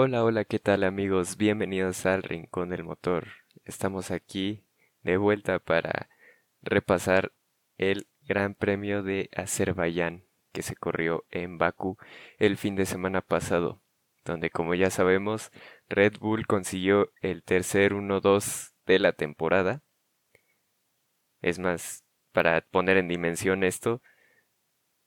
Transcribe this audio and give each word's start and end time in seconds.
Hola, 0.00 0.22
hola, 0.22 0.44
¿qué 0.44 0.60
tal 0.60 0.84
amigos? 0.84 1.36
Bienvenidos 1.36 2.06
al 2.06 2.22
Rincón 2.22 2.68
del 2.68 2.84
Motor. 2.84 3.26
Estamos 3.64 4.12
aquí 4.12 4.62
de 5.02 5.16
vuelta 5.16 5.58
para 5.58 6.08
repasar 6.62 7.32
el 7.78 8.06
Gran 8.22 8.54
Premio 8.54 9.02
de 9.02 9.28
Azerbaiyán 9.34 10.22
que 10.52 10.62
se 10.62 10.76
corrió 10.76 11.24
en 11.30 11.58
Bakú 11.58 11.96
el 12.38 12.56
fin 12.56 12.76
de 12.76 12.86
semana 12.86 13.22
pasado, 13.22 13.82
donde 14.24 14.50
como 14.50 14.76
ya 14.76 14.88
sabemos, 14.90 15.50
Red 15.88 16.18
Bull 16.20 16.46
consiguió 16.46 17.10
el 17.20 17.42
tercer 17.42 17.92
1-2 17.92 18.74
de 18.86 19.00
la 19.00 19.14
temporada. 19.14 19.82
Es 21.42 21.58
más, 21.58 22.04
para 22.30 22.60
poner 22.60 22.98
en 22.98 23.08
dimensión 23.08 23.64
esto, 23.64 24.00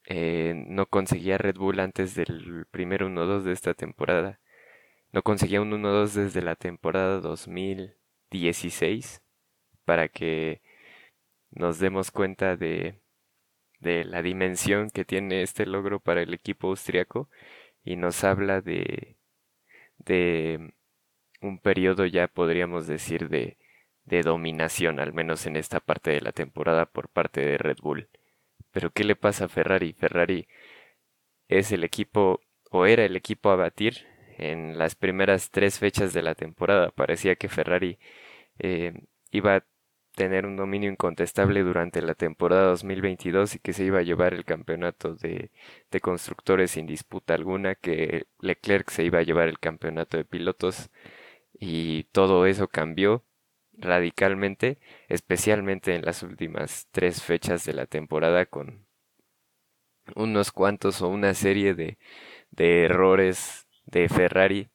eh, 0.03 0.53
no 0.67 0.85
conseguía 0.87 1.37
Red 1.37 1.55
Bull 1.55 1.79
antes 1.79 2.13
del 2.13 2.65
primer 2.71 3.03
1-2 3.03 3.43
de 3.43 3.53
esta 3.53 3.73
temporada 3.73 4.40
no 5.11 5.23
conseguía 5.23 5.61
un 5.61 5.71
1-2 5.71 6.13
desde 6.13 6.41
la 6.41 6.55
temporada 6.55 7.19
2016 7.21 9.21
para 9.85 10.09
que 10.09 10.61
nos 11.51 11.79
demos 11.79 12.11
cuenta 12.11 12.57
de, 12.57 13.01
de 13.79 14.05
la 14.05 14.21
dimensión 14.21 14.89
que 14.89 15.05
tiene 15.05 15.43
este 15.43 15.65
logro 15.65 15.99
para 15.99 16.21
el 16.21 16.33
equipo 16.33 16.69
austriaco 16.69 17.29
y 17.83 17.95
nos 17.97 18.23
habla 18.23 18.61
de, 18.61 19.17
de 19.97 20.73
un 21.41 21.59
periodo 21.59 22.05
ya 22.05 22.27
podríamos 22.27 22.87
decir 22.87 23.29
de, 23.29 23.57
de 24.05 24.21
dominación, 24.23 24.99
al 24.99 25.13
menos 25.13 25.45
en 25.45 25.55
esta 25.55 25.79
parte 25.79 26.11
de 26.11 26.21
la 26.21 26.31
temporada 26.31 26.85
por 26.85 27.09
parte 27.09 27.41
de 27.41 27.57
Red 27.57 27.77
Bull. 27.81 28.09
Pero 28.71 28.91
¿qué 28.91 29.03
le 29.03 29.15
pasa 29.15 29.45
a 29.45 29.49
Ferrari? 29.49 29.93
Ferrari 29.93 30.47
es 31.49 31.71
el 31.71 31.83
equipo 31.83 32.41
o 32.71 32.85
era 32.85 33.05
el 33.05 33.15
equipo 33.15 33.49
a 33.49 33.55
batir 33.55 34.07
en 34.41 34.77
las 34.77 34.95
primeras 34.95 35.51
tres 35.51 35.79
fechas 35.79 36.13
de 36.13 36.23
la 36.23 36.35
temporada. 36.35 36.91
Parecía 36.91 37.35
que 37.35 37.49
Ferrari 37.49 37.99
eh, 38.59 38.93
iba 39.31 39.57
a 39.57 39.65
tener 40.15 40.45
un 40.45 40.57
dominio 40.57 40.91
incontestable 40.91 41.61
durante 41.63 42.01
la 42.01 42.15
temporada 42.15 42.65
2022 42.67 43.55
y 43.55 43.59
que 43.59 43.73
se 43.73 43.85
iba 43.85 43.99
a 43.99 44.03
llevar 44.03 44.33
el 44.33 44.45
campeonato 44.45 45.15
de, 45.15 45.51
de 45.91 46.01
constructores 46.01 46.71
sin 46.71 46.87
disputa 46.87 47.33
alguna, 47.33 47.75
que 47.75 48.25
Leclerc 48.39 48.89
se 48.89 49.03
iba 49.05 49.19
a 49.19 49.23
llevar 49.23 49.47
el 49.47 49.59
campeonato 49.59 50.17
de 50.17 50.25
pilotos 50.25 50.89
y 51.59 52.05
todo 52.11 52.45
eso 52.45 52.67
cambió 52.67 53.23
radicalmente, 53.73 54.79
especialmente 55.07 55.95
en 55.95 56.03
las 56.05 56.23
últimas 56.23 56.87
tres 56.91 57.23
fechas 57.23 57.65
de 57.65 57.73
la 57.73 57.85
temporada 57.87 58.45
con 58.45 58.85
unos 60.15 60.51
cuantos 60.51 61.01
o 61.01 61.07
una 61.09 61.33
serie 61.33 61.73
de, 61.73 61.97
de 62.51 62.85
errores 62.85 63.67
de 63.85 64.09
Ferrari, 64.09 64.69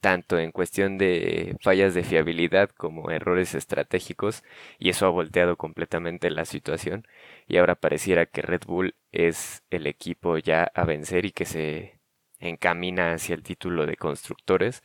tanto 0.00 0.38
en 0.38 0.52
cuestión 0.52 0.98
de 0.98 1.56
fallas 1.62 1.94
de 1.94 2.04
fiabilidad 2.04 2.70
como 2.70 3.10
errores 3.10 3.54
estratégicos, 3.54 4.42
y 4.78 4.90
eso 4.90 5.06
ha 5.06 5.10
volteado 5.10 5.56
completamente 5.56 6.30
la 6.30 6.44
situación, 6.44 7.06
y 7.46 7.58
ahora 7.58 7.74
pareciera 7.76 8.26
que 8.26 8.42
Red 8.42 8.62
Bull 8.66 8.94
es 9.12 9.62
el 9.70 9.86
equipo 9.86 10.38
ya 10.38 10.64
a 10.74 10.84
vencer 10.84 11.26
y 11.26 11.32
que 11.32 11.44
se 11.44 12.00
encamina 12.38 13.12
hacia 13.14 13.34
el 13.34 13.42
título 13.42 13.86
de 13.86 13.96
constructores 13.96 14.82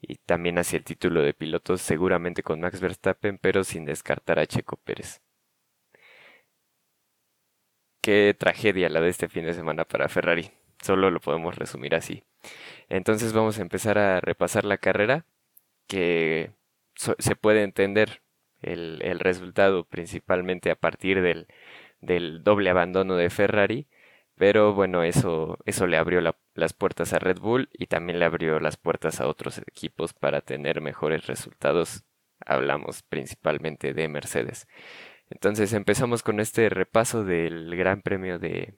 y 0.00 0.16
también 0.16 0.58
hacia 0.58 0.78
el 0.78 0.84
título 0.84 1.22
de 1.22 1.34
pilotos, 1.34 1.80
seguramente 1.82 2.42
con 2.42 2.60
Max 2.60 2.80
Verstappen, 2.80 3.38
pero 3.38 3.64
sin 3.64 3.84
descartar 3.84 4.38
a 4.38 4.46
Checo 4.46 4.76
Pérez. 4.78 5.20
Qué 8.00 8.34
tragedia 8.38 8.88
la 8.88 9.00
de 9.00 9.08
este 9.08 9.28
fin 9.28 9.44
de 9.44 9.54
semana 9.54 9.84
para 9.84 10.08
Ferrari, 10.08 10.50
solo 10.84 11.10
lo 11.10 11.20
podemos 11.20 11.56
resumir 11.56 11.94
así. 11.94 12.24
Entonces 12.88 13.32
vamos 13.32 13.58
a 13.58 13.62
empezar 13.62 13.98
a 13.98 14.20
repasar 14.20 14.64
la 14.64 14.78
carrera, 14.78 15.26
que 15.86 16.52
se 16.94 17.36
puede 17.36 17.62
entender 17.62 18.22
el, 18.62 19.00
el, 19.02 19.20
resultado 19.20 19.84
principalmente 19.84 20.70
a 20.70 20.76
partir 20.76 21.22
del, 21.22 21.46
del, 22.00 22.44
doble 22.44 22.70
abandono 22.70 23.16
de 23.16 23.30
Ferrari, 23.30 23.88
pero 24.36 24.74
bueno, 24.74 25.02
eso, 25.04 25.58
eso 25.66 25.86
le 25.86 25.96
abrió 25.96 26.20
las 26.54 26.72
puertas 26.74 27.12
a 27.12 27.18
Red 27.18 27.38
Bull 27.40 27.68
y 27.72 27.86
también 27.86 28.18
le 28.18 28.24
abrió 28.26 28.60
las 28.60 28.76
puertas 28.76 29.20
a 29.20 29.28
otros 29.28 29.58
equipos 29.58 30.12
para 30.14 30.40
tener 30.40 30.80
mejores 30.80 31.26
resultados. 31.26 32.04
Hablamos 32.46 33.02
principalmente 33.02 33.94
de 33.94 34.08
Mercedes. 34.08 34.66
Entonces 35.30 35.72
empezamos 35.72 36.22
con 36.22 36.40
este 36.40 36.68
repaso 36.68 37.24
del 37.24 37.76
Gran 37.76 38.02
Premio 38.02 38.38
de, 38.38 38.74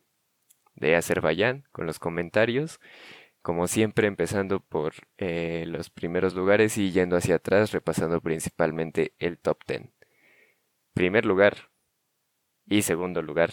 de 0.77 0.97
Azerbaiyán 0.97 1.65
con 1.73 1.87
los 1.87 1.99
comentarios 1.99 2.81
como 3.47 3.69
siempre 3.69 4.09
empezando 4.09 4.59
por 4.59 4.95
eh, 5.19 5.67
los 5.69 5.89
primeros 5.89 6.35
lugares 6.35 6.77
y 6.79 6.91
yendo 6.91 7.17
hacia 7.17 7.37
atrás, 7.37 7.71
repasando 7.71 8.21
principalmente 8.21 9.15
el 9.21 9.39
top 9.39 9.59
10. 9.69 9.83
Primer 10.95 11.25
lugar 11.25 11.71
y 12.67 12.83
segundo 12.83 13.23
lugar, 13.23 13.53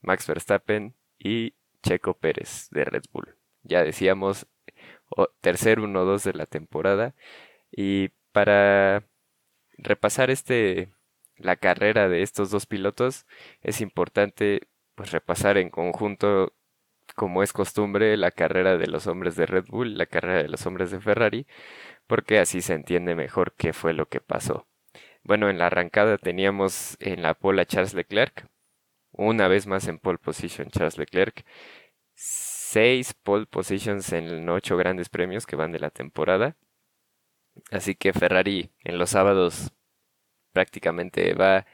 Max 0.00 0.26
Verstappen 0.26 0.94
y 1.18 1.52
Checo 1.82 2.14
Pérez 2.14 2.70
de 2.70 2.86
Red 2.86 3.02
Bull. 3.12 3.36
Ya 3.64 3.84
decíamos, 3.84 4.46
tercer 5.42 5.78
1-2 5.78 6.24
de 6.24 6.32
la 6.32 6.46
temporada. 6.46 7.14
Y 7.70 8.12
para 8.32 9.04
repasar 9.76 10.30
este 10.30 10.88
la 11.36 11.56
carrera 11.56 12.08
de 12.08 12.22
estos 12.22 12.50
dos 12.50 12.64
pilotos, 12.64 13.26
es 13.60 13.82
importante 13.82 14.62
pues 14.98 15.12
repasar 15.12 15.58
en 15.58 15.70
conjunto 15.70 16.52
como 17.14 17.44
es 17.44 17.52
costumbre, 17.52 18.16
la 18.16 18.32
carrera 18.32 18.76
de 18.76 18.88
los 18.88 19.06
hombres 19.06 19.36
de 19.36 19.46
Red 19.46 19.66
Bull, 19.68 19.96
la 19.96 20.06
carrera 20.06 20.42
de 20.42 20.48
los 20.48 20.66
hombres 20.66 20.90
de 20.90 21.00
Ferrari, 21.00 21.46
porque 22.08 22.40
así 22.40 22.62
se 22.62 22.74
entiende 22.74 23.14
mejor 23.14 23.54
qué 23.56 23.72
fue 23.72 23.92
lo 23.92 24.08
que 24.08 24.20
pasó. 24.20 24.66
Bueno, 25.22 25.50
en 25.50 25.58
la 25.58 25.66
arrancada 25.66 26.18
teníamos 26.18 26.96
en 26.98 27.22
la 27.22 27.34
pole 27.34 27.62
a 27.62 27.64
Charles 27.64 27.94
Leclerc, 27.94 28.48
una 29.12 29.46
vez 29.46 29.68
más 29.68 29.86
en 29.86 30.00
pole 30.00 30.18
position 30.18 30.68
Charles 30.70 30.98
Leclerc, 30.98 31.44
seis 32.14 33.14
pole 33.14 33.46
positions 33.46 34.12
en 34.12 34.48
ocho 34.48 34.76
grandes 34.76 35.08
premios 35.10 35.46
que 35.46 35.54
van 35.54 35.70
de 35.70 35.78
la 35.78 35.90
temporada. 35.90 36.56
Así 37.70 37.94
que 37.94 38.12
Ferrari 38.12 38.72
en 38.82 38.98
los 38.98 39.10
sábados 39.10 39.72
prácticamente 40.52 41.34
va 41.34 41.66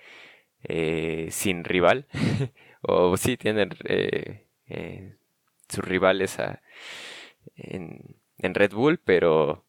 eh, 0.64 1.28
sin 1.30 1.64
rival. 1.64 2.06
o 2.86 3.16
sí 3.16 3.36
tienen 3.36 3.70
eh, 3.84 4.46
eh, 4.66 5.16
sus 5.68 5.84
rivales 5.84 6.38
en, 7.56 8.16
en 8.38 8.54
Red 8.54 8.72
Bull, 8.72 8.98
pero 8.98 9.64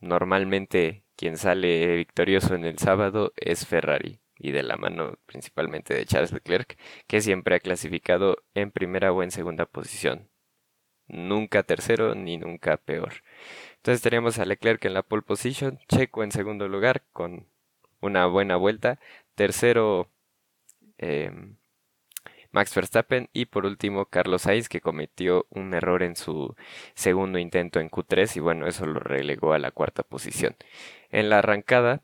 normalmente 0.00 1.04
quien 1.16 1.36
sale 1.36 1.96
victorioso 1.96 2.54
en 2.54 2.64
el 2.64 2.78
sábado 2.78 3.32
es 3.36 3.66
Ferrari 3.66 4.20
y 4.38 4.52
de 4.52 4.62
la 4.62 4.76
mano 4.76 5.18
principalmente 5.26 5.94
de 5.94 6.06
Charles 6.06 6.32
Leclerc, 6.32 6.78
que 7.06 7.20
siempre 7.20 7.56
ha 7.56 7.60
clasificado 7.60 8.38
en 8.54 8.70
primera 8.70 9.12
o 9.12 9.22
en 9.22 9.30
segunda 9.30 9.66
posición. 9.66 10.30
Nunca 11.08 11.62
tercero 11.62 12.14
ni 12.14 12.38
nunca 12.38 12.78
peor. 12.78 13.12
Entonces 13.76 14.00
tenemos 14.00 14.38
a 14.38 14.46
Leclerc 14.46 14.82
en 14.84 14.94
la 14.94 15.02
pole 15.02 15.22
position, 15.22 15.78
Checo 15.88 16.22
en 16.22 16.32
segundo 16.32 16.68
lugar 16.68 17.02
con 17.12 17.46
una 18.00 18.26
buena 18.26 18.56
vuelta, 18.56 18.98
tercero 19.34 20.08
eh, 20.98 21.32
Max 22.52 22.74
Verstappen 22.74 23.28
y 23.32 23.46
por 23.46 23.66
último 23.66 24.06
Carlos 24.06 24.42
Sainz 24.42 24.68
que 24.68 24.80
cometió 24.80 25.46
un 25.50 25.74
error 25.74 26.02
en 26.02 26.16
su 26.16 26.54
segundo 26.94 27.38
intento 27.38 27.80
en 27.80 27.90
Q3 27.90 28.36
y 28.36 28.40
bueno, 28.40 28.66
eso 28.66 28.86
lo 28.86 29.00
relegó 29.00 29.52
a 29.52 29.58
la 29.58 29.70
cuarta 29.70 30.02
posición. 30.02 30.56
En 31.10 31.30
la 31.30 31.38
arrancada, 31.38 32.02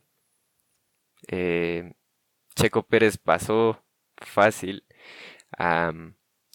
eh, 1.29 1.95
Checo 2.55 2.85
Pérez 2.85 3.19
pasó 3.19 3.83
fácil 4.17 4.85
a, 5.59 5.93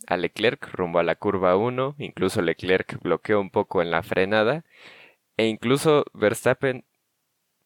Leclerc 0.10 0.68
rumbo 0.74 1.00
a 1.00 1.04
la 1.04 1.16
curva 1.16 1.56
1, 1.58 1.96
incluso 2.00 2.42
Leclerc 2.42 3.00
bloqueó 3.02 3.40
un 3.40 3.50
poco 3.50 3.82
en 3.82 3.92
la 3.92 4.04
frenada. 4.04 4.66
E 5.38 5.48
incluso 5.48 6.06
Verstappen 6.14 6.86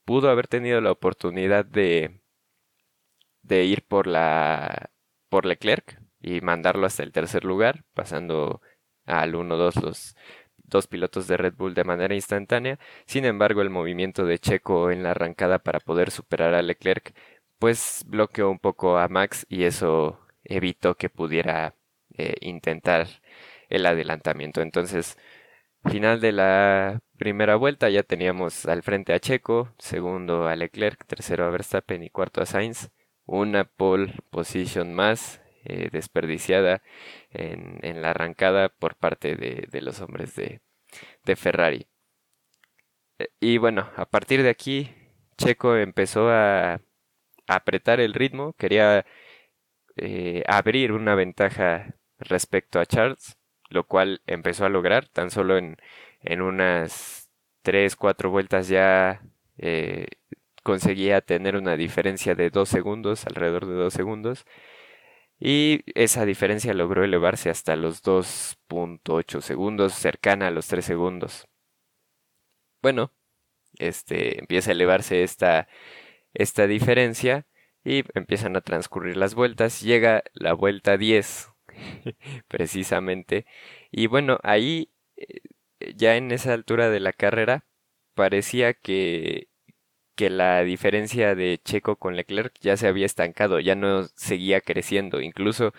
pudo 0.06 0.30
haber 0.30 0.48
tenido 0.48 0.81
la 0.81 0.92
oportunidad 0.92 1.66
de, 1.66 2.21
de 3.44 3.66
ir 3.66 3.83
por 3.83 4.07
la 4.07 4.92
por 5.30 5.45
Leclerc, 5.45 6.00
y 6.25 6.42
mandarlo 6.42 6.88
hasta 6.88 7.04
el 7.04 7.12
tercer 7.12 7.45
lugar, 7.45 7.83
pasando 7.94 8.62
al 9.06 9.36
1-2 9.36 9.75
los 9.83 10.16
dos 10.57 10.88
pilotos 10.88 11.27
de 11.27 11.38
Red 11.38 11.54
Bull 11.56 11.75
de 11.75 11.83
manera 11.83 12.16
instantánea. 12.16 12.80
Sin 13.06 13.25
embargo, 13.25 13.62
el 13.62 13.69
movimiento 13.69 14.25
de 14.25 14.39
Checo 14.39 14.89
en 14.89 15.04
la 15.04 15.12
arrancada 15.12 15.60
para 15.60 15.80
poder 15.80 16.10
superar 16.10 16.56
a 16.56 16.63
Leclerc, 16.63 17.13
pues 17.60 18.04
bloqueó 18.07 18.50
un 18.50 18.57
poco 18.57 18.98
a 18.98 19.07
Max 19.07 19.45
y 19.50 19.66
eso 19.66 20.19
evitó 20.44 20.95
que 20.95 21.10
pudiera 21.10 21.75
eh, 22.18 22.36
intentar 22.42 23.07
el 23.69 23.86
adelantamiento. 23.86 24.62
Entonces, 24.62 25.18
final 25.89 26.21
de 26.21 26.31
la 26.31 27.01
primera 27.19 27.56
vuelta 27.56 27.89
ya 27.89 28.01
teníamos 28.01 28.66
al 28.66 28.81
frente 28.81 29.13
a 29.13 29.19
Checo, 29.19 29.74
segundo 29.78 30.48
a 30.48 30.56
Leclerc, 30.56 31.06
tercero 31.06 31.45
a 31.45 31.51
Verstappen 31.51 32.01
y 32.04 32.10
cuarto 32.10 32.42
a 32.42 32.48
Sainz. 32.48 32.89
Una 33.28 33.66
pole 33.66 34.13
position 34.31 34.94
más 34.94 35.42
eh, 35.65 35.89
desperdiciada 35.91 36.83
en, 37.31 38.01
la 38.01 38.12
arrancada 38.12 38.69
por 38.69 38.95
parte 38.95 39.35
de, 39.35 39.81
los 39.81 40.00
hombres 40.01 40.35
de, 40.35 40.62
Ferrari. 41.35 41.88
Eh, 43.19 43.29
y 43.39 43.57
bueno, 43.57 43.89
a 43.95 44.06
partir 44.06 44.44
de 44.44 44.50
aquí, 44.50 44.91
Checo 45.38 45.75
empezó 45.75 46.29
a, 46.29 46.81
apretar 47.47 48.00
el 48.00 48.13
ritmo, 48.13 48.53
quería 48.53 49.06
eh, 49.97 50.44
abrir 50.47 50.91
una 50.91 51.15
ventaja 51.15 51.95
respecto 52.19 52.79
a 52.79 52.85
Charles, 52.85 53.38
lo 53.69 53.85
cual 53.85 54.21
empezó 54.27 54.65
a 54.65 54.69
lograr 54.69 55.07
tan 55.09 55.31
solo 55.31 55.57
en, 55.57 55.77
en 56.21 56.41
unas 56.41 57.29
3, 57.63 57.95
4 57.95 58.29
vueltas 58.31 58.68
ya 58.68 59.21
conseguía 60.63 61.21
tener 61.21 61.56
una 61.56 61.77
diferencia 61.77 62.35
de 62.35 62.50
2 62.50 62.68
segundos, 62.69 63.25
alrededor 63.27 63.68
de 63.68 63.75
2 63.75 63.94
segundos. 63.94 64.45
Y 65.39 65.83
esa 65.95 66.25
diferencia 66.25 66.73
logró 66.73 67.03
elevarse 67.03 67.49
hasta 67.49 67.75
los 67.75 68.03
2.8 68.03 69.41
segundos, 69.41 69.93
cercana 69.93 70.47
a 70.47 70.51
los 70.51 70.67
3 70.67 70.85
segundos. 70.85 71.47
Bueno, 72.81 73.11
este, 73.79 74.39
empieza 74.39 74.71
a 74.71 74.73
elevarse 74.73 75.23
esta, 75.23 75.67
esta 76.33 76.67
diferencia 76.67 77.47
y 77.83 78.03
empiezan 78.13 78.55
a 78.55 78.61
transcurrir 78.61 79.17
las 79.17 79.35
vueltas. 79.35 79.81
Llega 79.81 80.23
la 80.33 80.53
vuelta 80.53 80.97
10, 80.97 81.49
precisamente. 82.47 83.45
Y 83.91 84.07
bueno, 84.07 84.39
ahí, 84.43 84.91
eh, 85.17 85.41
ya 85.95 86.15
en 86.17 86.31
esa 86.31 86.53
altura 86.53 86.89
de 86.89 86.99
la 86.99 87.13
carrera, 87.13 87.65
parecía 88.15 88.73
que 88.73 89.49
que 90.15 90.29
la 90.29 90.63
diferencia 90.63 91.35
de 91.35 91.59
Checo 91.63 91.97
con 91.97 92.15
Leclerc 92.15 92.53
ya 92.62 92.77
se 92.77 92.88
había 92.88 93.06
estancado, 93.06 93.59
ya 93.59 93.75
no 93.75 94.06
seguía 94.15 94.62
creciendo, 94.62 95.21
incluso 95.21 95.73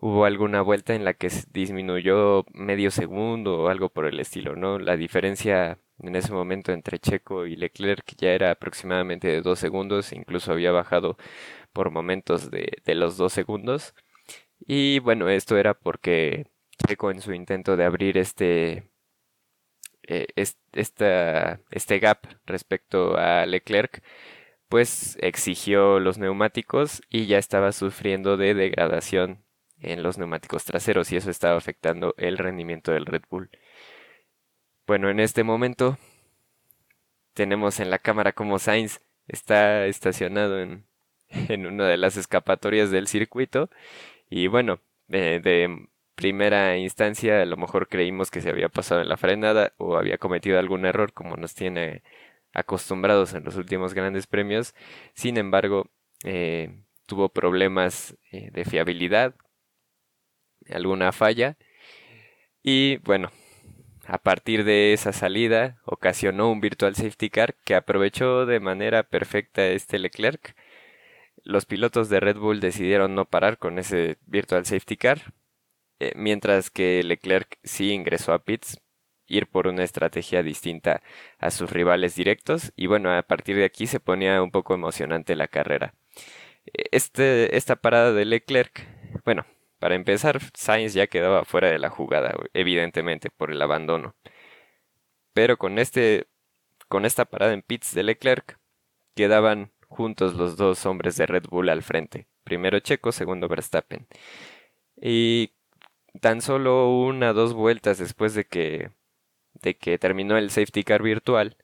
hubo 0.00 0.24
alguna 0.24 0.62
vuelta 0.62 0.94
en 0.94 1.04
la 1.04 1.14
que 1.14 1.30
disminuyó 1.52 2.44
medio 2.52 2.90
segundo 2.90 3.60
o 3.62 3.68
algo 3.68 3.90
por 3.90 4.06
el 4.06 4.20
estilo, 4.20 4.56
¿no? 4.56 4.78
La 4.78 4.96
diferencia 4.96 5.78
en 6.00 6.16
ese 6.16 6.32
momento 6.32 6.72
entre 6.72 6.98
Checo 7.00 7.46
y 7.46 7.56
Leclerc 7.56 8.04
ya 8.16 8.30
era 8.32 8.52
aproximadamente 8.52 9.28
de 9.28 9.42
dos 9.42 9.58
segundos, 9.58 10.12
incluso 10.12 10.52
había 10.52 10.70
bajado 10.72 11.16
por 11.72 11.90
momentos 11.90 12.50
de, 12.50 12.78
de 12.84 12.94
los 12.94 13.16
dos 13.16 13.32
segundos. 13.32 13.94
Y 14.66 15.00
bueno, 15.00 15.28
esto 15.28 15.56
era 15.56 15.74
porque 15.74 16.46
Checo 16.86 17.10
en 17.10 17.20
su 17.20 17.32
intento 17.34 17.76
de 17.76 17.84
abrir 17.84 18.18
este 18.18 18.90
eh, 20.08 20.26
este 20.72 21.98
gap 21.98 22.26
respecto 22.46 23.16
a 23.18 23.44
Leclerc, 23.44 24.02
pues 24.68 25.18
exigió 25.20 26.00
los 26.00 26.16
neumáticos 26.16 27.02
y 27.10 27.26
ya 27.26 27.38
estaba 27.38 27.72
sufriendo 27.72 28.38
de 28.38 28.54
degradación 28.54 29.44
en 29.80 30.02
los 30.02 30.16
neumáticos 30.16 30.64
traseros 30.64 31.12
y 31.12 31.16
eso 31.16 31.30
estaba 31.30 31.58
afectando 31.58 32.14
el 32.16 32.38
rendimiento 32.38 32.90
del 32.90 33.04
Red 33.04 33.24
Bull. 33.30 33.50
Bueno, 34.86 35.10
en 35.10 35.20
este 35.20 35.44
momento 35.44 35.98
tenemos 37.34 37.78
en 37.78 37.90
la 37.90 37.98
cámara 37.98 38.32
como 38.32 38.58
Sainz 38.58 39.00
está 39.28 39.84
estacionado 39.86 40.58
en, 40.60 40.86
en 41.28 41.66
una 41.66 41.86
de 41.86 41.98
las 41.98 42.16
escapatorias 42.16 42.90
del 42.90 43.08
circuito 43.08 43.68
y 44.30 44.46
bueno, 44.46 44.80
de 45.06 45.88
primera 46.18 46.76
instancia 46.76 47.42
a 47.42 47.46
lo 47.46 47.56
mejor 47.56 47.86
creímos 47.86 48.32
que 48.32 48.40
se 48.40 48.50
había 48.50 48.68
pasado 48.68 49.00
en 49.00 49.08
la 49.08 49.16
frenada 49.16 49.72
o 49.76 49.96
había 49.96 50.18
cometido 50.18 50.58
algún 50.58 50.84
error 50.84 51.12
como 51.12 51.36
nos 51.36 51.54
tiene 51.54 52.02
acostumbrados 52.52 53.34
en 53.34 53.44
los 53.44 53.54
últimos 53.54 53.94
grandes 53.94 54.26
premios. 54.26 54.74
Sin 55.14 55.36
embargo, 55.38 55.86
eh, 56.24 56.82
tuvo 57.06 57.28
problemas 57.28 58.16
eh, 58.32 58.50
de 58.52 58.64
fiabilidad, 58.64 59.36
alguna 60.68 61.12
falla 61.12 61.56
y 62.64 62.96
bueno, 63.04 63.30
a 64.04 64.18
partir 64.18 64.64
de 64.64 64.92
esa 64.92 65.12
salida 65.12 65.78
ocasionó 65.84 66.50
un 66.50 66.60
virtual 66.60 66.96
safety 66.96 67.30
car 67.30 67.54
que 67.64 67.76
aprovechó 67.76 68.44
de 68.44 68.58
manera 68.58 69.04
perfecta 69.04 69.68
este 69.68 70.00
Leclerc. 70.00 70.56
Los 71.44 71.64
pilotos 71.64 72.08
de 72.08 72.18
Red 72.18 72.38
Bull 72.38 72.58
decidieron 72.58 73.14
no 73.14 73.24
parar 73.26 73.58
con 73.58 73.78
ese 73.78 74.18
virtual 74.26 74.66
safety 74.66 74.96
car, 74.96 75.32
eh, 76.00 76.12
mientras 76.16 76.70
que 76.70 77.02
Leclerc 77.02 77.58
sí 77.64 77.92
ingresó 77.92 78.32
a 78.32 78.44
pits, 78.44 78.80
ir 79.26 79.46
por 79.46 79.66
una 79.68 79.84
estrategia 79.84 80.42
distinta 80.42 81.02
a 81.38 81.50
sus 81.50 81.70
rivales 81.70 82.16
directos 82.16 82.72
y 82.76 82.86
bueno, 82.86 83.12
a 83.12 83.22
partir 83.22 83.56
de 83.56 83.64
aquí 83.64 83.86
se 83.86 84.00
ponía 84.00 84.42
un 84.42 84.50
poco 84.50 84.74
emocionante 84.74 85.36
la 85.36 85.48
carrera. 85.48 85.94
Este, 86.92 87.56
esta 87.56 87.76
parada 87.76 88.12
de 88.12 88.24
Leclerc, 88.24 88.86
bueno, 89.24 89.46
para 89.78 89.94
empezar, 89.94 90.40
Sainz 90.54 90.94
ya 90.94 91.06
quedaba 91.06 91.44
fuera 91.44 91.70
de 91.70 91.78
la 91.78 91.90
jugada, 91.90 92.34
evidentemente, 92.52 93.30
por 93.30 93.50
el 93.52 93.62
abandono. 93.62 94.16
Pero 95.32 95.56
con 95.56 95.78
este, 95.78 96.26
con 96.88 97.04
esta 97.04 97.24
parada 97.26 97.52
en 97.52 97.62
pits 97.62 97.94
de 97.94 98.02
Leclerc, 98.02 98.58
quedaban 99.14 99.72
juntos 99.88 100.34
los 100.34 100.56
dos 100.56 100.84
hombres 100.86 101.16
de 101.16 101.26
Red 101.26 101.44
Bull 101.50 101.68
al 101.68 101.82
frente. 101.82 102.28
Primero 102.44 102.80
Checo, 102.80 103.12
segundo 103.12 103.48
Verstappen. 103.48 104.06
Y 105.00 105.52
tan 106.20 106.40
solo 106.42 106.90
una 106.90 107.30
o 107.30 107.34
dos 107.34 107.54
vueltas 107.54 107.98
después 107.98 108.34
de 108.34 108.44
que, 108.46 108.90
de 109.54 109.76
que 109.76 109.98
terminó 109.98 110.36
el 110.38 110.50
safety 110.50 110.84
car 110.84 111.02
virtual, 111.02 111.56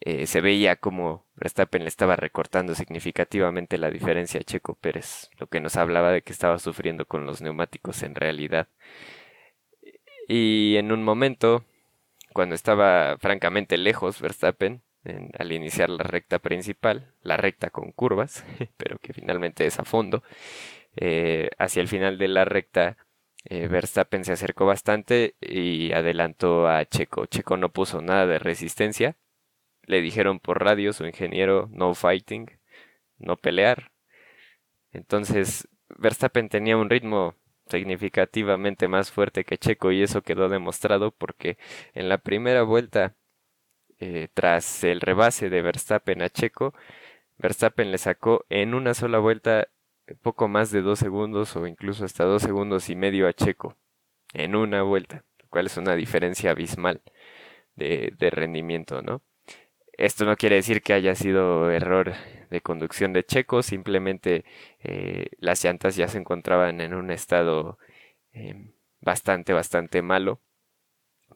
eh, 0.00 0.26
se 0.26 0.40
veía 0.40 0.76
como 0.76 1.26
Verstappen 1.36 1.82
le 1.82 1.88
estaba 1.88 2.16
recortando 2.16 2.74
significativamente 2.74 3.78
la 3.78 3.90
diferencia 3.90 4.40
a 4.40 4.44
Checo 4.44 4.74
Pérez, 4.74 5.30
lo 5.38 5.46
que 5.48 5.60
nos 5.60 5.76
hablaba 5.76 6.12
de 6.12 6.22
que 6.22 6.32
estaba 6.32 6.58
sufriendo 6.58 7.06
con 7.06 7.26
los 7.26 7.40
neumáticos 7.42 8.02
en 8.02 8.14
realidad. 8.14 8.68
Y 10.28 10.76
en 10.76 10.92
un 10.92 11.02
momento, 11.02 11.64
cuando 12.32 12.54
estaba 12.54 13.18
francamente 13.18 13.76
lejos 13.78 14.20
Verstappen, 14.20 14.82
al 15.38 15.52
iniciar 15.52 15.90
la 15.90 16.02
recta 16.02 16.38
principal, 16.38 17.12
la 17.22 17.36
recta 17.36 17.70
con 17.70 17.92
curvas, 17.92 18.44
pero 18.76 18.98
que 18.98 19.12
finalmente 19.12 19.66
es 19.66 19.78
a 19.78 19.84
fondo, 19.84 20.22
eh, 20.96 21.50
hacia 21.58 21.82
el 21.82 21.88
final 21.88 22.18
de 22.18 22.28
la 22.28 22.44
recta 22.44 22.96
eh, 23.44 23.68
Verstappen 23.68 24.24
se 24.24 24.32
acercó 24.32 24.66
bastante 24.66 25.36
y 25.40 25.92
adelantó 25.92 26.68
a 26.68 26.84
Checo. 26.86 27.26
Checo 27.26 27.56
no 27.56 27.70
puso 27.70 28.00
nada 28.00 28.26
de 28.26 28.38
resistencia. 28.38 29.16
Le 29.84 30.00
dijeron 30.00 30.40
por 30.40 30.64
radio 30.64 30.92
su 30.92 31.06
ingeniero 31.06 31.68
no 31.72 31.94
fighting, 31.94 32.50
no 33.18 33.36
pelear. 33.36 33.92
Entonces 34.92 35.68
Verstappen 35.98 36.48
tenía 36.48 36.76
un 36.76 36.90
ritmo 36.90 37.36
significativamente 37.68 38.88
más 38.88 39.10
fuerte 39.10 39.44
que 39.44 39.58
Checo 39.58 39.92
y 39.92 40.02
eso 40.02 40.22
quedó 40.22 40.48
demostrado 40.48 41.12
porque 41.12 41.58
en 41.94 42.08
la 42.08 42.18
primera 42.18 42.62
vuelta 42.62 43.14
eh, 44.00 44.28
tras 44.34 44.84
el 44.84 45.00
rebase 45.00 45.50
de 45.50 45.62
Verstappen 45.62 46.22
a 46.22 46.28
Checo, 46.28 46.74
Verstappen 47.38 47.90
le 47.90 47.98
sacó 47.98 48.44
en 48.48 48.74
una 48.74 48.94
sola 48.94 49.18
vuelta 49.18 49.68
poco 50.22 50.48
más 50.48 50.70
de 50.70 50.82
dos 50.82 50.98
segundos 50.98 51.56
o 51.56 51.66
incluso 51.66 52.04
hasta 52.04 52.24
dos 52.24 52.42
segundos 52.42 52.90
y 52.90 52.96
medio 52.96 53.26
a 53.28 53.32
Checo 53.32 53.76
en 54.34 54.56
una 54.56 54.82
vuelta, 54.82 55.24
lo 55.40 55.48
cual 55.48 55.66
es 55.66 55.76
una 55.76 55.94
diferencia 55.96 56.50
abismal 56.50 57.02
de, 57.76 58.30
rendimiento, 58.30 59.02
¿no? 59.02 59.22
Esto 59.96 60.24
no 60.24 60.36
quiere 60.36 60.56
decir 60.56 60.82
que 60.82 60.92
haya 60.92 61.14
sido 61.14 61.70
error 61.70 62.14
de 62.50 62.60
conducción 62.60 63.12
de 63.12 63.24
Checo, 63.24 63.62
simplemente 63.62 64.44
eh, 64.80 65.26
las 65.38 65.64
llantas 65.64 65.96
ya 65.96 66.08
se 66.08 66.18
encontraban 66.18 66.80
en 66.80 66.94
un 66.94 67.10
estado 67.10 67.78
em, 68.32 68.74
bastante, 69.00 69.52
bastante 69.52 70.02
malo 70.02 70.40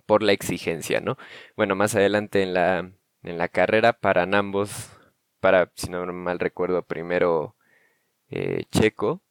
por 0.06 0.22
la 0.22 0.32
exigencia, 0.32 1.00
¿no? 1.00 1.18
Bueno, 1.56 1.76
más 1.76 1.94
adelante 1.94 2.42
en 2.42 2.54
la, 2.54 2.90
en 3.22 3.38
la 3.38 3.48
carrera 3.48 3.92
paran 3.94 4.34
ambos, 4.34 4.90
para, 5.40 5.70
si 5.76 5.90
no 5.90 6.04
mal 6.06 6.38
recuerdo, 6.40 6.82
primero 6.82 7.57
eh, 8.30 8.64
Checo 8.70 9.22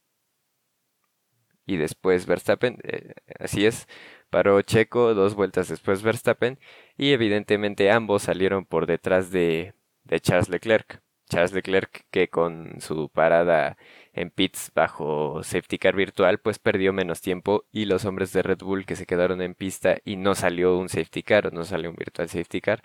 y 1.66 1.78
después 1.78 2.26
Verstappen. 2.26 2.78
Eh, 2.84 3.14
así 3.40 3.66
es, 3.66 3.88
paró 4.30 4.62
Checo 4.62 5.14
dos 5.14 5.36
vueltas 5.36 5.68
después 5.70 6.02
Verstappen 6.02 6.60
y 6.98 7.12
evidentemente 7.12 7.92
ambos 7.92 8.24
salieron 8.24 8.66
por 8.66 8.86
detrás 8.88 9.32
de, 9.32 9.74
de 10.04 10.20
Charles 10.20 10.50
Leclerc. 10.50 11.02
Charles 11.30 11.52
Leclerc 11.54 12.06
que 12.10 12.30
con 12.30 12.80
su 12.80 13.10
parada 13.10 13.78
en 14.14 14.32
pits 14.32 14.72
bajo 14.74 15.44
safety 15.44 15.78
car 15.78 15.94
virtual 15.96 16.40
pues 16.40 16.58
perdió 16.58 16.94
menos 16.94 17.20
tiempo 17.22 17.66
y 17.72 17.86
los 17.86 18.06
hombres 18.06 18.32
de 18.32 18.44
Red 18.44 18.60
Bull 18.60 18.86
que 18.86 18.96
se 18.96 19.06
quedaron 19.06 19.42
en 19.42 19.54
pista 19.54 19.98
y 20.06 20.16
no 20.16 20.36
salió 20.36 20.78
un 20.78 20.88
safety 20.90 21.24
car 21.24 21.48
o 21.48 21.52
no 21.52 21.66
salió 21.66 21.90
un 21.90 21.98
virtual 21.98 22.30
safety 22.30 22.62
car 22.62 22.82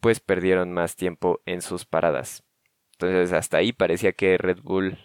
pues 0.00 0.20
perdieron 0.20 0.72
más 0.72 0.96
tiempo 0.96 1.40
en 1.46 1.62
sus 1.62 1.84
paradas. 1.86 2.44
Entonces 2.92 3.32
hasta 3.32 3.58
ahí 3.58 3.72
parecía 3.72 4.12
que 4.12 4.38
Red 4.38 4.60
Bull 4.62 4.98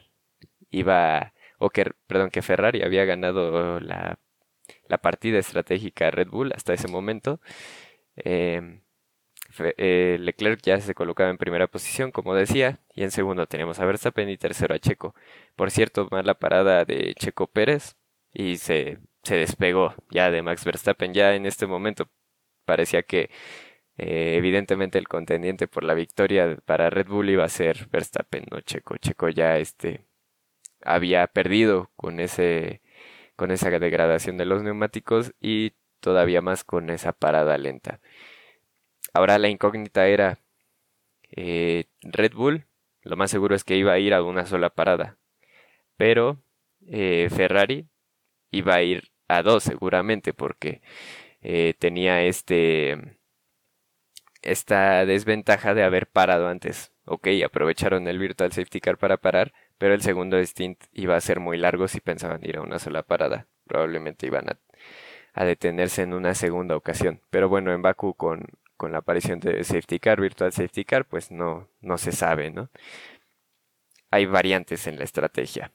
iba, 0.71 1.33
o 1.59 1.69
que, 1.69 1.91
perdón, 2.07 2.29
que 2.31 2.41
Ferrari 2.41 2.83
había 2.83 3.05
ganado 3.05 3.79
la, 3.79 4.19
la 4.89 4.97
partida 4.99 5.39
estratégica 5.39 6.07
a 6.07 6.11
Red 6.11 6.29
Bull 6.29 6.53
hasta 6.53 6.73
ese 6.73 6.87
momento. 6.89 7.41
Em, 8.17 8.81
eh, 9.77 10.17
Leclerc 10.19 10.61
ya 10.63 10.79
se 10.79 10.93
colocaba 10.93 11.29
en 11.29 11.37
primera 11.37 11.67
posición, 11.67 12.11
como 12.11 12.35
decía, 12.35 12.79
y 12.95 13.03
en 13.03 13.11
segundo 13.11 13.47
teníamos 13.47 13.79
a 13.79 13.85
Verstappen 13.85 14.29
y 14.29 14.37
tercero 14.37 14.75
a 14.75 14.79
Checo. 14.79 15.15
Por 15.55 15.71
cierto, 15.71 16.07
mala 16.11 16.35
parada 16.35 16.85
de 16.85 17.13
Checo 17.15 17.47
Pérez 17.47 17.95
y 18.33 18.57
se, 18.57 18.99
se 19.23 19.35
despegó 19.35 19.95
ya 20.11 20.31
de 20.31 20.41
Max 20.43 20.65
Verstappen. 20.65 21.13
Ya 21.13 21.35
en 21.35 21.45
este 21.45 21.67
momento 21.67 22.09
parecía 22.65 23.03
que 23.03 23.29
Eh, 23.99 24.35
evidentemente 24.37 24.97
el 24.99 25.07
contendiente 25.07 25.67
por 25.67 25.83
la 25.83 25.93
victoria 25.95 26.57
para 26.65 26.89
Red 26.89 27.07
Bull 27.07 27.29
iba 27.31 27.45
a 27.45 27.49
ser 27.49 27.87
Verstappen, 27.91 28.45
no 28.51 28.61
Checo. 28.61 28.97
Checo 28.97 29.29
ya 29.29 29.57
este 29.59 30.06
había 30.87 31.27
perdido 31.27 31.91
con 31.95 32.19
ese 32.19 32.81
con 33.35 33.51
esa 33.51 33.69
degradación 33.71 34.37
de 34.37 34.45
los 34.45 34.63
neumáticos 34.63 35.33
y 35.41 35.73
todavía 36.01 36.41
más 36.41 36.63
con 36.63 36.89
esa 36.89 37.13
parada 37.13 37.57
lenta. 37.57 37.99
Ahora 39.13 39.37
la 39.39 39.49
incógnita 39.49 40.07
era 40.07 40.39
eh, 41.31 41.85
Red 42.01 42.33
Bull, 42.33 42.65
lo 43.03 43.17
más 43.17 43.31
seguro 43.31 43.55
es 43.55 43.63
que 43.63 43.75
iba 43.77 43.93
a 43.93 43.99
ir 43.99 44.13
a 44.13 44.23
una 44.23 44.45
sola 44.45 44.69
parada, 44.69 45.17
pero 45.97 46.41
eh, 46.87 47.29
Ferrari 47.31 47.87
iba 48.51 48.75
a 48.75 48.83
ir 48.83 49.11
a 49.27 49.43
dos 49.43 49.63
seguramente 49.63 50.33
porque 50.33 50.81
eh, 51.41 51.75
tenía 51.79 52.23
este 52.23 53.17
esta 54.41 55.05
desventaja 55.05 55.73
de 55.73 55.83
haber 55.83 56.07
parado 56.07 56.47
antes. 56.47 56.91
Ok, 57.05 57.27
aprovecharon 57.45 58.07
el 58.07 58.19
Virtual 58.19 58.51
Safety 58.51 58.79
Car 58.81 58.97
para 58.97 59.17
parar, 59.17 59.53
pero 59.77 59.93
el 59.93 60.01
segundo 60.01 60.37
stint 60.39 60.83
iba 60.93 61.15
a 61.15 61.21
ser 61.21 61.39
muy 61.39 61.57
largo 61.57 61.87
si 61.87 61.99
pensaban 61.99 62.43
ir 62.43 62.57
a 62.57 62.61
una 62.61 62.79
sola 62.79 63.03
parada. 63.03 63.47
Probablemente 63.67 64.27
iban 64.27 64.45
a, 64.49 65.45
detenerse 65.45 66.01
en 66.03 66.13
una 66.13 66.33
segunda 66.33 66.75
ocasión. 66.75 67.21
Pero 67.29 67.49
bueno, 67.49 67.71
en 67.73 67.81
Baku 67.81 68.15
con, 68.15 68.47
la 68.81 68.99
aparición 68.99 69.39
de 69.39 69.63
Safety 69.63 69.99
Car, 69.99 70.21
Virtual 70.21 70.51
Safety 70.51 70.85
Car, 70.85 71.05
pues 71.05 71.31
no, 71.31 71.69
no 71.81 71.97
se 71.97 72.11
sabe, 72.11 72.51
¿no? 72.51 72.69
Hay 74.11 74.25
variantes 74.25 74.87
en 74.87 74.97
la 74.97 75.03
estrategia. 75.03 75.71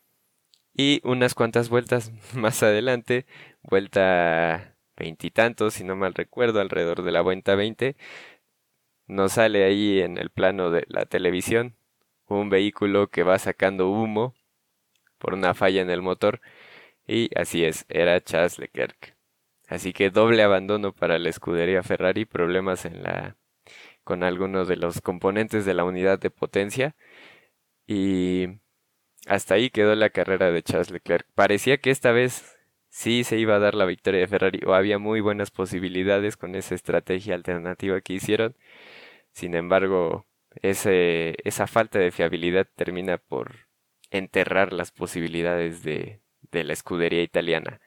Y 0.74 1.00
unas 1.04 1.34
cuantas 1.34 1.68
vueltas 1.68 2.12
más 2.34 2.62
adelante, 2.62 3.26
vuelta 3.62 4.76
veintitantos, 4.96 5.74
si 5.74 5.84
no 5.84 5.96
mal 5.96 6.14
recuerdo, 6.14 6.60
alrededor 6.60 7.02
de 7.02 7.12
la 7.12 7.22
vuelta 7.22 7.54
20, 7.54 7.96
nos 9.06 9.32
sale 9.32 9.64
ahí 9.64 10.00
en 10.00 10.18
el 10.18 10.30
plano 10.30 10.70
de 10.70 10.84
la 10.88 11.06
televisión 11.06 11.76
un 12.40 12.50
vehículo 12.50 13.08
que 13.08 13.22
va 13.22 13.38
sacando 13.38 13.90
humo 13.90 14.34
por 15.18 15.34
una 15.34 15.54
falla 15.54 15.82
en 15.82 15.90
el 15.90 16.02
motor 16.02 16.40
y 17.06 17.30
así 17.36 17.64
es, 17.64 17.86
era 17.88 18.20
Charles 18.20 18.58
Leclerc. 18.58 19.16
Así 19.68 19.92
que 19.92 20.10
doble 20.10 20.42
abandono 20.42 20.92
para 20.92 21.18
la 21.18 21.30
escudería 21.30 21.82
Ferrari, 21.82 22.24
problemas 22.26 22.84
en 22.84 23.02
la 23.02 23.36
con 24.04 24.24
algunos 24.24 24.68
de 24.68 24.76
los 24.76 25.00
componentes 25.00 25.64
de 25.64 25.74
la 25.74 25.84
unidad 25.84 26.18
de 26.18 26.30
potencia 26.30 26.96
y 27.86 28.48
hasta 29.26 29.54
ahí 29.54 29.70
quedó 29.70 29.94
la 29.94 30.10
carrera 30.10 30.50
de 30.50 30.62
Charles 30.62 30.90
Leclerc. 30.90 31.26
Parecía 31.34 31.78
que 31.78 31.90
esta 31.90 32.12
vez 32.12 32.56
sí 32.88 33.24
se 33.24 33.38
iba 33.38 33.56
a 33.56 33.58
dar 33.60 33.74
la 33.74 33.86
victoria 33.86 34.20
de 34.20 34.26
Ferrari 34.28 34.60
o 34.66 34.74
había 34.74 34.98
muy 34.98 35.20
buenas 35.20 35.50
posibilidades 35.50 36.36
con 36.36 36.54
esa 36.54 36.74
estrategia 36.74 37.34
alternativa 37.34 38.00
que 38.00 38.14
hicieron. 38.14 38.56
Sin 39.32 39.54
embargo, 39.54 40.26
esa 40.60 41.66
falta 41.66 41.98
de 41.98 42.10
fiabilidad 42.10 42.68
termina 42.76 43.18
por 43.18 43.68
enterrar 44.10 44.72
las 44.72 44.90
posibilidades 44.90 45.82
de, 45.82 46.20
de 46.50 46.64
la 46.64 46.72
escudería 46.72 47.22
italiana. 47.22 47.80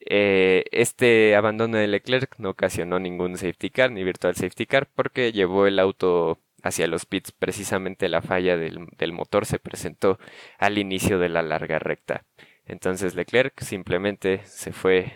Eh, 0.00 0.64
este 0.70 1.36
abandono 1.36 1.76
de 1.76 1.86
Leclerc 1.86 2.38
no 2.38 2.50
ocasionó 2.50 2.98
ningún 2.98 3.36
safety 3.36 3.70
car 3.70 3.90
ni 3.90 4.04
virtual 4.04 4.34
safety 4.34 4.64
car 4.64 4.88
porque 4.94 5.32
llevó 5.32 5.66
el 5.66 5.78
auto 5.78 6.38
hacia 6.62 6.86
los 6.86 7.04
pits. 7.04 7.32
Precisamente 7.32 8.08
la 8.08 8.22
falla 8.22 8.56
del, 8.56 8.86
del 8.96 9.12
motor 9.12 9.44
se 9.44 9.58
presentó 9.58 10.18
al 10.58 10.78
inicio 10.78 11.18
de 11.18 11.28
la 11.28 11.42
larga 11.42 11.78
recta. 11.78 12.24
Entonces 12.64 13.14
Leclerc 13.14 13.60
simplemente 13.60 14.40
se 14.44 14.72
fue 14.72 15.12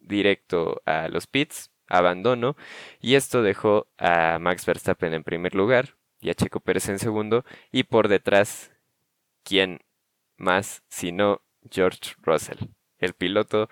directo 0.00 0.82
a 0.84 1.08
los 1.08 1.26
pits, 1.26 1.70
abandono, 1.98 2.56
y 3.00 3.14
esto 3.14 3.42
dejó 3.42 3.86
a 3.98 4.38
Max 4.40 4.66
Verstappen 4.66 5.14
en 5.14 5.24
primer 5.24 5.54
lugar 5.54 5.96
y 6.20 6.30
a 6.30 6.34
Checo 6.34 6.60
Pérez 6.60 6.88
en 6.88 6.98
segundo, 6.98 7.44
y 7.70 7.84
por 7.84 8.08
detrás, 8.08 8.72
¿quién 9.42 9.80
más 10.36 10.82
sino 10.88 11.42
George 11.70 12.14
Russell, 12.22 12.58
el 12.98 13.14
piloto 13.14 13.68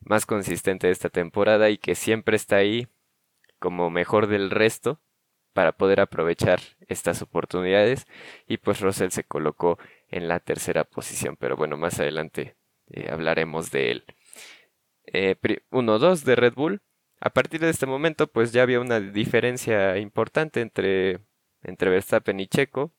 más 0.00 0.26
consistente 0.26 0.86
de 0.86 0.92
esta 0.92 1.10
temporada 1.10 1.70
y 1.70 1.78
que 1.78 1.94
siempre 1.94 2.36
está 2.36 2.56
ahí 2.56 2.88
como 3.58 3.90
mejor 3.90 4.26
del 4.26 4.50
resto 4.50 5.00
para 5.52 5.72
poder 5.72 6.00
aprovechar 6.00 6.60
estas 6.88 7.22
oportunidades 7.22 8.06
y 8.46 8.58
pues 8.58 8.80
Russell 8.80 9.10
se 9.10 9.24
colocó 9.24 9.78
en 10.08 10.28
la 10.28 10.40
tercera 10.40 10.84
posición 10.84 11.36
pero 11.38 11.56
bueno 11.56 11.76
más 11.76 12.00
adelante 12.00 12.56
eh, 12.90 13.08
hablaremos 13.10 13.70
de 13.70 13.90
él. 13.92 14.04
1-2 15.12 16.22
eh, 16.22 16.24
de 16.24 16.36
Red 16.36 16.54
Bull 16.54 16.82
a 17.20 17.30
partir 17.30 17.60
de 17.60 17.70
este 17.70 17.86
momento 17.86 18.26
pues 18.26 18.52
ya 18.52 18.62
había 18.62 18.80
una 18.80 19.00
diferencia 19.00 19.98
importante 19.98 20.60
entre 20.60 21.20
entre 21.62 21.90
Verstappen 21.90 22.40
y 22.40 22.46
Checo. 22.46 22.92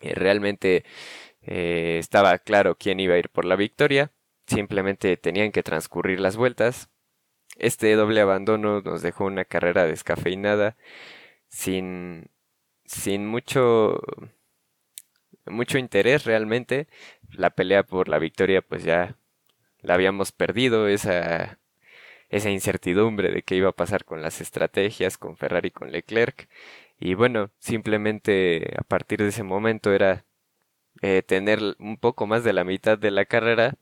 Eh, 0.00 0.14
realmente 0.14 0.84
estaba 1.42 2.38
claro 2.38 2.76
quién 2.76 3.00
iba 3.00 3.14
a 3.14 3.18
ir 3.18 3.30
por 3.30 3.44
la 3.44 3.56
victoria. 3.56 4.12
Simplemente 4.46 5.16
tenían 5.16 5.52
que 5.52 5.62
transcurrir 5.62 6.20
las 6.20 6.36
vueltas. 6.36 6.90
Este 7.56 7.94
doble 7.94 8.20
abandono 8.20 8.80
nos 8.82 9.02
dejó 9.02 9.26
una 9.26 9.44
carrera 9.44 9.86
descafeinada 9.86 10.76
sin, 11.48 12.30
sin 12.84 13.26
mucho, 13.26 14.00
mucho 15.46 15.78
interés 15.78 16.24
realmente. 16.24 16.88
La 17.30 17.50
pelea 17.50 17.84
por 17.84 18.08
la 18.08 18.18
victoria 18.18 18.62
pues 18.62 18.84
ya 18.84 19.16
la 19.82 19.94
habíamos 19.94 20.32
perdido, 20.32 20.88
esa, 20.88 21.59
esa 22.30 22.50
incertidumbre 22.50 23.30
de 23.32 23.42
qué 23.42 23.56
iba 23.56 23.70
a 23.70 23.72
pasar 23.72 24.04
con 24.04 24.22
las 24.22 24.40
estrategias, 24.40 25.18
con 25.18 25.36
Ferrari, 25.36 25.70
con 25.70 25.92
Leclerc. 25.92 26.48
Y 26.98 27.14
bueno, 27.14 27.50
simplemente 27.58 28.74
a 28.78 28.82
partir 28.84 29.20
de 29.20 29.28
ese 29.28 29.42
momento 29.42 29.92
era 29.92 30.24
eh, 31.02 31.22
tener 31.22 31.60
un 31.78 31.96
poco 31.98 32.26
más 32.26 32.44
de 32.44 32.52
la 32.52 32.64
mitad 32.64 32.98
de 32.98 33.10
la 33.10 33.24
carrera 33.26 33.76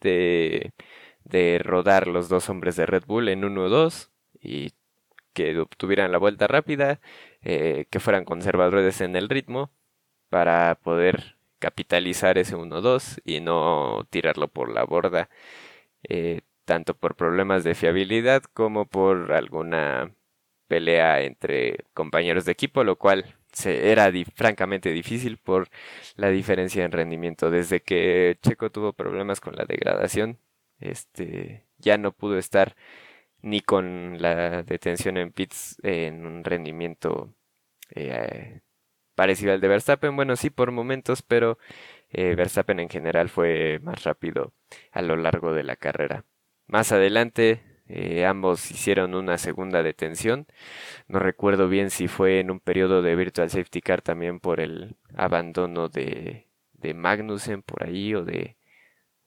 de, 0.00 0.72
rodar 1.64 2.06
los 2.06 2.28
dos 2.28 2.48
hombres 2.48 2.76
de 2.76 2.86
Red 2.86 3.04
Bull 3.06 3.28
en 3.28 3.42
1-2 3.42 4.10
y 4.40 4.72
que 5.32 5.58
obtuvieran 5.58 6.12
la 6.12 6.18
vuelta 6.18 6.46
rápida, 6.46 7.00
eh, 7.42 7.86
que 7.90 8.00
fueran 8.00 8.24
conservadores 8.24 9.00
en 9.00 9.16
el 9.16 9.28
ritmo 9.28 9.70
para 10.30 10.76
poder 10.82 11.36
capitalizar 11.58 12.38
ese 12.38 12.56
1-2 12.56 13.20
y 13.24 13.40
no 13.40 14.06
tirarlo 14.10 14.48
por 14.48 14.70
la 14.72 14.84
borda, 14.84 15.28
eh, 16.08 16.42
tanto 16.66 16.94
por 16.96 17.16
problemas 17.16 17.64
de 17.64 17.74
fiabilidad 17.74 18.42
como 18.42 18.86
por 18.86 19.32
alguna 19.32 20.12
pelea 20.68 21.22
entre 21.22 21.86
compañeros 21.94 22.44
de 22.44 22.52
equipo, 22.52 22.84
lo 22.84 22.96
cual 22.96 23.36
se, 23.52 23.92
era 23.92 24.12
francamente 24.34 24.90
difícil 24.92 25.38
por 25.38 25.68
la 26.16 26.30
diferencia 26.30 26.84
en 26.84 26.92
rendimiento. 26.92 27.50
Desde 27.50 27.80
que 27.82 28.38
Checo 28.42 28.70
tuvo 28.70 28.92
problemas 28.92 29.40
con 29.40 29.56
la 29.56 29.64
degradación, 29.64 30.38
este 30.80 31.66
ya 31.78 31.98
no 31.98 32.12
pudo 32.12 32.38
estar 32.38 32.76
ni 33.42 33.60
con 33.60 34.20
la 34.20 34.62
detención 34.64 35.16
en 35.18 35.32
pits 35.32 35.78
en 35.82 36.26
un 36.26 36.44
rendimiento 36.44 37.34
eh, 37.94 38.60
parecido 39.14 39.52
al 39.52 39.60
de 39.60 39.68
Verstappen. 39.68 40.16
Bueno, 40.16 40.36
sí 40.36 40.50
por 40.50 40.72
momentos, 40.72 41.22
pero 41.22 41.58
eh, 42.10 42.34
Verstappen 42.36 42.80
en 42.80 42.88
general 42.90 43.28
fue 43.28 43.80
más 43.82 44.04
rápido 44.04 44.52
a 44.92 45.02
lo 45.02 45.16
largo 45.16 45.54
de 45.54 45.64
la 45.64 45.76
carrera. 45.76 46.24
Más 46.66 46.92
adelante 46.92 47.62
eh, 47.88 48.26
ambos 48.26 48.70
hicieron 48.70 49.14
una 49.14 49.38
segunda 49.38 49.82
detención. 49.82 50.46
No 51.08 51.18
recuerdo 51.20 51.68
bien 51.68 51.90
si 51.90 52.08
fue 52.08 52.40
en 52.40 52.50
un 52.50 52.60
periodo 52.60 53.02
de 53.02 53.16
Virtual 53.16 53.50
Safety 53.50 53.80
Car 53.82 54.02
también 54.02 54.40
por 54.40 54.60
el 54.60 54.96
abandono 55.16 55.88
de, 55.88 56.48
de 56.74 56.94
Magnussen 56.94 57.62
por 57.62 57.84
ahí 57.84 58.14
o 58.14 58.24
de 58.24 58.56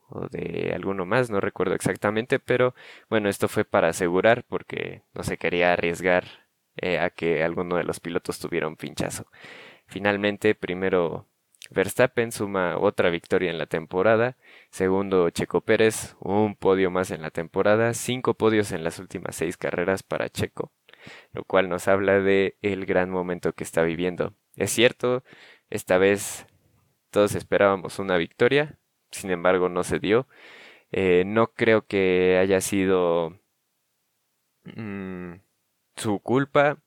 o 0.10 0.27
de 0.27 0.72
alguno 0.75 1.05
más, 1.05 1.29
no 1.29 1.39
recuerdo 1.39 1.75
exactamente, 1.75 2.39
pero 2.39 2.74
bueno, 3.10 3.29
esto 3.29 3.48
fue 3.48 3.65
para 3.65 3.89
asegurar 3.89 4.43
porque 4.48 5.03
no 5.13 5.24
se 5.24 5.38
quería 5.38 5.74
arriesgar 5.74 6.25
eh, 6.77 7.00
a 7.00 7.10
que 7.12 7.43
alguno 7.43 7.77
de 7.77 7.84
los 7.84 8.00
pilotos 8.00 8.39
tuviera 8.39 8.67
un 8.67 8.75
pinchazo. 8.75 9.27
Finalmente, 9.88 10.55
primero 10.55 11.29
Verstappen 11.70 12.32
suma 12.32 12.78
otra 12.78 13.10
victoria 13.10 13.52
en 13.52 13.58
la 13.58 13.68
temporada, 13.68 14.38
segundo 14.72 15.30
Checo 15.30 15.62
Pérez, 15.62 16.16
un 16.20 16.56
podio 16.56 16.90
más 16.92 17.12
en 17.12 17.22
la 17.22 17.30
temporada, 17.32 17.94
cinco 17.94 18.34
podios 18.34 18.72
en 18.72 18.84
las 18.84 19.00
últimas 19.00 19.36
seis 19.36 19.58
carreras 19.58 20.02
para 20.04 20.30
Checo, 20.30 20.72
lo 21.34 21.44
cual 21.46 21.70
nos 21.70 21.88
habla 21.88 22.20
de 22.22 22.58
el 22.62 22.86
gran 22.86 23.10
momento 23.12 23.54
que 23.54 23.64
está 23.64 23.84
viviendo. 23.84 24.34
Es 24.56 24.72
cierto, 24.72 25.24
esta 25.70 25.98
vez 25.98 26.48
todos 27.12 27.36
esperábamos 27.36 28.00
una 28.00 28.18
victoria, 28.18 28.80
sin 29.12 29.32
embargo 29.32 29.70
no 29.70 29.84
se 29.84 30.00
dio. 30.00 30.28
Eh, 30.92 31.24
no 31.26 31.54
creo 31.54 31.86
que 31.88 32.38
haya 32.42 32.62
sido 32.62 33.40
mm, 34.64 35.34
su 35.96 36.20
culpa. 36.20 36.80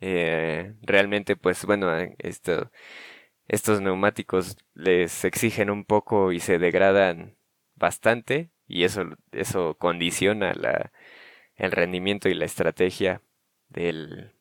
Eh, 0.00 0.74
realmente, 0.82 1.36
pues 1.36 1.64
bueno, 1.66 1.90
esto, 2.18 2.70
estos 3.48 3.80
neumáticos 3.80 4.56
les 4.74 5.24
exigen 5.24 5.70
un 5.70 5.84
poco 5.84 6.32
y 6.32 6.40
se 6.40 6.58
degradan 6.58 7.36
bastante 7.74 8.50
y 8.66 8.84
eso, 8.84 9.04
eso 9.32 9.76
condiciona 9.78 10.52
la, 10.54 10.92
el 11.56 11.72
rendimiento 11.72 12.28
y 12.28 12.34
la 12.34 12.44
estrategia 12.44 13.22
del, 13.68 14.32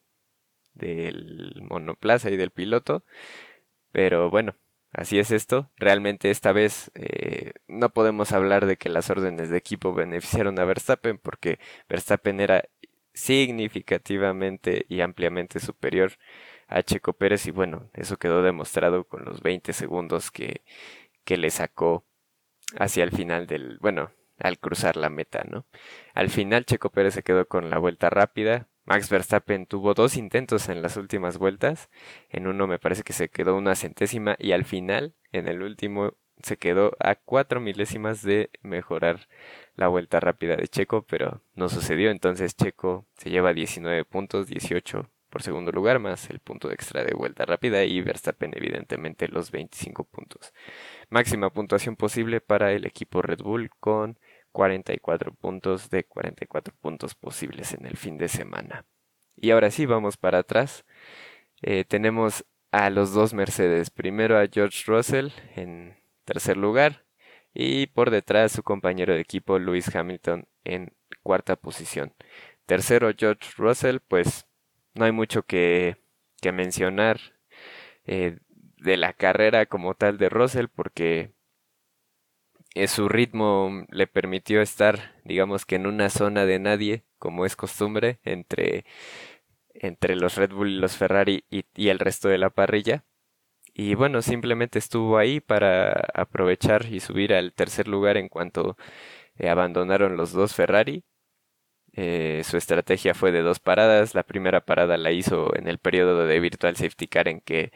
monoplaza 1.69 2.29
y 2.29 2.37
del 2.37 2.51
piloto. 2.51 3.03
Pero 3.91 4.29
bueno, 4.29 4.55
así 4.91 5.19
es 5.19 5.31
esto. 5.31 5.71
Realmente 5.77 6.31
esta 6.31 6.51
vez 6.51 6.91
eh, 6.95 7.53
no 7.67 7.89
podemos 7.89 8.31
hablar 8.33 8.65
de 8.65 8.77
que 8.77 8.89
las 8.89 9.09
órdenes 9.09 9.49
de 9.49 9.57
equipo 9.57 9.93
beneficiaron 9.93 10.59
a 10.59 10.65
Verstappen 10.65 11.17
porque 11.17 11.59
Verstappen 11.89 12.39
era 12.39 12.65
significativamente 13.13 14.85
y 14.89 15.01
ampliamente 15.01 15.59
superior 15.59 16.13
a 16.67 16.83
Checo 16.83 17.13
Pérez 17.13 17.45
y 17.47 17.51
bueno, 17.51 17.89
eso 17.93 18.17
quedó 18.17 18.41
demostrado 18.41 19.05
con 19.05 19.25
los 19.25 19.41
20 19.41 19.73
segundos 19.73 20.31
que, 20.31 20.63
que 21.23 21.37
le 21.37 21.49
sacó 21.49 22.05
hacia 22.79 23.03
el 23.03 23.11
final 23.11 23.47
del, 23.47 23.77
bueno, 23.79 24.11
al 24.39 24.59
cruzar 24.59 24.97
la 24.97 25.09
meta, 25.09 25.43
¿no? 25.49 25.65
Al 26.13 26.29
final 26.29 26.65
Checo 26.65 26.89
Pérez 26.91 27.13
se 27.13 27.23
quedó 27.23 27.47
con 27.47 27.69
la 27.69 27.77
vuelta 27.77 28.09
rápida. 28.09 28.67
Max 28.85 29.09
Verstappen 29.09 29.65
tuvo 29.65 29.93
dos 29.93 30.15
intentos 30.17 30.69
en 30.69 30.81
las 30.81 30.97
últimas 30.97 31.37
vueltas. 31.37 31.89
En 32.29 32.47
uno 32.47 32.67
me 32.67 32.79
parece 32.79 33.03
que 33.03 33.13
se 33.13 33.29
quedó 33.29 33.55
una 33.55 33.75
centésima 33.75 34.35
y 34.39 34.51
al 34.51 34.65
final, 34.65 35.15
en 35.31 35.47
el 35.47 35.61
último, 35.63 36.13
se 36.43 36.57
quedó 36.57 36.95
a 36.99 37.15
cuatro 37.15 37.61
milésimas 37.61 38.21
de 38.21 38.51
mejorar 38.61 39.27
la 39.75 39.87
vuelta 39.87 40.19
rápida 40.19 40.55
de 40.55 40.67
Checo, 40.67 41.03
pero 41.03 41.41
no 41.55 41.69
sucedió. 41.69 42.11
Entonces 42.11 42.55
Checo 42.55 43.05
se 43.17 43.29
lleva 43.29 43.53
19 43.53 44.05
puntos, 44.05 44.47
18 44.47 45.09
por 45.35 45.43
segundo 45.43 45.73
lugar, 45.73 45.99
más 45.99 46.29
el 46.29 46.39
punto 46.39 46.71
extra 46.71 47.03
de 47.03 47.13
vuelta 47.13 47.43
rápida 47.43 47.83
y 47.83 47.99
Verstappen 47.99 48.53
evidentemente 48.55 49.27
los 49.27 49.51
25 49.51 50.05
puntos. 50.05 50.53
Máxima 51.09 51.49
puntuación 51.49 51.97
posible 51.97 52.39
para 52.39 52.71
el 52.71 52.85
equipo 52.85 53.21
Red 53.21 53.39
Bull 53.39 53.69
con 53.81 54.17
44 54.53 55.33
puntos 55.33 55.89
de 55.89 56.05
44 56.05 56.73
puntos 56.79 57.15
posibles 57.15 57.73
en 57.73 57.85
el 57.85 57.97
fin 57.97 58.17
de 58.17 58.29
semana. 58.29 58.85
Y 59.35 59.51
ahora 59.51 59.71
sí, 59.71 59.85
vamos 59.85 60.15
para 60.15 60.37
atrás. 60.37 60.85
Eh, 61.61 61.83
tenemos 61.83 62.45
a 62.71 62.89
los 62.89 63.11
dos 63.11 63.33
Mercedes. 63.33 63.89
Primero 63.89 64.39
a 64.39 64.47
George 64.47 64.85
Russell 64.87 65.31
en 65.57 65.97
tercer 66.23 66.55
lugar 66.55 67.03
y 67.53 67.87
por 67.87 68.09
detrás 68.09 68.53
su 68.53 68.63
compañero 68.63 69.13
de 69.13 69.19
equipo 69.19 69.59
Lewis 69.59 69.93
Hamilton 69.93 70.47
en 70.63 70.93
cuarta 71.23 71.57
posición. 71.57 72.13
Tercero 72.65 73.11
George 73.17 73.49
Russell, 73.57 73.97
pues 73.99 74.44
no 74.95 75.05
hay 75.05 75.11
mucho 75.11 75.43
que, 75.43 75.97
que 76.41 76.51
mencionar 76.51 77.19
eh, 78.05 78.37
de 78.77 78.97
la 78.97 79.13
carrera 79.13 79.65
como 79.65 79.95
tal 79.95 80.17
de 80.17 80.29
Russell 80.29 80.67
porque 80.67 81.33
eh, 82.75 82.87
su 82.87 83.09
ritmo 83.09 83.85
le 83.89 84.07
permitió 84.07 84.61
estar, 84.61 85.15
digamos 85.23 85.65
que 85.65 85.75
en 85.75 85.87
una 85.87 86.09
zona 86.09 86.45
de 86.45 86.59
nadie, 86.59 87.05
como 87.19 87.45
es 87.45 87.55
costumbre, 87.55 88.19
entre, 88.23 88.85
entre 89.73 90.15
los 90.15 90.35
Red 90.35 90.51
Bull 90.51 90.69
y 90.71 90.77
los 90.77 90.97
Ferrari 90.97 91.45
y, 91.49 91.89
el 91.89 91.99
resto 91.99 92.29
de 92.29 92.37
la 92.37 92.49
parrilla. 92.49 93.05
Y 93.73 93.95
bueno, 93.95 94.21
simplemente 94.21 94.79
estuvo 94.79 95.17
ahí 95.17 95.39
para 95.41 95.91
aprovechar 96.13 96.85
y 96.91 96.99
subir 97.01 97.33
al 97.33 97.53
tercer 97.53 97.87
lugar 97.87 98.17
en 98.17 98.29
cuanto 98.29 98.77
eh, 99.37 99.49
abandonaron 99.49 100.17
los 100.17 100.31
dos 100.33 100.55
Ferrari 100.55 101.03
eh, 101.95 102.43
su 102.43 102.57
estrategia 102.57 103.13
fue 103.13 103.31
de 103.31 103.41
dos 103.41 103.59
paradas. 103.59 104.15
La 104.15 104.23
primera 104.23 104.65
parada 104.65 104.97
la 104.97 105.11
hizo 105.11 105.55
en 105.55 105.67
el 105.67 105.79
periodo 105.79 106.25
de 106.27 106.39
Virtual 106.41 106.75
Safety 106.75 107.07
Car 107.07 107.27
en 107.29 107.39
que 107.41 107.71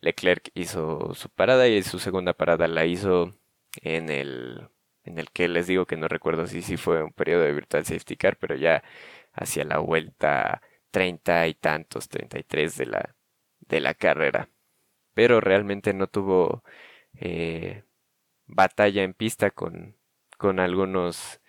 Leclerc 0.00 0.50
hizo 0.54 1.14
su 1.14 1.28
parada 1.30 1.66
y 1.68 1.82
su 1.82 1.98
segunda 1.98 2.34
parada 2.34 2.68
la 2.68 2.86
hizo 2.86 3.34
en 3.82 4.10
el 4.10 4.68
en 5.04 5.18
el 5.18 5.30
que 5.30 5.48
les 5.48 5.66
digo 5.66 5.86
que 5.86 5.96
no 5.96 6.08
recuerdo 6.08 6.46
si 6.46 6.62
sí 6.62 6.76
fue 6.76 7.02
un 7.02 7.12
periodo 7.12 7.42
de 7.42 7.52
Virtual 7.52 7.84
Safety 7.84 8.16
Car, 8.16 8.36
pero 8.38 8.54
ya 8.56 8.82
hacia 9.32 9.64
la 9.64 9.78
vuelta 9.78 10.62
treinta 10.90 11.46
y 11.48 11.54
tantos, 11.54 12.08
treinta 12.08 12.38
y 12.38 12.44
tres 12.44 12.76
de 12.78 12.86
la 12.86 13.16
de 13.60 13.80
la 13.80 13.94
carrera. 13.94 14.50
Pero 15.14 15.40
realmente 15.40 15.94
no 15.94 16.08
tuvo 16.08 16.64
eh, 17.14 17.84
batalla 18.46 19.02
en 19.04 19.14
pista 19.14 19.50
con 19.50 19.96
con 20.38 20.60
algunos 20.60 21.40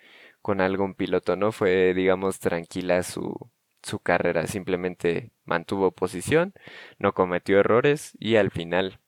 con 0.46 0.60
algún 0.60 0.94
piloto, 0.94 1.34
¿no? 1.34 1.50
Fue, 1.50 1.92
digamos, 1.92 2.38
tranquila 2.38 3.02
su, 3.02 3.50
su 3.82 3.98
carrera, 3.98 4.46
simplemente 4.46 5.32
mantuvo 5.44 5.90
posición, 5.90 6.54
no 7.00 7.14
cometió 7.14 7.58
errores 7.58 8.12
y 8.20 8.36
al 8.36 8.52
final 8.52 9.00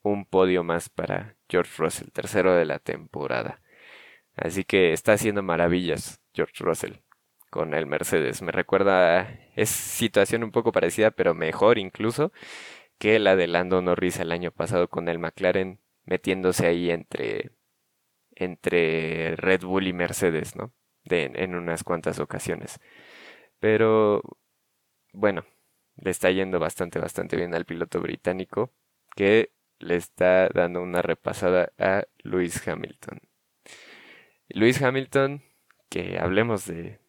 un 0.00 0.24
podio 0.24 0.64
más 0.64 0.88
para 0.88 1.36
George 1.46 1.72
Russell, 1.76 2.08
tercero 2.10 2.54
de 2.54 2.64
la 2.64 2.78
temporada. 2.78 3.60
Así 4.34 4.64
que 4.64 4.94
está 4.94 5.12
haciendo 5.12 5.42
maravillas 5.42 6.22
George 6.32 6.64
Russell 6.64 6.94
con 7.50 7.74
el 7.74 7.84
Mercedes. 7.86 8.40
Me 8.40 8.50
recuerda, 8.50 9.28
es 9.56 9.68
situación 9.68 10.42
un 10.42 10.52
poco 10.52 10.72
parecida, 10.72 11.10
pero 11.10 11.34
mejor 11.34 11.76
incluso 11.76 12.32
que 12.98 13.18
la 13.18 13.36
de 13.36 13.46
Lando 13.46 13.82
Norris 13.82 14.20
el 14.20 14.32
año 14.32 14.52
pasado 14.52 14.88
con 14.88 15.10
el 15.10 15.18
McLaren 15.18 15.80
metiéndose 16.06 16.66
ahí 16.66 16.90
entre 16.90 17.50
entre 18.38 19.36
Red 19.36 19.62
Bull 19.62 19.88
y 19.88 19.92
Mercedes, 19.92 20.56
¿no? 20.56 20.72
en 21.10 21.54
unas 21.54 21.84
cuantas 21.84 22.18
ocasiones. 22.18 22.80
Pero 23.60 24.22
bueno, 25.12 25.44
le 25.96 26.10
está 26.10 26.30
yendo 26.30 26.60
bastante, 26.60 26.98
bastante 26.98 27.36
bien 27.36 27.54
al 27.54 27.64
piloto 27.64 28.00
británico 28.00 28.72
que 29.16 29.52
le 29.78 29.96
está 29.96 30.48
dando 30.48 30.82
una 30.82 31.02
repasada 31.02 31.72
a 31.78 32.04
Lewis 32.18 32.66
Hamilton. 32.66 33.20
Lewis 34.48 34.82
Hamilton, 34.82 35.42
que 35.88 36.18
hablemos 36.18 36.66
de, 36.66 37.00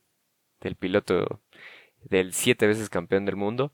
del 0.61 0.75
piloto 0.75 1.41
del 2.01 2.33
siete 2.33 2.67
veces 2.67 2.89
campeón 2.89 3.25
del 3.25 3.35
mundo, 3.35 3.73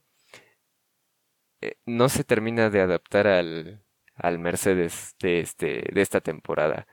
eh, 1.61 1.77
no 1.85 2.09
se 2.09 2.23
termina 2.23 2.69
de 2.69 2.81
adaptar 2.81 3.27
al, 3.27 3.83
al 4.15 4.39
Mercedes 4.39 5.15
de, 5.19 5.39
este, 5.39 5.83
de 5.93 6.01
esta 6.01 6.21
temporada. 6.21 6.87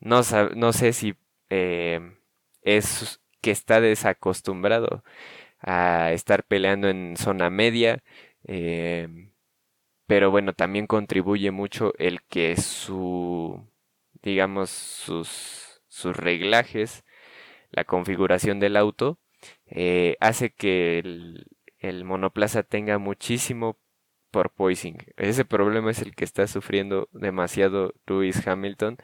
No, 0.00 0.20
no 0.54 0.72
sé 0.72 0.92
si 0.92 1.14
eh, 1.50 2.00
es 2.62 3.20
que 3.40 3.50
está 3.50 3.80
desacostumbrado 3.80 5.04
a 5.60 6.12
estar 6.12 6.44
peleando 6.44 6.88
en 6.88 7.16
zona 7.16 7.50
media. 7.50 8.02
Eh, 8.46 9.30
pero 10.06 10.30
bueno, 10.30 10.52
también 10.54 10.86
contribuye 10.86 11.50
mucho 11.50 11.92
el 11.98 12.22
que 12.24 12.56
su, 12.56 13.68
digamos, 14.22 14.70
sus, 14.70 15.82
sus 15.88 16.16
reglajes, 16.16 17.04
la 17.70 17.84
configuración 17.84 18.60
del 18.60 18.76
auto, 18.76 19.18
eh, 19.66 20.16
hace 20.20 20.50
que 20.52 20.98
el, 21.00 21.46
el 21.78 22.04
monoplaza 22.04 22.62
tenga 22.64 22.98
muchísimo 22.98 23.78
porpoising. 24.30 24.98
Ese 25.16 25.44
problema 25.44 25.90
es 25.90 26.02
el 26.02 26.14
que 26.14 26.24
está 26.24 26.46
sufriendo 26.46 27.08
demasiado 27.12 27.94
Lewis 28.06 28.46
Hamilton. 28.46 28.98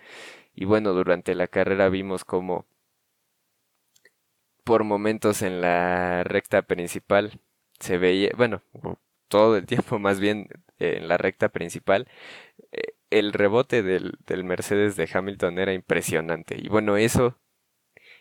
Y 0.55 0.65
bueno, 0.67 0.93
durante 0.93 1.35
la 1.35 1.49
carrera 1.49 1.89
vimos 1.89 2.25
como 2.25 2.67
por 4.65 4.85
momentos 4.85 5.43
en 5.43 5.61
la 5.61 6.25
recta 6.25 6.63
principal 6.63 7.41
se 7.81 7.99
veía, 7.99 8.31
bueno, 8.37 8.63
todo 9.29 9.57
el 9.57 9.67
tiempo 9.67 9.99
más 9.99 10.21
bien 10.21 10.49
en 10.79 11.09
la 11.09 11.19
recta 11.19 11.49
principal, 11.51 12.09
eh, 12.73 12.95
el 13.11 13.33
rebote 13.33 13.83
del, 13.83 14.15
del 14.27 14.45
Mercedes 14.45 14.97
de 14.97 15.09
Hamilton 15.13 15.59
era 15.59 15.73
impresionante. 15.75 16.57
Y 16.59 16.69
bueno, 16.69 16.97
eso 16.97 17.39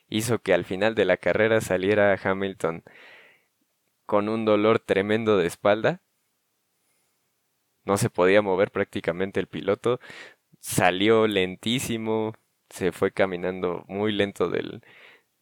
hizo 0.10 0.42
que 0.42 0.54
al 0.54 0.66
final 0.66 0.96
de 0.96 1.06
la 1.06 1.18
carrera 1.18 1.62
saliera 1.62 2.20
Hamilton 2.22 2.84
con 4.06 4.30
un 4.30 4.46
dolor 4.46 4.80
tremendo 4.80 5.38
de 5.38 5.48
espalda. 5.48 6.02
No 7.84 7.98
se 7.98 8.10
podía 8.10 8.42
mover 8.42 8.72
prácticamente 8.72 9.40
el 9.40 9.48
piloto. 9.48 10.00
Salió 10.62 11.28
lentísimo. 11.28 12.34
Se 12.70 12.92
fue 12.94 13.12
caminando 13.12 13.84
muy 13.90 14.14
lento 14.14 14.50
del, 14.50 14.82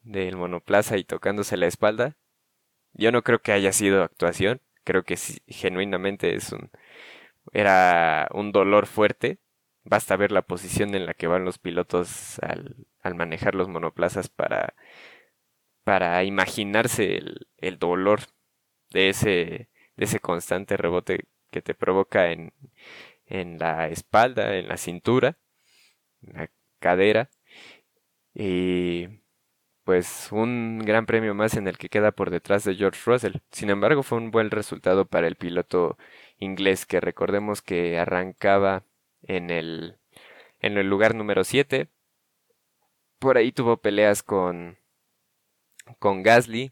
del 0.01 0.38
monoplaza 0.38 0.97
y 0.97 1.03
tocándose 1.03 1.58
la 1.58 1.67
espalda. 1.67 2.17
Yo 2.93 3.12
no 3.12 3.23
creo 3.23 3.41
que 3.41 3.51
haya 3.53 3.71
sido 3.73 4.03
actuación, 4.03 4.62
creo 4.84 5.03
que 5.03 5.17
genuinamente 5.47 6.36
es 6.36 6.51
un 6.51 6.71
era 7.53 8.27
un 8.34 8.51
dolor 8.51 8.88
fuerte. 8.88 9.39
Basta 9.84 10.15
ver 10.17 10.32
la 10.32 10.43
posición 10.43 10.95
en 10.95 11.05
la 11.05 11.13
que 11.15 11.27
van 11.27 11.45
los 11.45 11.60
pilotos 11.60 12.39
al, 12.39 12.88
al 13.01 13.15
manejar 13.15 13.55
los 13.55 13.69
monoplazas 13.69 14.29
para, 14.29 14.75
para 15.84 16.23
imaginarse 16.23 17.17
el, 17.17 17.47
el 17.58 17.79
dolor 17.79 18.21
de 18.91 19.10
ese, 19.10 19.69
de 19.95 20.05
ese 20.05 20.19
constante 20.19 20.77
rebote 20.77 21.25
que 21.51 21.62
te 21.62 21.73
provoca 21.75 22.32
en, 22.32 22.53
en 23.29 23.59
la 23.59 23.87
espalda, 23.89 24.57
en 24.57 24.67
la 24.67 24.77
cintura, 24.77 25.37
en 26.23 26.33
la 26.33 26.51
cadera. 26.79 27.29
Y 28.33 29.07
pues 29.83 30.29
un 30.31 30.79
gran 30.79 31.05
premio 31.05 31.33
más 31.35 31.55
en 31.55 31.67
el 31.67 31.77
que 31.77 31.89
queda 31.89 32.11
por 32.11 32.29
detrás 32.31 32.63
de 32.63 32.75
George 32.75 33.01
Russell. 33.05 33.37
Sin 33.51 33.69
embargo, 33.69 34.03
fue 34.03 34.17
un 34.19 34.31
buen 34.31 34.51
resultado 34.51 35.05
para 35.05 35.27
el 35.27 35.35
piloto 35.35 35.97
inglés 36.37 36.85
que 36.85 36.99
recordemos 37.01 37.61
que 37.61 37.99
arrancaba 37.99 38.85
en 39.23 39.49
el 39.49 39.97
en 40.59 40.77
el 40.77 40.87
lugar 40.89 41.15
número 41.15 41.43
7. 41.43 41.89
Por 43.19 43.37
ahí 43.37 43.51
tuvo 43.51 43.77
peleas 43.77 44.23
con 44.23 44.77
con 45.99 46.23
Gasly, 46.23 46.71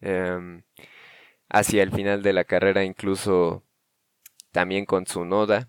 Em, 0.00 0.62
hacia 1.48 1.82
el 1.82 1.92
final 1.92 2.22
de 2.22 2.32
la 2.32 2.44
carrera, 2.44 2.84
incluso 2.84 3.64
también 4.56 4.86
con 4.86 5.04
Tsunoda, 5.04 5.68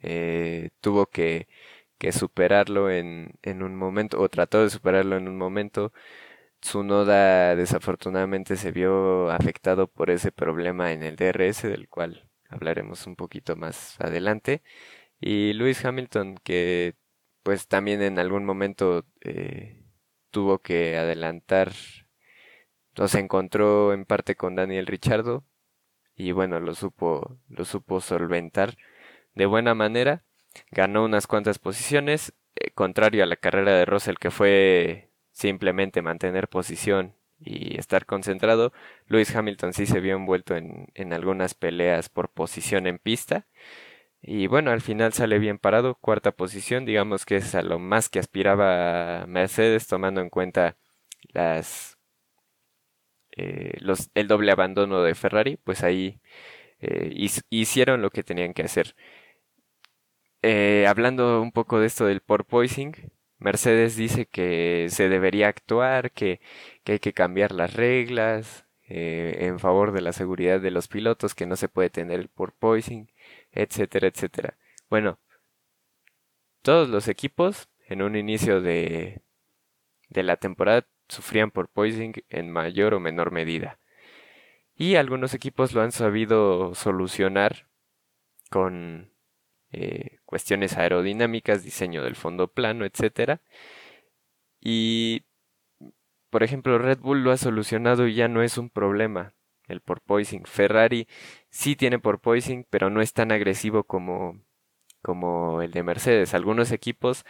eh, 0.00 0.70
tuvo 0.80 1.06
que, 1.10 1.48
que 1.98 2.12
superarlo 2.12 2.90
en, 2.90 3.38
un 3.44 3.76
momento, 3.76 4.20
o 4.20 4.28
trató 4.30 4.62
de 4.62 4.70
superarlo 4.70 5.16
en 5.18 5.28
un 5.28 5.36
momento. 5.38 5.92
Tsunoda 6.60 7.56
desafortunadamente 7.56 8.56
se 8.56 8.72
vio 8.72 9.30
afectado 9.30 9.88
por 9.88 10.10
ese 10.10 10.32
problema 10.32 10.92
en 10.92 11.02
el 11.02 11.16
DRS, 11.16 11.64
del 11.68 11.88
cual 11.88 12.30
hablaremos 12.50 13.06
un 13.06 13.16
poquito 13.16 13.56
más 13.56 14.00
adelante. 14.00 14.62
Y 15.20 15.52
Lewis 15.54 15.84
Hamilton, 15.84 16.36
que 16.44 16.96
pues 17.42 17.68
también 17.68 18.02
en 18.02 18.18
algún 18.18 18.44
momento 18.46 19.06
eh, 19.22 19.84
tuvo 20.30 20.60
que 20.60 20.96
adelantar, 20.98 21.72
se 23.06 23.18
encontró 23.20 23.92
en 23.92 24.04
parte 24.06 24.36
con 24.36 24.54
Daniel 24.56 24.86
Richardo 24.86 25.44
y 26.22 26.32
bueno, 26.32 26.60
lo 26.60 26.74
supo, 26.74 27.36
lo 27.48 27.64
supo 27.64 28.00
solventar 28.00 28.76
de 29.34 29.46
buena 29.46 29.74
manera, 29.74 30.22
ganó 30.70 31.04
unas 31.04 31.26
cuantas 31.26 31.58
posiciones, 31.58 32.32
eh, 32.56 32.70
contrario 32.72 33.24
a 33.24 33.26
la 33.26 33.36
carrera 33.36 33.72
de 33.76 33.84
Russell 33.86 34.16
que 34.20 34.30
fue 34.30 35.10
simplemente 35.32 36.02
mantener 36.02 36.48
posición 36.48 37.14
y 37.40 37.78
estar 37.78 38.06
concentrado, 38.06 38.72
Lewis 39.08 39.34
Hamilton 39.34 39.72
sí 39.72 39.86
se 39.86 40.00
vio 40.00 40.14
envuelto 40.14 40.54
en, 40.56 40.88
en 40.94 41.12
algunas 41.12 41.54
peleas 41.54 42.08
por 42.08 42.30
posición 42.30 42.86
en 42.86 42.98
pista. 42.98 43.46
Y 44.22 44.46
bueno, 44.46 44.70
al 44.70 44.80
final 44.82 45.12
sale 45.12 45.38
bien 45.40 45.58
parado, 45.58 45.96
cuarta 45.96 46.32
posición, 46.32 46.84
digamos 46.84 47.26
que 47.26 47.36
es 47.36 47.54
a 47.56 47.62
lo 47.62 47.78
más 47.80 48.08
que 48.08 48.20
aspiraba 48.20 49.26
Mercedes, 49.26 49.88
tomando 49.88 50.20
en 50.20 50.30
cuenta 50.30 50.76
las 51.32 51.91
eh, 53.36 53.78
el 54.14 54.28
doble 54.28 54.52
abandono 54.52 55.02
de 55.02 55.14
Ferrari, 55.14 55.56
pues 55.56 55.82
ahí 55.82 56.20
eh, 56.80 57.12
hicieron 57.50 58.02
lo 58.02 58.10
que 58.10 58.22
tenían 58.24 58.54
que 58.54 58.62
hacer. 58.62 58.96
Eh, 60.42 60.86
hablando 60.88 61.40
un 61.40 61.52
poco 61.52 61.78
de 61.78 61.86
esto 61.86 62.06
del 62.06 62.20
porpoising, 62.20 62.94
Mercedes 63.38 63.96
dice 63.96 64.26
que 64.26 64.86
se 64.90 65.08
debería 65.08 65.48
actuar, 65.48 66.12
que, 66.12 66.40
hay 66.86 66.98
que 66.98 67.12
cambiar 67.12 67.52
las 67.52 67.74
reglas 67.74 68.66
en 68.94 69.58
favor 69.58 69.92
de 69.92 70.02
la 70.02 70.12
seguridad 70.12 70.60
de 70.60 70.70
los 70.70 70.88
pilotos, 70.88 71.34
que 71.34 71.46
no 71.46 71.56
se 71.56 71.68
puede 71.68 71.90
tener 71.90 72.20
el 72.20 72.28
porpoising 72.28 73.10
etcétera, 73.52 74.08
etcétera. 74.08 74.58
Bueno, 74.90 75.18
todos 76.62 76.88
los 76.88 77.08
equipos 77.08 77.68
en 77.88 78.02
un 78.02 78.16
inicio 78.16 78.60
de 78.60 79.22
la 80.10 80.36
temporada 80.36 80.86
sufrían 81.12 81.50
por 81.50 81.68
poisoning 81.68 82.14
en 82.28 82.50
mayor 82.50 82.94
o 82.94 83.00
menor 83.00 83.30
medida. 83.30 83.78
Y 84.76 84.96
algunos 84.96 85.34
equipos 85.34 85.72
lo 85.74 85.82
han 85.82 85.92
sabido 85.92 86.74
solucionar 86.74 87.68
con 88.50 89.12
eh, 89.70 90.18
cuestiones 90.24 90.76
aerodinámicas, 90.76 91.62
diseño 91.62 92.02
del 92.02 92.16
fondo 92.16 92.48
plano, 92.48 92.84
etcétera. 92.84 93.40
Y, 94.60 95.24
por 96.30 96.42
ejemplo, 96.42 96.78
Red 96.78 96.98
Bull 97.00 97.22
lo 97.22 97.32
ha 97.32 97.36
solucionado 97.36 98.06
y 98.06 98.14
ya 98.14 98.28
no 98.28 98.42
es 98.42 98.58
un 98.58 98.70
problema 98.70 99.34
el 99.68 99.80
porpoising. 99.80 100.44
Ferrari 100.44 101.08
sí 101.50 101.76
tiene 101.76 101.98
porpoising, 101.98 102.66
pero 102.70 102.90
no 102.90 103.00
es 103.00 103.12
tan 103.12 103.32
agresivo 103.32 103.84
como, 103.84 104.40
como 105.02 105.62
el 105.62 105.72
de 105.72 105.82
Mercedes. 105.82 106.34
Algunos 106.34 106.72
equipos 106.72 107.24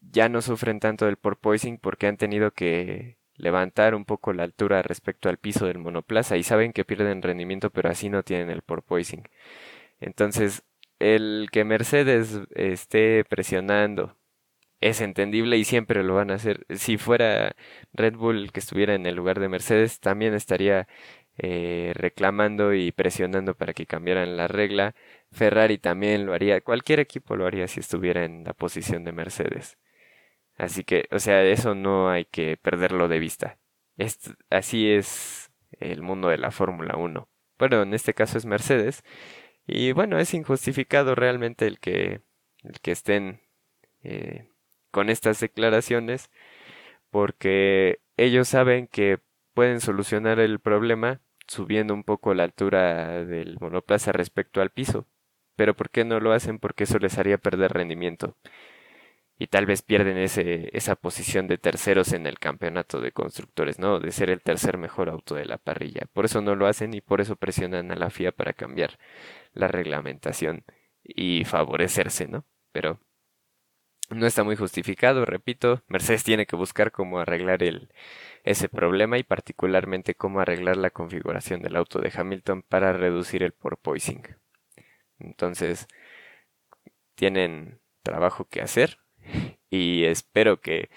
ya 0.00 0.28
no 0.28 0.42
sufren 0.42 0.80
tanto 0.80 1.06
del 1.06 1.16
porpoising 1.16 1.78
porque 1.78 2.06
han 2.06 2.16
tenido 2.16 2.52
que 2.52 3.18
levantar 3.36 3.94
un 3.94 4.04
poco 4.04 4.32
la 4.32 4.44
altura 4.44 4.82
respecto 4.82 5.28
al 5.28 5.38
piso 5.38 5.66
del 5.66 5.78
monoplaza 5.78 6.36
y 6.36 6.42
saben 6.42 6.72
que 6.72 6.84
pierden 6.84 7.22
rendimiento, 7.22 7.70
pero 7.70 7.90
así 7.90 8.08
no 8.10 8.22
tienen 8.24 8.50
el 8.50 8.62
porpoising. 8.62 9.24
Entonces, 10.00 10.64
el 10.98 11.48
que 11.52 11.64
Mercedes 11.64 12.40
esté 12.54 13.24
presionando 13.24 14.16
es 14.80 15.00
entendible 15.00 15.56
y 15.58 15.64
siempre 15.64 16.04
lo 16.04 16.14
van 16.16 16.30
a 16.30 16.34
hacer. 16.34 16.66
Si 16.70 16.98
fuera 16.98 17.54
Red 17.92 18.14
Bull 18.16 18.52
que 18.52 18.60
estuviera 18.60 18.94
en 18.94 19.06
el 19.06 19.16
lugar 19.16 19.40
de 19.40 19.48
Mercedes, 19.48 20.00
también 20.00 20.34
estaría 20.34 20.88
eh, 21.38 21.92
reclamando 21.94 22.74
y 22.74 22.92
presionando 22.92 23.54
para 23.56 23.74
que 23.74 23.86
cambiaran 23.86 24.36
la 24.36 24.48
regla. 24.48 24.94
Ferrari 25.32 25.78
también 25.78 26.26
lo 26.26 26.34
haría, 26.34 26.60
cualquier 26.60 27.00
equipo 27.00 27.36
lo 27.36 27.46
haría 27.46 27.68
si 27.68 27.80
estuviera 27.80 28.24
en 28.24 28.44
la 28.44 28.54
posición 28.54 29.04
de 29.04 29.12
Mercedes. 29.12 29.78
Así 30.58 30.84
que, 30.84 31.08
o 31.12 31.18
sea, 31.20 31.44
eso 31.44 31.74
no 31.74 32.10
hay 32.10 32.24
que 32.26 32.56
perderlo 32.58 33.08
de 33.08 33.18
vista. 33.20 33.58
así 34.50 34.90
es 34.90 35.50
el 35.80 36.02
mundo 36.02 36.28
de 36.28 36.38
la 36.38 36.50
Fórmula 36.50 36.96
1. 36.96 37.28
Bueno, 37.58 37.82
en 37.82 37.94
este 37.94 38.14
caso 38.14 38.38
es 38.38 38.46
Mercedes. 38.46 39.04
Y 39.66 39.92
bueno, 39.92 40.18
es 40.18 40.34
injustificado 40.34 41.14
realmente 41.14 41.66
el 41.66 41.80
que, 41.80 42.22
el 42.64 42.80
que 42.82 42.92
estén 42.92 43.42
eh, 44.02 44.48
con 44.90 45.10
estas 45.10 45.40
declaraciones 45.40 46.30
porque 47.10 48.00
ellos 48.16 48.48
saben 48.48 48.86
que 48.88 49.20
pueden 49.54 49.80
solucionar 49.80 50.40
el 50.40 50.60
problema 50.60 51.20
subiendo 51.46 51.94
un 51.94 52.04
poco 52.04 52.34
la 52.34 52.44
altura 52.44 53.24
del 53.24 53.58
monoplaza 53.60 54.12
respecto 54.12 54.60
al 54.60 54.70
piso. 54.70 55.06
Pero 55.56 55.74
¿por 55.74 55.90
qué 55.90 56.04
no 56.04 56.20
lo 56.20 56.32
hacen? 56.32 56.58
Porque 56.58 56.84
eso 56.84 56.98
les 56.98 57.18
haría 57.18 57.38
perder 57.38 57.72
rendimiento. 57.72 58.36
Y 59.38 59.46
tal 59.46 59.66
vez 59.66 59.82
pierden 59.82 60.18
ese, 60.18 60.68
esa 60.76 60.96
posición 60.96 61.46
de 61.46 61.58
terceros 61.58 62.12
en 62.12 62.26
el 62.26 62.38
campeonato 62.38 63.00
de 63.00 63.12
constructores, 63.12 63.78
¿no? 63.78 64.00
De 64.00 64.10
ser 64.12 64.30
el 64.30 64.42
tercer 64.42 64.78
mejor 64.78 65.08
auto 65.08 65.34
de 65.36 65.46
la 65.46 65.58
parrilla. 65.58 66.02
Por 66.12 66.24
eso 66.24 66.42
no 66.42 66.56
lo 66.56 66.66
hacen 66.66 66.92
y 66.94 67.00
por 67.00 67.20
eso 67.20 67.36
presionan 67.36 67.92
a 67.92 67.96
la 67.96 68.10
FIA 68.10 68.32
para 68.32 68.52
cambiar 68.52 68.98
la 69.54 69.68
reglamentación 69.68 70.64
y 71.04 71.44
favorecerse, 71.44 72.26
¿no? 72.28 72.44
Pero 72.72 73.00
no 74.10 74.26
está 74.26 74.42
muy 74.42 74.56
justificado, 74.56 75.24
repito. 75.24 75.82
Mercedes 75.86 76.24
tiene 76.24 76.46
que 76.46 76.56
buscar 76.56 76.92
cómo 76.92 77.20
arreglar 77.20 77.62
el, 77.62 77.92
ese 78.44 78.68
problema 78.68 79.18
y 79.18 79.22
particularmente 79.22 80.14
cómo 80.14 80.40
arreglar 80.40 80.76
la 80.78 80.90
configuración 80.90 81.62
del 81.62 81.76
auto 81.76 82.00
de 82.00 82.12
Hamilton 82.14 82.62
para 82.62 82.92
reducir 82.92 83.42
el 83.42 83.52
porpoising. 83.52 84.22
Entonces, 85.18 85.86
tienen 87.14 87.80
trabajo 88.02 88.46
que 88.46 88.62
hacer 88.62 88.98
y 89.70 90.04
espero 90.04 90.60
que, 90.60 90.90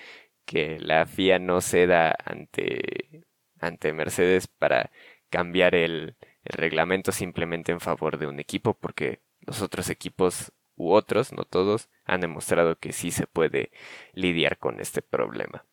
que 0.45 0.79
la 0.79 1.05
FIA 1.05 1.39
no 1.39 1.61
ceda 1.61 2.15
ante, 2.25 3.25
ante 3.59 3.93
Mercedes 3.93 4.47
para 4.47 4.91
cambiar 5.29 5.75
el, 5.75 6.15
el 6.43 6.57
reglamento 6.57 7.11
simplemente 7.11 7.71
en 7.71 7.79
favor 7.79 8.17
de 8.17 8.27
un 8.27 8.39
equipo 8.39 8.73
porque 8.73 9.21
los 9.41 9.61
otros 9.61 9.89
equipos 9.89 10.51
u 10.75 10.93
otros, 10.93 11.31
no 11.31 11.43
todos, 11.45 11.89
han 12.05 12.21
demostrado 12.21 12.77
que 12.77 12.93
sí 12.93 13.11
se 13.11 13.27
puede 13.27 13.71
lidiar 14.13 14.57
con 14.57 14.79
este 14.79 15.01
problema. 15.01 15.65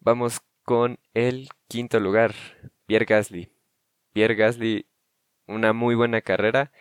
Vamos 0.00 0.40
con 0.62 0.98
el 1.14 1.48
quinto 1.68 2.00
lugar, 2.00 2.34
Pierre 2.86 3.04
Gasly. 3.04 3.52
Pierre 4.12 4.34
Gasly, 4.34 4.86
una 5.46 5.72
muy 5.72 5.94
buena 5.94 6.22
carrera. 6.22 6.72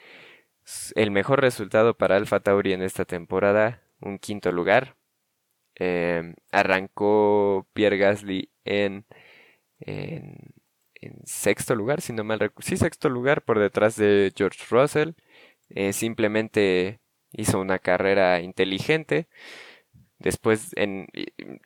El 0.95 1.11
mejor 1.11 1.41
resultado 1.41 1.97
para 1.97 2.15
Alfa 2.15 2.39
Tauri 2.39 2.73
en 2.73 2.81
esta 2.81 3.05
temporada, 3.05 3.83
un 3.99 4.19
quinto 4.19 4.51
lugar. 4.51 4.95
Em, 5.79 6.35
arrancó 6.51 7.67
Pierre 7.73 7.97
Gasly 7.97 8.51
en, 8.65 9.05
sexto 11.25 11.75
lugar, 11.75 12.01
si 12.01 12.13
no 12.13 12.23
mal 12.23 12.39
recuerdo. 12.39 12.67
Sí, 12.67 12.77
sexto 12.77 13.09
lugar 13.09 13.43
por 13.43 13.59
detrás 13.59 13.95
de 13.95 14.31
George 14.35 14.63
Russell. 14.69 15.11
Eh, 15.69 15.93
simplemente 15.93 16.99
hizo 17.31 17.59
una 17.59 17.79
carrera 17.79 18.41
inteligente. 18.41 19.27
Después 20.19 20.73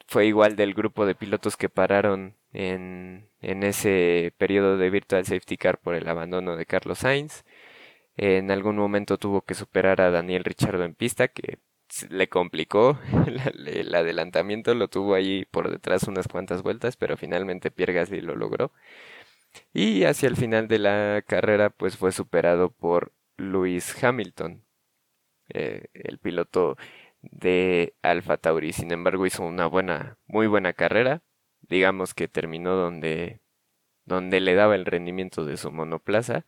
fue 0.08 0.28
igual 0.28 0.56
del 0.56 0.74
grupo 0.76 1.06
de 1.06 1.16
pilotos 1.16 1.58
que 1.58 1.70
pararon 1.70 2.38
en, 2.54 3.30
en 3.42 3.64
ese 3.64 4.34
periodo 4.38 4.78
de 4.78 4.90
Virtual 4.92 5.26
Safety 5.26 5.58
Car 5.58 5.80
por 5.80 5.96
el 5.96 6.08
abandono 6.08 6.56
de 6.56 6.66
Carlos 6.66 7.00
Sainz. 7.00 7.44
En 8.18 8.52
algún 8.52 8.78
momento 8.78 9.18
tuvo 9.18 9.42
que 9.42 9.56
superar 9.56 10.02
a 10.02 10.12
Daniel 10.12 10.44
Richardo 10.44 10.84
en 10.86 10.96
pista, 10.96 11.28
que 11.30 11.60
le 12.10 12.28
complicó 12.30 13.00
el 13.66 13.94
adelantamiento, 13.94 14.74
lo 14.76 14.88
tuvo 14.88 15.16
ahí 15.16 15.46
por 15.52 15.70
detrás 15.70 16.04
unas 16.04 16.28
cuantas 16.28 16.62
vueltas, 16.64 16.98
pero 16.98 17.18
finalmente 17.18 17.72
Pierre 17.72 18.22
lo 18.22 18.36
logró. 18.36 18.72
Y 19.74 20.04
hacia 20.06 20.28
el 20.30 20.36
final 20.36 20.68
de 20.68 20.80
la 20.80 21.24
carrera, 21.28 21.70
pues 21.70 21.98
fue 21.98 22.12
superado 22.12 22.72
por 22.72 23.14
Lewis 23.38 24.04
Hamilton, 24.04 24.64
eh, 25.50 25.88
el 25.94 26.18
piloto 26.20 26.78
de 27.22 27.96
Alfa 28.02 28.38
Tauri. 28.38 28.74
Sin 28.74 28.92
embargo, 28.92 29.26
hizo 29.26 29.44
una 29.44 29.68
buena, 29.68 30.18
muy 30.28 30.48
buena 30.48 30.74
carrera. 30.74 31.22
Digamos 31.62 32.14
que 32.14 32.28
terminó 32.28 32.76
donde, 32.76 33.42
donde 34.06 34.40
le 34.42 34.56
daba 34.56 34.76
el 34.76 34.86
rendimiento 34.86 35.46
de 35.46 35.58
su 35.58 35.72
monoplaza. 35.72 36.46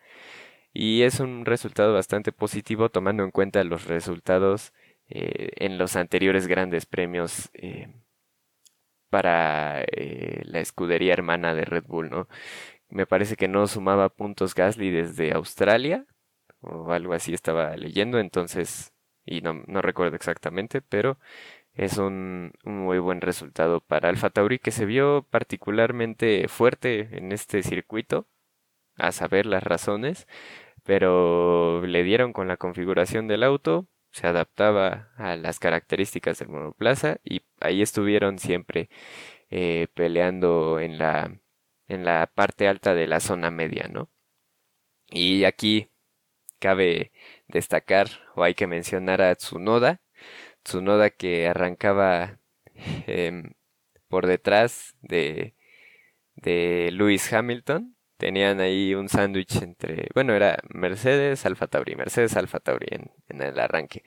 Y 0.74 1.04
es 1.04 1.20
un 1.20 1.46
resultado 1.46 1.94
bastante 1.94 2.32
positivo 2.32 2.90
tomando 2.90 3.24
en 3.24 3.32
cuenta 3.32 3.64
los 3.64 3.86
resultados 3.86 4.74
eh, 5.10 5.52
en 5.58 5.78
los 5.78 5.96
anteriores 5.96 6.48
grandes 6.48 6.86
premios 6.86 7.50
eh, 7.54 7.94
para 9.10 9.84
eh, 9.84 10.42
la 10.46 10.60
escudería 10.60 11.14
hermana 11.14 11.54
de 11.56 11.66
Red 11.66 11.86
Bull, 11.86 12.10
¿no? 12.10 12.28
me 12.90 13.06
parece 13.08 13.36
que 13.36 13.48
no 13.48 13.68
sumaba 13.68 14.10
puntos 14.10 14.56
Gasly 14.56 14.92
desde 14.92 15.34
Australia 15.34 16.06
o 16.62 16.92
algo 16.94 17.14
así 17.14 17.34
estaba 17.34 17.76
leyendo, 17.78 18.20
entonces, 18.20 18.94
y 19.26 19.42
no, 19.42 19.64
no 19.68 19.82
recuerdo 19.82 20.16
exactamente, 20.16 20.82
pero 20.82 21.20
es 21.74 21.98
un, 21.98 22.54
muy 22.64 23.00
buen 23.00 23.22
resultado 23.22 23.82
para 23.82 24.10
Alfa 24.10 24.30
Tauri 24.32 24.60
que 24.60 24.72
se 24.72 24.86
vio 24.86 25.28
particularmente 25.30 26.48
fuerte 26.48 27.10
en 27.18 27.32
este 27.32 27.64
circuito, 27.64 28.28
a 28.98 29.12
saber 29.12 29.46
las 29.46 29.64
razones, 29.64 30.28
pero 30.84 31.86
le 31.86 32.04
dieron 32.04 32.34
con 32.34 32.48
la 32.48 32.58
configuración 32.58 33.28
del 33.28 33.44
auto, 33.44 33.88
se 34.16 34.28
adaptaba 34.28 35.10
a 35.18 35.36
las 35.36 35.60
características 35.60 36.40
del 36.40 36.48
monoplaza 36.48 37.18
y 37.26 37.42
ahí 37.60 37.82
estuvieron 37.82 38.40
siempre 38.40 38.90
eh, 39.50 39.88
peleando 39.94 40.80
en 40.80 40.98
la, 40.98 41.38
en 41.90 42.06
la 42.06 42.32
parte 42.34 42.70
alta 42.70 42.94
de 42.96 43.08
la 43.10 43.20
zona 43.20 43.52
media, 43.52 43.90
¿no? 43.90 44.10
Y 45.10 45.44
aquí 45.44 45.90
cabe 46.60 47.12
destacar 47.48 48.08
o 48.36 48.44
hay 48.44 48.56
que 48.56 48.68
mencionar 48.68 49.22
a 49.22 49.36
Tsunoda, 49.36 50.02
Tsunoda 50.64 51.10
que 51.12 51.48
arrancaba 51.48 52.40
em, 53.08 53.54
por 54.10 54.28
detrás 54.28 54.96
de, 55.02 55.56
de 56.36 56.92
Lewis 56.94 57.34
Hamilton. 57.34 57.95
Tenían 58.18 58.62
ahí 58.62 58.96
un 58.96 59.10
sándwich 59.10 59.58
entre, 59.62 60.08
bueno, 60.14 60.34
era 60.34 60.60
Mercedes, 60.70 61.46
Alfa 61.46 61.68
Tauri, 61.68 61.96
Mercedes, 61.96 62.38
Alfa 62.38 62.60
Tauri 62.60 62.88
en, 62.92 63.42
el 63.42 63.60
arranque. 63.60 64.04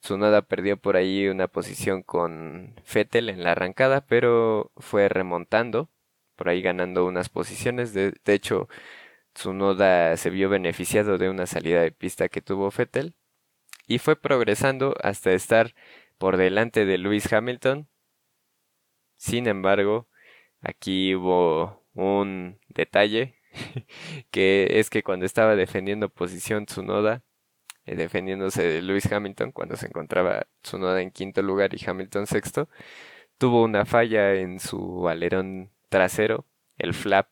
Tsunoda 0.00 0.42
perdió 0.42 0.76
por 0.78 0.96
ahí 0.96 1.28
una 1.28 1.48
posición 1.48 2.02
con 2.02 2.74
Fettel 2.84 3.30
en 3.30 3.44
la 3.44 3.52
arrancada, 3.52 4.06
pero 4.06 4.72
fue 4.76 5.08
remontando, 5.08 5.90
por 6.36 6.48
ahí 6.50 6.62
ganando 6.62 7.06
unas 7.06 7.28
posiciones. 7.30 7.94
De, 7.94 8.12
de 8.24 8.34
hecho, 8.34 8.68
Tsunoda 9.34 10.16
se 10.16 10.30
vio 10.30 10.48
beneficiado 10.48 11.18
de 11.18 11.30
una 11.30 11.46
salida 11.46 11.82
de 11.82 11.92
pista 11.92 12.28
que 12.28 12.42
tuvo 12.42 12.70
Fettel 12.70 13.14
y 13.86 13.98
fue 13.98 14.16
progresando 14.16 14.94
hasta 15.02 15.32
estar 15.32 15.74
por 16.18 16.36
delante 16.36 16.84
de 16.86 16.98
Lewis 16.98 17.32
Hamilton. 17.32 17.88
Sin 19.16 19.46
embargo, 19.46 20.08
aquí 20.60 21.14
hubo 21.14 21.84
un 21.94 22.60
detalle 22.68 23.35
que 24.30 24.68
es 24.80 24.90
que 24.90 25.02
cuando 25.02 25.26
estaba 25.26 25.56
defendiendo 25.56 26.08
posición 26.08 26.66
Tsunoda, 26.66 27.22
eh, 27.86 27.96
defendiéndose 27.96 28.62
de 28.64 28.82
Lewis 28.82 29.10
Hamilton, 29.10 29.52
cuando 29.52 29.76
se 29.76 29.86
encontraba 29.86 30.46
Tsunoda 30.62 31.02
en 31.02 31.10
quinto 31.10 31.42
lugar 31.42 31.74
y 31.74 31.84
Hamilton 31.84 32.26
sexto, 32.26 32.68
tuvo 33.38 33.62
una 33.64 33.84
falla 33.86 34.34
en 34.34 34.60
su 34.60 35.08
alerón 35.08 35.70
trasero, 35.88 36.46
el 36.78 36.94
flap, 36.94 37.28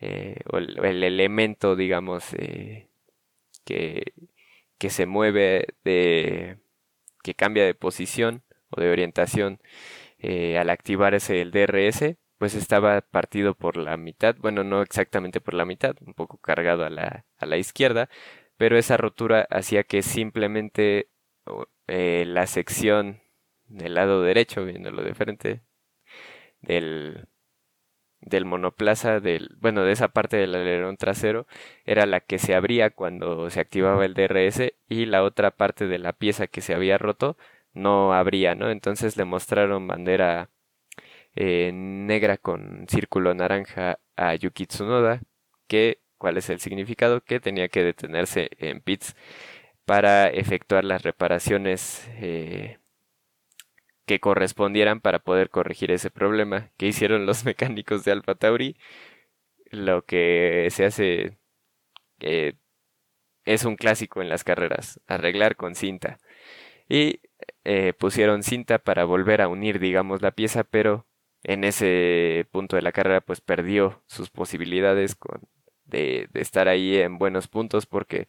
eh, 0.00 0.36
o 0.52 0.58
el, 0.58 1.04
elemento, 1.04 1.76
digamos, 1.76 2.34
eh, 2.34 2.88
que 3.64 4.12
que 4.78 4.90
se 4.90 5.06
mueve 5.06 5.68
de 5.84 6.58
que 7.22 7.34
cambia 7.34 7.64
de 7.64 7.74
posición 7.74 8.42
o 8.70 8.80
de 8.80 8.90
orientación 8.90 9.60
al 10.58 10.70
activar 10.70 11.14
ese 11.14 11.42
el 11.42 11.50
DRS 11.52 12.16
pues 12.38 12.54
estaba 12.54 13.00
partido 13.02 13.54
por 13.54 13.76
la 13.76 13.96
mitad 13.96 14.36
bueno 14.38 14.64
no 14.64 14.82
exactamente 14.82 15.40
por 15.40 15.54
la 15.54 15.64
mitad 15.64 15.96
un 16.00 16.14
poco 16.14 16.38
cargado 16.38 16.84
a 16.84 16.90
la, 16.90 17.26
a 17.38 17.46
la 17.46 17.56
izquierda 17.56 18.08
pero 18.56 18.78
esa 18.78 18.96
rotura 18.96 19.46
hacía 19.50 19.84
que 19.84 20.02
simplemente 20.02 21.10
eh, 21.88 22.24
la 22.26 22.46
sección 22.46 23.20
del 23.66 23.94
lado 23.94 24.22
derecho 24.22 24.64
viéndolo 24.64 25.02
de 25.02 25.14
frente 25.14 25.62
del 26.62 27.28
del 28.20 28.46
monoplaza 28.46 29.20
del 29.20 29.50
bueno 29.60 29.82
de 29.84 29.92
esa 29.92 30.08
parte 30.08 30.36
del 30.38 30.54
alerón 30.54 30.96
trasero 30.96 31.46
era 31.84 32.06
la 32.06 32.20
que 32.20 32.38
se 32.38 32.54
abría 32.54 32.90
cuando 32.90 33.50
se 33.50 33.60
activaba 33.60 34.04
el 34.04 34.14
DRS 34.14 34.74
y 34.88 35.06
la 35.06 35.22
otra 35.24 35.50
parte 35.50 35.86
de 35.86 35.98
la 35.98 36.14
pieza 36.14 36.46
que 36.46 36.62
se 36.62 36.74
había 36.74 36.96
roto 36.98 37.36
no 37.74 38.14
abría 38.14 38.54
no 38.54 38.70
entonces 38.70 39.16
le 39.18 39.24
mostraron 39.26 39.86
bandera 39.86 40.50
eh, 41.36 41.70
negra 41.72 42.36
con 42.38 42.86
círculo 42.88 43.34
naranja 43.34 43.98
a 44.16 44.34
Yuki 44.34 44.66
Tsunoda 44.66 45.20
que 45.68 46.00
cuál 46.18 46.36
es 46.38 46.50
el 46.50 46.60
significado 46.60 47.22
que 47.22 47.40
tenía 47.40 47.68
que 47.68 47.84
detenerse 47.84 48.50
en 48.58 48.80
pits 48.80 49.16
para 49.84 50.28
efectuar 50.28 50.84
las 50.84 51.02
reparaciones 51.02 52.08
eh, 52.16 52.78
que 54.06 54.20
correspondieran 54.20 55.00
para 55.00 55.18
poder 55.20 55.50
corregir 55.50 55.90
ese 55.90 56.10
problema 56.10 56.70
que 56.76 56.86
hicieron 56.86 57.26
los 57.26 57.44
mecánicos 57.46 58.04
de 58.04 58.12
Alfa 58.12 58.34
Tauri. 58.34 58.76
Lo 59.70 60.04
que 60.04 60.68
se 60.70 60.84
hace 60.86 61.38
eh, 62.20 62.54
es 63.44 63.64
un 63.64 63.76
clásico 63.76 64.22
en 64.22 64.28
las 64.28 64.44
carreras, 64.44 65.00
arreglar 65.06 65.56
con 65.56 65.74
cinta. 65.74 66.18
Y 66.88 67.20
eh, 67.64 67.94
pusieron 67.94 68.42
cinta 68.42 68.78
para 68.78 69.04
volver 69.04 69.42
a 69.42 69.48
unir, 69.48 69.78
digamos, 69.80 70.22
la 70.22 70.32
pieza, 70.32 70.64
pero 70.64 71.06
en 71.44 71.64
ese 71.64 72.46
punto 72.52 72.76
de 72.76 72.82
la 72.82 72.92
carrera 72.92 73.20
pues 73.20 73.40
perdió 73.40 74.02
sus 74.06 74.30
posibilidades 74.30 75.16
de 75.86 76.28
estar 76.34 76.68
ahí 76.68 76.96
en 76.98 77.18
buenos 77.18 77.48
puntos 77.48 77.86
porque 77.86 78.28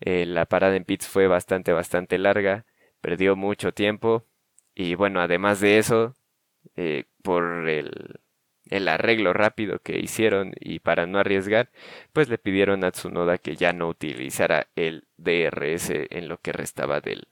eh, 0.00 0.26
la 0.26 0.46
parada 0.46 0.76
en 0.76 0.84
pits 0.84 1.06
fue 1.08 1.26
bastante, 1.28 1.72
bastante 1.72 2.18
larga, 2.18 2.64
perdió 3.00 3.36
mucho 3.36 3.72
tiempo 3.72 4.26
y 4.74 4.94
bueno, 4.94 5.20
además 5.20 5.60
de 5.60 5.78
eso, 5.78 6.14
eh, 6.76 7.04
por 7.22 7.68
el, 7.68 8.20
el 8.70 8.88
arreglo 8.88 9.32
rápido 9.34 9.80
que 9.80 9.98
hicieron 10.00 10.52
y 10.60 10.80
para 10.80 11.06
no 11.06 11.18
arriesgar, 11.18 11.70
pues 12.12 12.28
le 12.28 12.38
pidieron 12.38 12.84
a 12.84 12.92
Tsunoda 12.92 13.38
que 13.38 13.56
ya 13.56 13.72
no 13.72 13.88
utilizara 13.88 14.68
el 14.76 15.06
DRS 15.18 16.08
en 16.10 16.28
lo 16.28 16.38
que 16.40 16.52
restaba 16.52 17.00
del, 17.00 17.28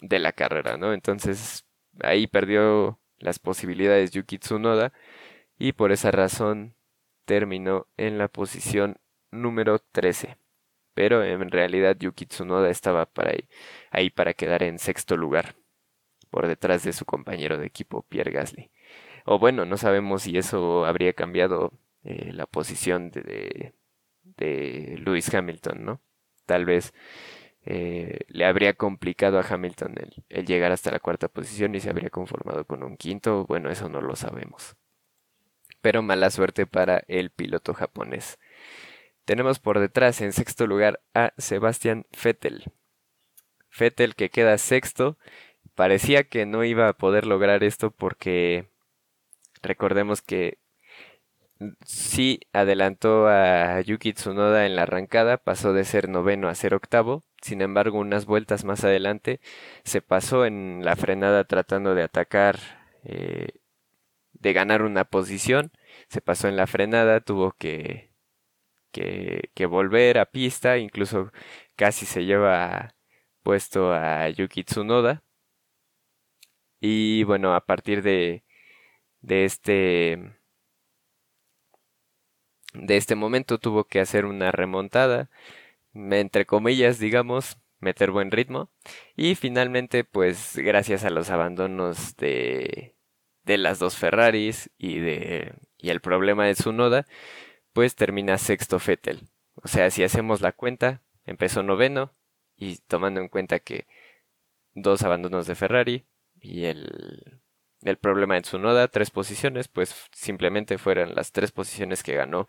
de 0.00 0.18
la 0.18 0.32
carrera, 0.32 0.76
¿no? 0.76 0.92
Entonces 0.94 1.66
ahí 2.02 2.26
perdió 2.26 2.98
las 3.20 3.38
posibilidades 3.38 4.10
Yuki 4.10 4.38
Tsunoda 4.38 4.92
y 5.58 5.72
por 5.72 5.92
esa 5.92 6.10
razón 6.10 6.74
terminó 7.24 7.86
en 7.96 8.18
la 8.18 8.28
posición 8.28 8.98
número 9.30 9.78
13. 9.78 10.36
Pero 10.94 11.22
en 11.22 11.50
realidad 11.50 11.96
Yuki 11.98 12.26
Tsunoda 12.26 12.70
estaba 12.70 13.06
para 13.06 13.30
ahí, 13.30 13.48
ahí 13.90 14.10
para 14.10 14.34
quedar 14.34 14.62
en 14.62 14.78
sexto 14.78 15.16
lugar 15.16 15.54
por 16.30 16.46
detrás 16.46 16.82
de 16.84 16.92
su 16.92 17.04
compañero 17.04 17.58
de 17.58 17.66
equipo 17.66 18.02
Pierre 18.02 18.32
Gasly. 18.32 18.70
O 19.24 19.38
bueno, 19.38 19.66
no 19.66 19.76
sabemos 19.76 20.22
si 20.22 20.38
eso 20.38 20.86
habría 20.86 21.12
cambiado 21.12 21.72
eh, 22.04 22.32
la 22.32 22.46
posición 22.46 23.10
de, 23.10 23.74
de, 24.22 24.98
Lewis 25.04 25.32
Hamilton, 25.32 25.84
¿no? 25.84 26.00
Tal 26.46 26.64
vez 26.64 26.94
eh, 27.66 28.20
le 28.28 28.46
habría 28.46 28.74
complicado 28.74 29.38
a 29.38 29.46
Hamilton 29.48 29.94
el, 30.28 30.46
llegar 30.46 30.72
hasta 30.72 30.90
la 30.90 31.00
cuarta 31.00 31.28
posición 31.28 31.74
y 31.74 31.80
se 31.80 31.90
habría 31.90 32.10
conformado 32.10 32.64
con 32.64 32.82
un 32.82 32.96
quinto. 32.96 33.44
Bueno, 33.46 33.70
eso 33.70 33.88
no 33.88 34.00
lo 34.00 34.16
sabemos. 34.16 34.76
Pero 35.80 36.02
mala 36.02 36.30
suerte 36.30 36.66
para 36.66 37.04
el 37.08 37.30
piloto 37.30 37.74
japonés. 37.74 38.38
Tenemos 39.24 39.58
por 39.58 39.78
detrás 39.78 40.20
en 40.20 40.32
sexto 40.32 40.66
lugar 40.66 41.00
a 41.14 41.32
Sebastian 41.38 42.06
Vettel. 42.22 42.64
Vettel 43.78 44.14
que 44.14 44.30
queda 44.30 44.58
sexto 44.58 45.16
parecía 45.74 46.24
que 46.24 46.46
no 46.46 46.64
iba 46.64 46.88
a 46.88 46.92
poder 46.94 47.26
lograr 47.26 47.62
esto 47.64 47.90
porque 47.90 48.68
recordemos 49.62 50.22
que 50.22 50.58
sí 51.84 52.40
adelantó 52.52 53.28
a 53.28 53.80
Yuki 53.80 54.14
Tsunoda 54.14 54.66
en 54.66 54.76
la 54.76 54.82
arrancada, 54.82 55.36
pasó 55.36 55.72
de 55.72 55.84
ser 55.84 56.08
noveno 56.08 56.48
a 56.48 56.54
ser 56.54 56.74
octavo, 56.74 57.22
sin 57.42 57.62
embargo 57.62 57.98
unas 57.98 58.26
vueltas 58.26 58.64
más 58.64 58.84
adelante 58.84 59.40
se 59.84 60.02
pasó 60.02 60.46
en 60.46 60.84
la 60.84 60.96
frenada 60.96 61.44
tratando 61.44 61.94
de 61.94 62.02
atacar, 62.02 62.58
eh, 63.04 63.48
de 64.34 64.52
ganar 64.52 64.82
una 64.82 65.04
posición, 65.04 65.72
se 66.08 66.20
pasó 66.20 66.48
en 66.48 66.56
la 66.56 66.66
frenada, 66.66 67.20
tuvo 67.20 67.52
que, 67.52 68.10
que, 68.92 69.66
volver 69.66 70.18
a 70.18 70.26
pista, 70.26 70.78
incluso 70.78 71.32
casi 71.76 72.06
se 72.06 72.24
lleva 72.24 72.94
puesto 73.42 73.92
a 73.92 74.28
Yuki 74.30 74.64
Tsunoda. 74.64 75.22
Y 76.80 77.24
bueno, 77.24 77.54
a 77.54 77.64
partir 77.66 78.02
de, 78.02 78.44
de 79.22 79.44
este 79.44 80.40
de 82.74 82.96
este 82.96 83.14
momento 83.16 83.58
tuvo 83.58 83.84
que 83.84 84.00
hacer 84.00 84.24
una 84.24 84.52
remontada, 84.52 85.30
entre 85.94 86.46
comillas, 86.46 86.98
digamos, 86.98 87.58
meter 87.80 88.10
buen 88.10 88.30
ritmo 88.30 88.70
y 89.16 89.34
finalmente 89.34 90.04
pues 90.04 90.56
gracias 90.56 91.04
a 91.04 91.10
los 91.10 91.30
abandonos 91.30 92.16
de 92.16 92.96
de 93.44 93.58
las 93.58 93.78
dos 93.78 93.96
Ferraris 93.96 94.70
y 94.78 94.98
de 94.98 95.54
y 95.78 95.90
el 95.90 96.00
problema 96.00 96.46
de 96.46 96.54
su 96.54 96.72
noda, 96.72 97.06
pues 97.72 97.96
termina 97.96 98.38
sexto 98.38 98.78
Fettel. 98.78 99.28
O 99.54 99.68
sea, 99.68 99.90
si 99.90 100.02
hacemos 100.04 100.40
la 100.42 100.52
cuenta, 100.52 101.02
empezó 101.24 101.62
noveno 101.62 102.14
y 102.56 102.76
tomando 102.78 103.20
en 103.20 103.28
cuenta 103.28 103.60
que 103.60 103.86
dos 104.74 105.02
abandonos 105.02 105.46
de 105.46 105.54
Ferrari, 105.54 106.06
y 106.40 106.64
el 106.66 107.40
el 107.82 107.96
problema 107.96 108.36
en 108.36 108.42
Tsunoda, 108.42 108.88
tres 108.88 109.10
posiciones, 109.10 109.68
pues 109.68 110.08
simplemente 110.12 110.76
fueron 110.78 111.14
las 111.14 111.32
tres 111.32 111.50
posiciones 111.50 112.02
que 112.02 112.14
ganó 112.14 112.46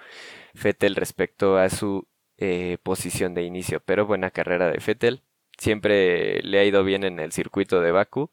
Fettel 0.55 0.95
respecto 0.95 1.57
a 1.57 1.69
su 1.69 2.07
eh, 2.41 2.79
posición 2.81 3.35
de 3.35 3.43
inicio. 3.43 3.81
Pero 3.85 4.07
buena 4.07 4.31
carrera 4.31 4.69
de 4.71 4.79
Fettel, 4.79 5.21
siempre 5.59 6.41
le 6.41 6.57
ha 6.59 6.65
ido 6.65 6.83
bien 6.83 7.03
en 7.03 7.19
el 7.19 7.31
circuito 7.31 7.81
de 7.81 7.91
Baku. 7.91 8.31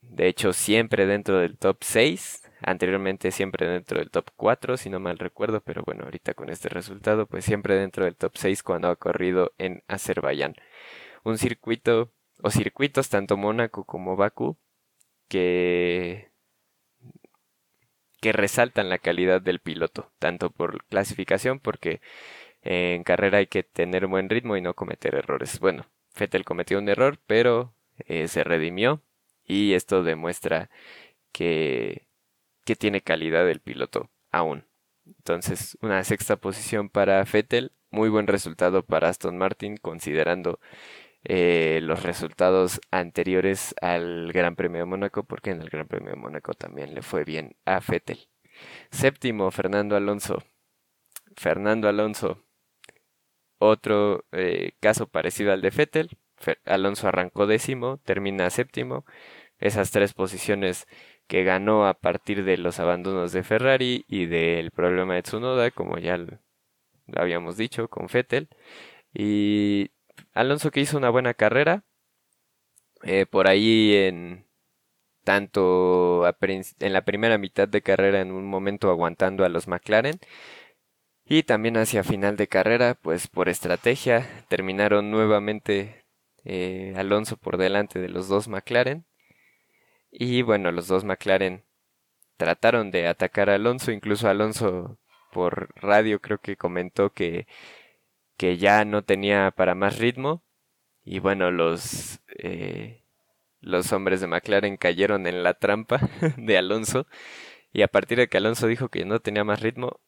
De 0.00 0.28
hecho, 0.28 0.54
siempre 0.54 1.04
dentro 1.04 1.38
del 1.38 1.58
top 1.58 1.78
6. 1.82 2.42
Anteriormente 2.62 3.32
siempre 3.32 3.68
dentro 3.68 3.98
del 3.98 4.10
top 4.10 4.30
4, 4.34 4.78
si 4.78 4.88
no 4.88 4.98
mal 4.98 5.18
recuerdo. 5.18 5.60
Pero 5.60 5.82
bueno, 5.84 6.04
ahorita 6.04 6.32
con 6.32 6.48
este 6.48 6.70
resultado, 6.70 7.26
pues 7.26 7.44
siempre 7.44 7.76
dentro 7.76 8.06
del 8.06 8.16
top 8.16 8.32
6 8.36 8.62
cuando 8.62 8.88
ha 8.88 8.96
corrido 8.96 9.52
en 9.58 9.82
Azerbaiyán. 9.88 10.54
Un 11.22 11.36
circuito, 11.36 12.12
o 12.42 12.50
circuitos, 12.50 13.10
tanto 13.10 13.36
Mónaco 13.36 13.84
como 13.84 14.16
Baku, 14.16 14.56
que, 15.28 16.30
que 18.22 18.32
resaltan 18.32 18.88
la 18.88 18.98
calidad 18.98 19.42
del 19.42 19.60
piloto, 19.60 20.10
tanto 20.18 20.50
por 20.50 20.84
clasificación, 20.86 21.60
porque 21.60 22.00
en 22.66 23.04
carrera 23.04 23.38
hay 23.38 23.46
que 23.46 23.62
tener 23.62 24.06
buen 24.06 24.28
ritmo 24.28 24.56
y 24.56 24.60
no 24.60 24.74
cometer 24.74 25.14
errores. 25.14 25.60
Bueno, 25.60 25.86
Fettel 26.10 26.44
cometió 26.44 26.78
un 26.78 26.88
error, 26.88 27.18
pero 27.26 27.74
eh, 27.98 28.28
se 28.28 28.44
redimió 28.44 29.02
y 29.44 29.74
esto 29.74 30.02
demuestra 30.02 30.70
que, 31.32 32.08
que 32.64 32.76
tiene 32.76 33.02
calidad 33.02 33.48
el 33.48 33.60
piloto 33.60 34.10
aún. 34.32 34.64
Entonces, 35.06 35.78
una 35.80 36.02
sexta 36.04 36.36
posición 36.36 36.88
para 36.88 37.24
Fettel, 37.26 37.72
muy 37.90 38.08
buen 38.08 38.26
resultado 38.26 38.82
para 38.84 39.08
Aston 39.08 39.38
Martin, 39.38 39.76
considerando 39.76 40.58
eh, 41.24 41.80
los 41.82 42.02
resultados 42.02 42.80
anteriores 42.90 43.74
al 43.80 44.32
Gran 44.32 44.56
Premio 44.56 44.80
de 44.80 44.86
Mónaco, 44.86 45.24
porque 45.24 45.50
en 45.50 45.62
el 45.62 45.70
Gran 45.70 45.86
Premio 45.86 46.10
de 46.10 46.16
Mónaco 46.16 46.54
también 46.54 46.94
le 46.94 47.02
fue 47.02 47.24
bien 47.24 47.56
a 47.64 47.80
Fettel. 47.80 48.28
Séptimo, 48.90 49.50
Fernando 49.50 49.96
Alonso. 49.96 50.42
Fernando 51.36 51.88
Alonso, 51.88 52.45
otro 53.58 54.24
eh, 54.32 54.72
caso 54.80 55.08
parecido 55.08 55.52
al 55.52 55.62
de 55.62 55.70
Fettel. 55.70 56.10
Alonso 56.64 57.08
arrancó 57.08 57.46
décimo, 57.46 57.98
termina 57.98 58.50
séptimo. 58.50 59.04
Esas 59.58 59.90
tres 59.90 60.12
posiciones 60.14 60.86
que 61.26 61.44
ganó 61.44 61.86
a 61.86 61.94
partir 61.94 62.44
de 62.44 62.58
los 62.58 62.78
abandonos 62.80 63.32
de 63.32 63.42
Ferrari 63.42 64.04
y 64.08 64.26
del 64.26 64.70
problema 64.70 65.14
de 65.14 65.22
Tsunoda, 65.22 65.70
como 65.70 65.98
ya 65.98 66.18
lo 66.18 66.38
habíamos 67.16 67.56
dicho 67.56 67.88
con 67.88 68.08
Fettel. 68.08 68.48
Y 69.14 69.90
Alonso 70.34 70.70
que 70.70 70.80
hizo 70.80 70.98
una 70.98 71.10
buena 71.10 71.34
carrera. 71.34 71.84
Eh, 73.02 73.26
por 73.26 73.46
ahí 73.46 73.94
en 73.94 74.46
tanto 75.24 76.24
en 76.38 76.92
la 76.92 77.04
primera 77.04 77.36
mitad 77.38 77.68
de 77.68 77.82
carrera 77.82 78.20
en 78.20 78.32
un 78.32 78.46
momento 78.46 78.90
aguantando 78.90 79.44
a 79.44 79.48
los 79.48 79.66
McLaren 79.68 80.18
y 81.28 81.42
también 81.42 81.76
hacia 81.76 82.04
final 82.04 82.36
de 82.36 82.48
carrera 82.48 82.94
pues 82.94 83.26
por 83.28 83.48
estrategia 83.48 84.44
terminaron 84.48 85.10
nuevamente 85.10 86.04
eh, 86.44 86.94
Alonso 86.96 87.36
por 87.36 87.56
delante 87.58 87.98
de 87.98 88.08
los 88.08 88.28
dos 88.28 88.48
McLaren. 88.48 89.04
Y 90.10 90.42
bueno 90.42 90.72
los 90.72 90.88
dos 90.88 91.04
McLaren 91.04 91.64
trataron 92.36 92.90
de 92.92 93.08
atacar 93.08 93.50
a 93.50 93.56
Alonso. 93.56 93.92
Incluso 93.92 94.28
Alonso 94.28 94.98
por 95.32 95.70
radio 95.76 96.20
creo 96.20 96.38
que 96.38 96.56
comentó 96.56 97.12
que 97.12 97.46
que 98.36 98.58
ya 98.58 98.84
no 98.84 99.04
tenía 99.04 99.50
para 99.52 99.74
más 99.74 99.98
ritmo. 99.98 100.42
Y 101.04 101.20
bueno 101.20 101.50
los 101.50 102.20
eh, 102.38 103.02
los 103.60 103.92
hombres 103.92 104.20
de 104.20 104.28
McLaren 104.28 104.76
cayeron 104.76 105.26
en 105.26 105.42
la 105.42 105.54
trampa 105.54 106.00
de 106.38 106.58
Alonso. 106.58 107.06
Y 107.72 107.82
a 107.82 107.88
partir 107.88 108.18
de 108.18 108.28
que 108.28 108.38
Alonso 108.38 108.66
dijo 108.68 108.88
que 108.90 109.04
no 109.04 109.20
tenía 109.20 109.44
más 109.44 109.60
ritmo 109.60 110.00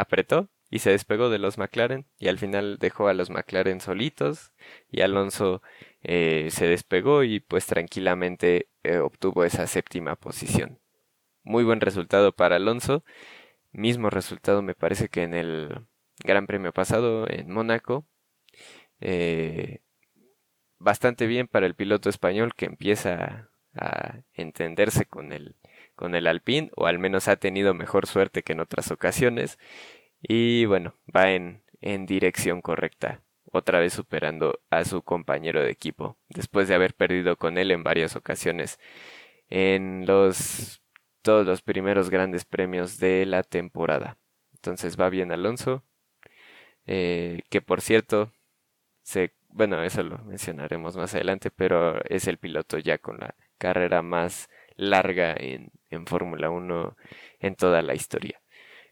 apretó 0.00 0.50
y 0.70 0.80
se 0.80 0.90
despegó 0.90 1.30
de 1.30 1.38
los 1.38 1.58
McLaren 1.58 2.06
y 2.18 2.28
al 2.28 2.38
final 2.38 2.78
dejó 2.78 3.08
a 3.08 3.14
los 3.14 3.30
McLaren 3.30 3.80
solitos 3.80 4.52
y 4.90 5.02
Alonso 5.02 5.62
eh, 6.02 6.48
se 6.50 6.66
despegó 6.66 7.24
y 7.24 7.40
pues 7.40 7.66
tranquilamente 7.66 8.68
eh, 8.82 8.98
obtuvo 8.98 9.44
esa 9.44 9.66
séptima 9.66 10.16
posición. 10.16 10.78
Muy 11.42 11.64
buen 11.64 11.80
resultado 11.80 12.32
para 12.32 12.56
Alonso, 12.56 13.04
mismo 13.72 14.10
resultado 14.10 14.62
me 14.62 14.74
parece 14.74 15.08
que 15.08 15.22
en 15.22 15.34
el 15.34 15.86
Gran 16.24 16.46
Premio 16.46 16.72
pasado 16.72 17.28
en 17.28 17.50
Mónaco. 17.50 18.06
Eh, 19.00 19.80
bastante 20.78 21.26
bien 21.26 21.48
para 21.48 21.66
el 21.66 21.74
piloto 21.74 22.08
español 22.08 22.54
que 22.54 22.66
empieza 22.66 23.50
a 23.74 24.20
entenderse 24.34 25.06
con 25.06 25.32
el, 25.32 25.56
con 26.00 26.14
el 26.14 26.26
Alpine, 26.26 26.70
o 26.76 26.86
al 26.86 26.98
menos 26.98 27.28
ha 27.28 27.36
tenido 27.36 27.74
mejor 27.74 28.06
suerte 28.06 28.42
que 28.42 28.54
en 28.54 28.60
otras 28.60 28.90
ocasiones. 28.90 29.58
Y 30.22 30.64
bueno, 30.64 30.94
va 31.14 31.32
en, 31.32 31.62
en 31.82 32.06
dirección 32.06 32.62
correcta, 32.62 33.22
otra 33.52 33.80
vez 33.80 33.92
superando 33.92 34.60
a 34.70 34.86
su 34.86 35.02
compañero 35.02 35.62
de 35.62 35.70
equipo, 35.70 36.16
después 36.30 36.68
de 36.68 36.74
haber 36.74 36.94
perdido 36.94 37.36
con 37.36 37.58
él 37.58 37.70
en 37.70 37.82
varias 37.82 38.16
ocasiones 38.16 38.78
en 39.50 40.06
los 40.06 40.80
todos 41.20 41.46
los 41.46 41.60
primeros 41.60 42.08
grandes 42.08 42.46
premios 42.46 42.98
de 42.98 43.26
la 43.26 43.42
temporada. 43.42 44.16
Entonces 44.54 44.98
va 44.98 45.10
bien 45.10 45.32
Alonso, 45.32 45.84
eh, 46.86 47.42
que 47.50 47.60
por 47.60 47.82
cierto, 47.82 48.32
se, 49.02 49.34
bueno, 49.48 49.82
eso 49.82 50.02
lo 50.02 50.16
mencionaremos 50.24 50.96
más 50.96 51.14
adelante, 51.14 51.50
pero 51.50 52.02
es 52.04 52.26
el 52.26 52.38
piloto 52.38 52.78
ya 52.78 52.96
con 52.96 53.18
la 53.18 53.34
carrera 53.58 54.00
más 54.00 54.48
larga 54.80 55.34
en, 55.36 55.70
en 55.90 56.06
Fórmula 56.06 56.50
1 56.50 56.96
en 57.40 57.54
toda 57.56 57.82
la 57.82 57.94
historia. 57.94 58.40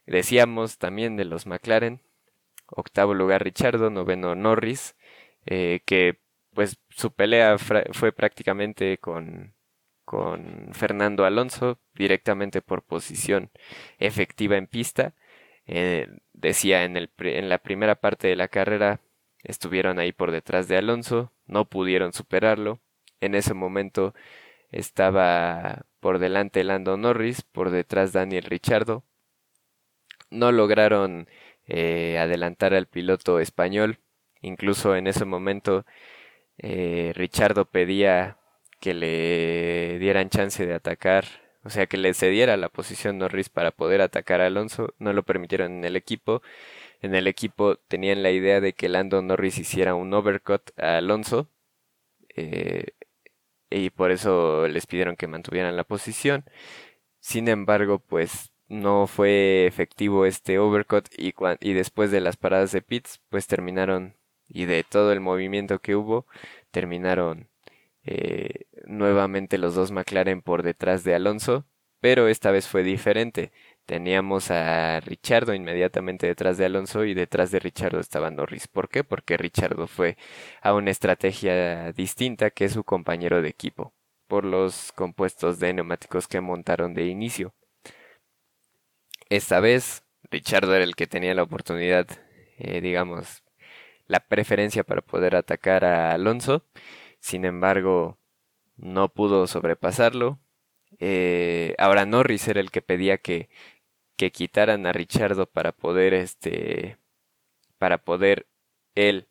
Decíamos 0.07 0.79
también 0.79 1.16
de 1.16 1.24
los 1.24 1.46
McLaren, 1.46 2.01
octavo 2.66 3.14
lugar 3.14 3.44
Richardo, 3.44 3.90
noveno 3.90 4.35
Norris, 4.35 4.96
eh, 5.46 5.81
que 5.87 6.18
pues 6.55 6.79
su 6.90 7.12
pelea 7.12 7.57
fue 7.59 8.12
prácticamente 8.12 8.98
con, 8.98 9.55
con 10.09 10.70
Fernando 10.72 11.27
Alonso, 11.27 11.79
directamente 11.94 12.62
por 12.62 12.83
posición 12.83 13.51
efectiva 13.98 14.57
en 14.57 14.66
pista. 14.66 15.14
Eh, 15.66 16.09
decía 16.33 16.85
en, 16.85 16.96
el, 16.96 17.11
en 17.18 17.51
la 17.51 17.59
primera 17.59 17.96
parte 17.96 18.27
de 18.29 18.37
la 18.37 18.48
carrera 18.48 19.01
estuvieron 19.44 19.98
ahí 19.98 20.12
por 20.12 20.31
detrás 20.33 20.66
de 20.66 20.79
Alonso, 20.79 21.33
no 21.46 21.66
pudieron 21.66 22.14
superarlo. 22.14 22.81
En 23.20 23.35
ese 23.35 23.53
momento 23.53 24.14
estaba 24.70 25.87
por 26.00 26.18
delante 26.18 26.64
Lando 26.64 26.96
Norris, 26.96 27.42
por 27.42 27.70
detrás 27.70 28.12
Daniel 28.12 28.44
Richardo. 28.44 29.04
No 30.31 30.52
lograron 30.52 31.28
eh, 31.66 32.18
adelantar 32.18 32.74
al 32.74 32.87
piloto 32.87 33.40
español. 33.40 33.98
Incluso 34.42 34.96
en 34.96 35.07
ese 35.07 35.24
momento 35.24 35.85
eh, 36.59 37.12
Richardo 37.14 37.66
pedía 37.66 38.38
que 38.81 38.94
le 38.94 39.98
dieran 39.98 40.31
chance 40.31 40.66
de 40.66 40.74
atacar 40.74 41.26
o 41.64 41.70
sea, 41.70 41.87
que 41.87 41.98
le 41.98 42.14
cediera 42.14 42.57
la 42.57 42.70
posición 42.70 43.18
Norris 43.18 43.50
para 43.50 43.72
poder 43.72 44.00
atacar 44.00 44.40
a 44.40 44.46
Alonso, 44.46 44.94
no 44.98 45.12
lo 45.12 45.22
permitieron 45.24 45.72
en 45.72 45.85
el 45.85 45.96
equipo. 45.96 46.42
En 47.02 47.14
el 47.14 47.26
equipo 47.26 47.76
tenían 47.76 48.22
la 48.22 48.31
idea 48.31 48.61
de 48.61 48.72
que 48.74 48.88
Lando 48.88 49.22
Norris 49.22 49.59
hiciera 49.59 49.94
un 49.94 50.14
overcut 50.14 50.70
a 50.78 50.96
Alonso 50.98 51.48
eh, 52.37 52.92
y 53.70 53.90
por 53.90 54.11
eso 54.11 54.68
les 54.68 54.87
pidieron 54.87 55.16
que 55.16 55.26
mantuvieran 55.28 55.76
la 55.76 55.85
posición. 55.85 56.44
Sin 57.20 57.48
embargo, 57.48 58.00
pues 58.00 58.52
no 58.68 59.07
fue 59.07 59.66
efectivo 59.66 60.26
este 60.26 60.59
overcut 60.59 61.09
y, 61.16 61.35
y 61.61 61.72
después 61.74 62.11
de 62.11 62.20
las 62.20 62.36
paradas 62.36 62.72
de 62.72 62.82
pits, 62.82 63.20
pues 63.30 63.47
terminaron 63.47 64.16
y 64.49 64.64
de 64.66 64.84
todo 64.84 65.12
el 65.12 65.20
movimiento 65.20 65.80
que 65.80 65.97
hubo, 65.97 66.26
terminaron 66.70 67.49
eh, 68.05 68.64
nuevamente 68.86 69.59
los 69.59 69.74
dos 69.74 69.92
McLaren 69.92 70.42
por 70.42 70.62
detrás 70.62 71.05
de 71.05 71.14
Alonso, 71.14 71.66
pero 72.01 72.28
esta 72.28 72.51
vez 72.51 72.68
fue 72.68 72.82
diferente. 72.82 73.53
Teníamos 73.89 74.51
a 74.51 75.01
Richardo 75.01 75.55
inmediatamente 75.55 76.26
detrás 76.26 76.59
de 76.59 76.66
Alonso 76.66 77.07
y 77.07 77.14
detrás 77.14 77.51
de 77.51 77.59
Richardo 77.59 78.01
estaba 78.01 78.30
Norris. 78.30 78.68
¿Por 78.68 78.91
qué? 78.91 79.03
Porque 79.03 79.39
Richardo 79.39 79.86
fue 79.86 80.18
a 80.61 80.74
una 80.74 80.91
estrategia 80.91 81.93
distinta 81.93 82.51
que 82.51 82.68
su 82.68 82.84
compañero 82.84 83.41
de 83.41 83.49
equipo, 83.49 83.95
por 84.26 84.45
los 84.45 84.93
compuestos 84.93 85.59
de 85.59 85.72
neumáticos 85.72 86.28
que 86.28 86.43
montaron 86.43 86.93
de 86.93 87.07
inicio. 87.07 87.55
Esta 89.30 89.61
vez, 89.61 90.03
Richardo 90.30 90.74
era 90.74 90.84
el 90.84 90.95
que 90.95 91.07
tenía 91.07 91.34
la 91.34 91.43
oportunidad, 91.45 92.07
eh, 92.59 92.82
digamos, 92.82 93.43
la 94.07 94.20
preferencia 94.20 94.84
para 94.84 95.01
poder 95.03 95.34
atacar 95.34 95.84
a 95.86 96.12
Alonso 96.12 96.64
sin 97.20 97.45
embargo, 97.45 98.18
no 98.76 99.09
pudo 99.11 99.47
sobrepasarlo. 99.47 100.41
Eh, 101.01 101.74
ahora 101.78 102.07
Norris 102.07 102.49
era 102.49 102.61
el 102.61 102.70
que 102.70 102.82
pedía 102.82 103.18
que, 103.18 103.49
que 104.18 104.32
quitaran 104.32 104.86
a 104.86 104.92
Richardo 104.92 105.46
para 105.46 105.72
poder 105.72 106.14
este 106.14 106.98
para 107.78 107.98
poder 107.98 108.48
él 108.94 109.28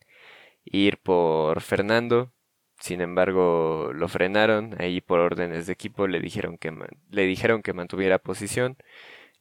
ir 0.65 0.99
por 0.99 1.61
Fernando. 1.61 2.33
sin 2.79 3.01
embargo 3.01 3.91
lo 3.93 4.07
frenaron 4.09 4.75
ahí 4.81 5.01
por 5.01 5.19
órdenes 5.19 5.67
de 5.67 5.73
equipo, 5.73 6.07
le 6.07 6.19
dijeron 6.21 6.57
que, 6.57 6.71
le 7.11 7.23
dijeron 7.25 7.63
que 7.63 7.73
mantuviera 7.73 8.19
posición. 8.19 8.77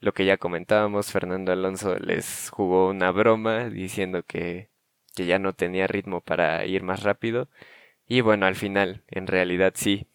Lo 0.01 0.15
que 0.15 0.27
ya 0.27 0.39
comentábamos, 0.39 1.13
Fernando 1.13 1.53
Alonso 1.53 1.99
les 1.99 2.51
jugó 2.51 2.89
una 2.91 3.11
broma 3.13 3.71
diciendo 3.71 4.25
que, 4.25 4.71
que 5.17 5.27
ya 5.27 5.39
no 5.39 5.55
tenía 5.55 5.87
ritmo 5.89 6.21
para 6.23 6.67
ir 6.67 6.83
más 6.83 7.03
rápido. 7.03 7.49
Y 8.09 8.21
bueno, 8.23 8.47
al 8.47 8.57
final, 8.57 9.05
en 9.09 9.27
realidad 9.27 9.75
sí, 9.77 10.09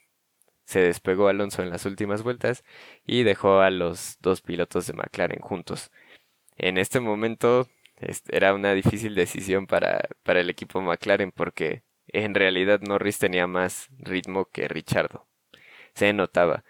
se 0.71 0.79
despegó 0.79 1.27
Alonso 1.27 1.61
en 1.61 1.69
las 1.69 1.85
últimas 1.85 2.23
vueltas 2.23 2.63
y 3.05 3.23
dejó 3.23 3.59
a 3.59 3.69
los 3.71 4.17
dos 4.21 4.41
pilotos 4.41 4.87
de 4.87 4.93
McLaren 4.93 5.41
juntos. 5.41 5.91
En 6.57 6.77
este 6.77 7.01
momento 7.01 7.67
era 8.29 8.53
una 8.53 8.73
difícil 8.73 9.13
decisión 9.15 9.67
para, 9.67 10.07
para 10.23 10.39
el 10.39 10.49
equipo 10.49 10.81
McLaren 10.81 11.33
porque 11.33 11.83
en 12.07 12.35
realidad 12.35 12.79
Norris 12.81 13.19
tenía 13.19 13.47
más 13.47 13.89
ritmo 13.99 14.45
que 14.45 14.69
Richardo. 14.69 15.27
Se 15.93 16.13
notaba. 16.13 16.63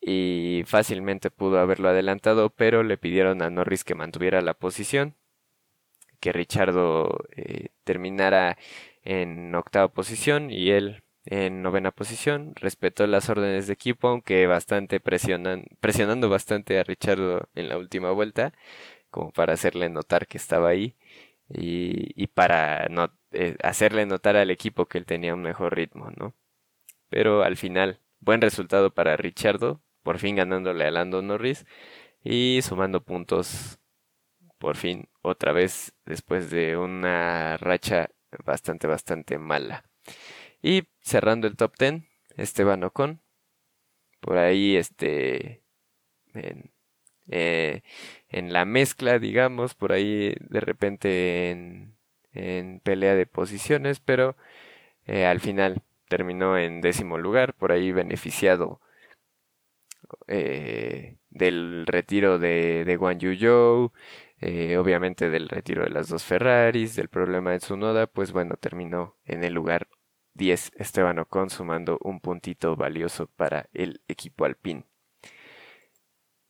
Y 0.00 0.62
fácilmente 0.66 1.30
pudo 1.32 1.58
haberlo 1.58 1.88
adelantado, 1.88 2.50
pero 2.50 2.84
le 2.84 2.96
pidieron 2.96 3.42
a 3.42 3.50
Norris 3.50 3.82
que 3.82 3.96
mantuviera 3.96 4.40
la 4.40 4.54
posición, 4.54 5.16
que 6.20 6.32
Richardo 6.32 7.24
eh, 7.36 7.70
terminara 7.84 8.56
en 9.02 9.54
octava 9.56 9.88
posición 9.88 10.50
y 10.50 10.70
él 10.70 11.02
en 11.26 11.62
novena 11.62 11.90
posición. 11.92 12.54
Respetó 12.56 13.06
las 13.06 13.28
órdenes 13.30 13.66
de 13.66 13.74
equipo, 13.74 14.08
aunque 14.08 14.46
bastante 14.46 15.00
presionan, 15.00 15.66
presionando 15.80 16.28
bastante 16.30 16.78
a 16.78 16.84
Richardo 16.84 17.48
en 17.54 17.68
la 17.68 17.78
última 17.78 18.10
vuelta, 18.12 18.52
como 19.10 19.32
para 19.32 19.54
hacerle 19.54 19.88
notar 19.90 20.26
que 20.28 20.38
estaba 20.38 20.68
ahí 20.70 20.96
y, 21.48 22.12
y 22.22 22.28
para 22.28 22.88
no, 22.90 23.12
eh, 23.32 23.56
hacerle 23.62 24.06
notar 24.06 24.36
al 24.36 24.50
equipo 24.50 24.86
que 24.86 24.98
él 24.98 25.06
tenía 25.06 25.34
un 25.34 25.42
mejor 25.42 25.76
ritmo, 25.76 26.10
¿no? 26.16 26.34
Pero 27.10 27.42
al 27.44 27.56
final, 27.56 28.00
buen 28.20 28.40
resultado 28.40 28.92
para 28.94 29.16
Richardo, 29.16 29.82
por 30.02 30.18
fin 30.18 30.36
ganándole 30.36 30.84
a 30.86 30.90
Lando 30.90 31.22
Norris 31.22 31.66
y 32.24 32.60
sumando 32.62 33.02
puntos 33.04 33.78
por 34.58 34.76
fin 34.76 35.08
otra 35.22 35.52
vez 35.52 35.94
después 36.06 36.50
de 36.50 36.76
una 36.76 37.56
racha 37.58 38.10
bastante 38.44 38.86
bastante 38.86 39.38
mala. 39.38 39.84
Y 40.62 40.84
cerrando 41.06 41.46
el 41.46 41.56
top 41.56 41.74
10, 41.78 42.02
Esteban 42.36 42.84
Ocon. 42.84 43.20
Por 44.20 44.38
ahí, 44.38 44.76
este. 44.76 45.62
En, 46.34 46.72
eh, 47.28 47.82
en 48.28 48.52
la 48.52 48.64
mezcla, 48.64 49.18
digamos, 49.18 49.74
por 49.74 49.92
ahí 49.92 50.34
de 50.40 50.60
repente 50.60 51.50
en, 51.50 51.96
en 52.32 52.80
pelea 52.80 53.14
de 53.14 53.26
posiciones, 53.26 54.00
pero 54.00 54.36
eh, 55.06 55.26
al 55.26 55.40
final 55.40 55.82
terminó 56.08 56.58
en 56.58 56.80
décimo 56.82 57.18
lugar, 57.18 57.54
por 57.54 57.72
ahí 57.72 57.92
beneficiado 57.92 58.80
eh, 60.28 61.16
del 61.30 61.86
retiro 61.86 62.38
de, 62.38 62.84
de 62.84 62.96
Guan 62.96 63.18
Yu 63.18 63.92
obviamente 64.78 65.30
del 65.30 65.48
retiro 65.48 65.84
de 65.84 65.90
las 65.90 66.08
dos 66.08 66.24
Ferraris, 66.24 66.96
del 66.96 67.08
problema 67.08 67.52
de 67.52 67.58
Tsunoda, 67.58 68.06
pues 68.06 68.32
bueno, 68.32 68.56
terminó 68.56 69.16
en 69.24 69.44
el 69.44 69.54
lugar 69.54 69.88
10 70.36 70.72
Esteban 70.76 71.18
Ocon 71.18 71.50
sumando 71.50 71.98
un 72.02 72.20
puntito 72.20 72.76
valioso 72.76 73.26
para 73.26 73.68
el 73.72 74.02
equipo 74.08 74.44
alpín. 74.44 74.84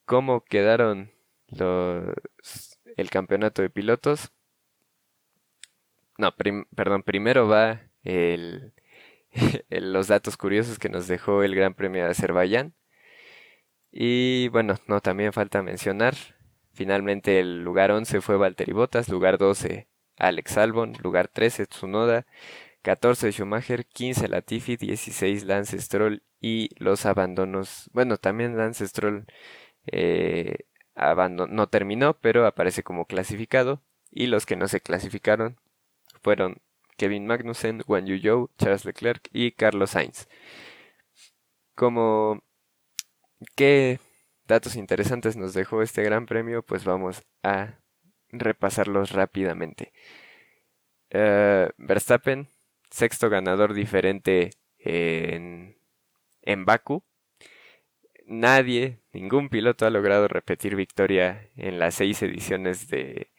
¿Cómo 0.05 0.45
quedaron 0.45 1.13
los, 1.49 2.79
el 2.97 3.11
campeonato 3.11 3.63
de 3.63 3.71
pilotos? 3.71 4.33
No, 6.19 6.35
perdón, 6.35 7.03
primero 7.03 7.49
va 7.49 7.83
el, 8.03 8.73
los 9.71 10.09
datos 10.09 10.37
curiosos 10.37 10.79
que 10.79 10.89
nos 10.89 11.07
dejó 11.09 11.43
el 11.43 11.55
Gran 11.55 11.75
Premio 11.75 12.05
de 12.05 12.11
Azerbaiyán. 12.11 12.75
Y 13.91 14.49
bueno, 14.49 14.75
no, 14.87 15.01
también 15.01 15.33
falta 15.33 15.63
mencionar, 15.63 16.15
finalmente 16.73 17.41
el 17.41 17.63
lugar 17.63 17.91
11 17.91 18.21
fue 18.21 18.37
Valtteri 18.37 18.73
Bottas, 18.73 19.09
lugar 19.09 19.39
12 19.39 19.89
Alex 20.19 20.59
Albon, 20.59 20.95
lugar 21.03 21.29
13 21.29 21.67
Tsunoda, 21.67 22.27
14 22.87 23.33
Schumacher, 23.33 23.85
15 23.85 24.29
Latifi, 24.29 24.77
16 24.77 25.43
Lance 25.43 25.77
Stroll 25.81 26.23
y 26.41 26.71
los 26.77 27.05
abandonos. 27.05 27.91
Bueno, 27.93 28.17
también 28.17 28.57
Lance 28.57 28.87
Stroll 28.87 29.27
eh, 29.91 30.59
no 30.95 31.69
terminó, 31.69 32.17
pero 32.21 32.47
aparece 32.47 32.85
como 32.85 33.07
clasificado. 33.07 33.83
Y 34.13 34.29
los 34.29 34.47
que 34.47 34.55
no 34.55 34.69
se 34.69 34.81
clasificaron 34.81 35.57
fueron 36.23 36.63
Kevin 36.97 37.27
Magnussen, 37.27 37.83
Juan 37.83 38.07
Yu 38.07 38.19
Zhou, 38.21 38.51
Charles 38.57 38.85
Leclerc 38.85 39.29
y 39.33 39.51
Carlos 39.51 39.91
Sainz. 39.91 40.29
Como 41.75 42.41
qué 43.57 43.99
datos 44.47 44.77
interesantes 44.77 45.37
nos 45.37 45.55
dejó 45.55 45.83
este 45.83 46.05
gran 46.05 46.27
premio, 46.27 46.63
pues 46.63 46.85
vamos 46.85 47.25
a 47.43 47.81
repasarlos 48.29 49.11
rápidamente. 49.11 49.93
Eh, 51.11 51.69
Verstappen 51.79 52.49
sexto 52.91 53.29
ganador 53.31 53.75
diferente 53.75 54.51
en, 54.79 55.77
en 56.43 56.65
Baku. 56.65 57.03
Nadie, 58.27 58.99
ningún 59.13 59.49
piloto 59.49 59.87
ha 59.87 59.91
logrado 59.91 60.27
repetir 60.27 60.75
victoria 60.75 61.49
en 61.57 61.79
las 61.79 61.95
seis 61.95 62.23
ediciones 62.23 62.89
de, 62.89 63.31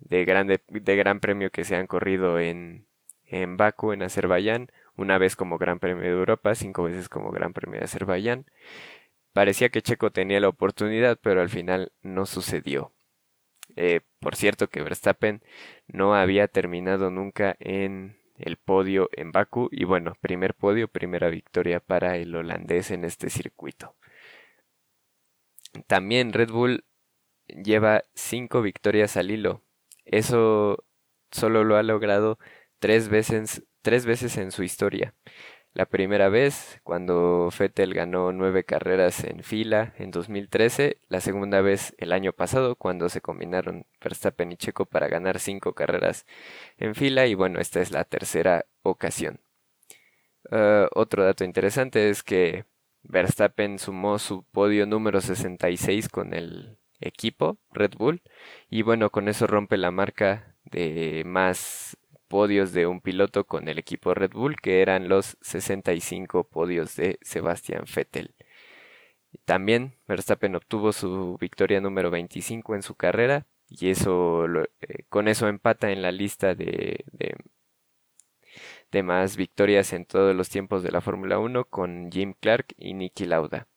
de, 0.00 0.60
de 0.68 0.96
Gran 0.96 1.20
Premio 1.20 1.50
que 1.50 1.64
se 1.64 1.76
han 1.76 1.86
corrido 1.86 2.40
en, 2.40 2.86
en 3.26 3.56
Baku, 3.56 3.92
en 3.92 4.02
Azerbaiyán, 4.02 4.70
una 4.96 5.18
vez 5.18 5.36
como 5.36 5.58
Gran 5.58 5.78
Premio 5.78 6.02
de 6.02 6.10
Europa, 6.10 6.54
cinco 6.54 6.84
veces 6.84 7.08
como 7.08 7.30
Gran 7.30 7.52
Premio 7.52 7.78
de 7.78 7.84
Azerbaiyán. 7.84 8.46
Parecía 9.32 9.70
que 9.70 9.80
Checo 9.80 10.10
tenía 10.10 10.40
la 10.40 10.48
oportunidad, 10.48 11.18
pero 11.22 11.40
al 11.40 11.48
final 11.48 11.92
no 12.02 12.26
sucedió. 12.26 12.92
Eh, 13.76 14.00
por 14.20 14.36
cierto 14.36 14.68
que 14.68 14.82
Verstappen 14.82 15.42
no 15.86 16.14
había 16.14 16.48
terminado 16.48 17.10
nunca 17.10 17.56
en 17.58 18.18
el 18.42 18.56
podio 18.56 19.08
en 19.12 19.32
Baku 19.32 19.68
y 19.70 19.84
bueno, 19.84 20.14
primer 20.20 20.54
podio, 20.54 20.88
primera 20.88 21.28
victoria 21.30 21.80
para 21.80 22.16
el 22.16 22.34
holandés 22.34 22.90
en 22.90 23.04
este 23.04 23.30
circuito. 23.30 23.96
También 25.86 26.32
Red 26.32 26.50
Bull 26.50 26.84
lleva 27.46 28.04
cinco 28.14 28.62
victorias 28.62 29.16
al 29.16 29.30
hilo. 29.30 29.62
Eso 30.04 30.84
solo 31.30 31.64
lo 31.64 31.76
ha 31.76 31.82
logrado 31.82 32.38
tres 32.78 33.08
veces, 33.08 33.64
tres 33.82 34.06
veces 34.06 34.36
en 34.36 34.50
su 34.50 34.62
historia. 34.62 35.14
La 35.74 35.86
primera 35.86 36.28
vez, 36.28 36.80
cuando 36.84 37.48
Fettel 37.50 37.94
ganó 37.94 38.30
nueve 38.32 38.64
carreras 38.64 39.24
en 39.24 39.42
fila 39.42 39.94
en 39.96 40.10
2013. 40.10 40.98
La 41.08 41.20
segunda 41.20 41.62
vez, 41.62 41.94
el 41.96 42.12
año 42.12 42.34
pasado, 42.34 42.76
cuando 42.76 43.08
se 43.08 43.22
combinaron 43.22 43.86
Verstappen 44.02 44.52
y 44.52 44.56
Checo 44.56 44.84
para 44.84 45.08
ganar 45.08 45.40
cinco 45.40 45.72
carreras 45.72 46.26
en 46.76 46.94
fila. 46.94 47.26
Y 47.26 47.34
bueno, 47.34 47.58
esta 47.58 47.80
es 47.80 47.90
la 47.90 48.04
tercera 48.04 48.66
ocasión. 48.82 49.40
Uh, 50.50 50.88
otro 50.94 51.24
dato 51.24 51.44
interesante 51.44 52.10
es 52.10 52.22
que 52.22 52.66
Verstappen 53.02 53.78
sumó 53.78 54.18
su 54.18 54.44
podio 54.44 54.84
número 54.84 55.22
66 55.22 56.10
con 56.10 56.34
el 56.34 56.76
equipo 57.00 57.56
Red 57.70 57.92
Bull. 57.96 58.20
Y 58.68 58.82
bueno, 58.82 59.08
con 59.08 59.26
eso 59.26 59.46
rompe 59.46 59.78
la 59.78 59.90
marca 59.90 60.54
de 60.64 61.22
más 61.24 61.96
podios 62.32 62.72
de 62.72 62.86
un 62.86 63.02
piloto 63.02 63.44
con 63.44 63.68
el 63.68 63.78
equipo 63.78 64.14
Red 64.14 64.30
Bull, 64.32 64.56
que 64.56 64.80
eran 64.80 65.10
los 65.10 65.36
65 65.42 66.44
podios 66.44 66.96
de 66.96 67.18
Sebastian 67.20 67.84
Vettel. 67.94 68.34
También 69.44 69.96
Verstappen 70.08 70.56
obtuvo 70.56 70.94
su 70.94 71.36
victoria 71.38 71.82
número 71.82 72.10
25 72.10 72.74
en 72.74 72.82
su 72.82 72.94
carrera 72.94 73.44
y 73.68 73.90
eso 73.90 74.46
eh, 74.46 75.04
con 75.10 75.28
eso 75.28 75.46
empata 75.46 75.90
en 75.90 76.00
la 76.00 76.10
lista 76.10 76.54
de, 76.54 77.04
de, 77.12 77.36
de, 78.90 79.02
más 79.02 79.36
victorias 79.36 79.92
en 79.92 80.06
todos 80.06 80.34
los 80.34 80.48
tiempos 80.48 80.82
de 80.82 80.90
la 80.90 81.02
Fórmula 81.02 81.38
1 81.38 81.66
con 81.66 82.10
Jim 82.10 82.32
Clark 82.40 82.68
y 82.78 82.94
Nicky 82.94 83.26
Lauda. 83.26 83.68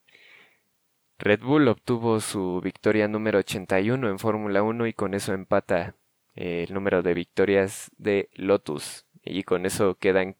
Red 1.19 1.41
Bull 1.41 1.67
obtuvo 1.67 2.21
su 2.21 2.61
victoria 2.63 3.09
número 3.09 3.39
81 3.39 4.09
en 4.09 4.17
Fórmula 4.17 4.63
1 4.63 4.87
y 4.87 4.93
con 4.93 5.13
eso 5.13 5.33
empata 5.33 5.95
el 6.35 6.73
número 6.73 7.01
de 7.01 7.13
victorias 7.13 7.91
de 7.97 8.29
Lotus 8.33 9.05
y 9.23 9.43
con 9.43 9.65
eso 9.65 9.95
quedan 9.95 10.37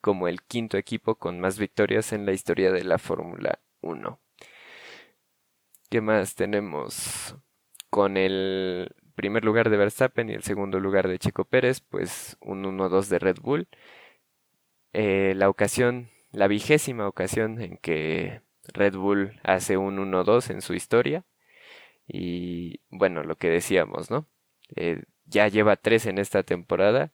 como 0.00 0.28
el 0.28 0.42
quinto 0.42 0.76
equipo 0.76 1.16
con 1.16 1.40
más 1.40 1.58
victorias 1.58 2.12
en 2.12 2.26
la 2.26 2.32
historia 2.32 2.72
de 2.72 2.84
la 2.84 2.98
Fórmula 2.98 3.60
1. 3.82 4.18
¿Qué 5.90 6.00
más 6.00 6.34
tenemos? 6.34 7.36
Con 7.90 8.16
el 8.16 8.94
primer 9.14 9.44
lugar 9.44 9.70
de 9.70 9.76
Verstappen 9.76 10.30
y 10.30 10.34
el 10.34 10.42
segundo 10.42 10.80
lugar 10.80 11.08
de 11.08 11.18
Chico 11.18 11.44
Pérez, 11.44 11.80
pues 11.80 12.36
un 12.40 12.64
1-2 12.64 13.08
de 13.08 13.18
Red 13.18 13.36
Bull. 13.42 13.68
Eh, 14.92 15.34
la 15.36 15.48
ocasión, 15.48 16.08
la 16.32 16.48
vigésima 16.48 17.06
ocasión 17.06 17.60
en 17.60 17.76
que 17.76 18.40
Red 18.72 18.94
Bull 18.94 19.40
hace 19.42 19.76
un 19.76 19.98
1-2 19.98 20.50
en 20.50 20.62
su 20.62 20.74
historia. 20.74 21.24
Y 22.06 22.80
bueno, 22.90 23.22
lo 23.22 23.36
que 23.36 23.50
decíamos, 23.50 24.10
¿no? 24.10 24.26
Eh, 24.76 25.02
ya 25.30 25.48
lleva 25.48 25.76
tres 25.76 26.06
en 26.06 26.18
esta 26.18 26.42
temporada 26.42 27.12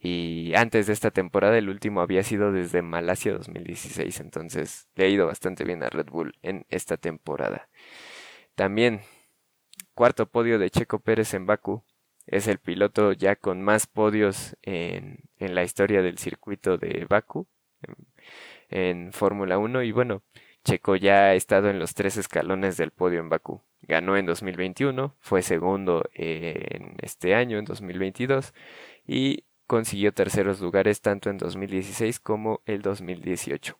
Y 0.00 0.54
antes 0.54 0.86
de 0.86 0.92
esta 0.92 1.10
temporada 1.10 1.58
el 1.58 1.68
último 1.70 2.00
había 2.02 2.22
sido 2.22 2.52
desde 2.52 2.82
Malasia 2.82 3.32
2016, 3.34 4.20
entonces 4.20 4.88
le 4.96 5.04
ha 5.06 5.08
ido 5.08 5.26
bastante 5.26 5.64
bien 5.64 5.82
a 5.82 5.90
Red 5.90 6.06
Bull 6.10 6.34
en 6.42 6.66
esta 6.68 6.96
temporada. 6.98 7.68
También 8.54 9.00
cuarto 9.94 10.26
podio 10.30 10.58
de 10.58 10.70
Checo 10.70 11.00
Pérez 11.00 11.34
en 11.34 11.46
Baku. 11.46 11.84
Es 12.26 12.48
el 12.48 12.58
piloto 12.58 13.12
ya 13.12 13.36
con 13.36 13.62
más 13.62 13.86
podios 13.86 14.56
en, 14.62 15.30
en 15.38 15.54
la 15.54 15.64
historia 15.64 16.02
del 16.02 16.18
circuito 16.18 16.76
de 16.78 17.06
Baku 17.08 17.48
en, 18.68 19.12
Fórmula 19.12 19.58
1 19.58 19.82
y 19.82 19.92
bueno, 19.92 20.22
Checo 20.66 20.96
ya 20.96 21.26
ha 21.26 21.34
estado 21.34 21.70
en 21.70 21.78
los 21.78 21.94
tres 21.94 22.16
escalones 22.16 22.76
del 22.76 22.90
podio 22.90 23.20
en 23.20 23.28
Bakú. 23.28 23.62
Ganó 23.82 24.16
en 24.16 24.26
2021, 24.26 25.14
fue 25.20 25.42
segundo 25.42 26.04
en 26.12 26.96
este 27.02 27.36
año, 27.36 27.58
en 27.58 27.64
2022, 27.64 28.52
y 29.06 29.44
consiguió 29.68 30.12
terceros 30.12 30.60
lugares 30.60 31.02
tanto 31.02 31.30
en 31.30 31.38
2016 31.38 32.18
como 32.18 32.62
el 32.66 32.82
2018. 32.82 33.78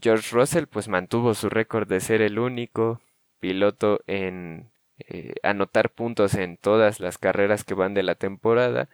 George 0.00 0.28
Russell 0.30 0.66
pues 0.66 0.86
mantuvo 0.86 1.34
su 1.34 1.50
récord 1.50 1.88
de 1.88 1.98
ser 1.98 2.22
el 2.22 2.38
único 2.38 3.00
piloto 3.40 4.02
en 4.06 4.70
eh, 4.98 5.34
anotar 5.42 5.90
puntos 5.90 6.36
en 6.36 6.58
todas 6.58 7.00
las 7.00 7.18
carreras 7.18 7.64
que 7.64 7.74
van 7.74 7.92
de 7.94 8.04
la 8.04 8.14
temporada 8.14 8.88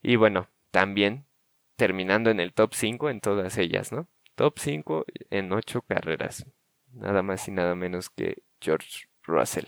y 0.00 0.14
bueno, 0.14 0.48
también 0.70 1.26
terminando 1.74 2.30
en 2.30 2.38
el 2.38 2.52
top 2.52 2.72
5 2.72 3.10
en 3.10 3.20
todas 3.20 3.58
ellas, 3.58 3.90
¿no? 3.90 4.06
Top 4.34 4.58
5 4.58 5.04
en 5.30 5.52
8 5.52 5.82
carreras. 5.82 6.46
Nada 6.92 7.22
más 7.22 7.48
y 7.48 7.50
nada 7.50 7.74
menos 7.74 8.10
que 8.10 8.42
George 8.60 9.06
Russell. 9.24 9.66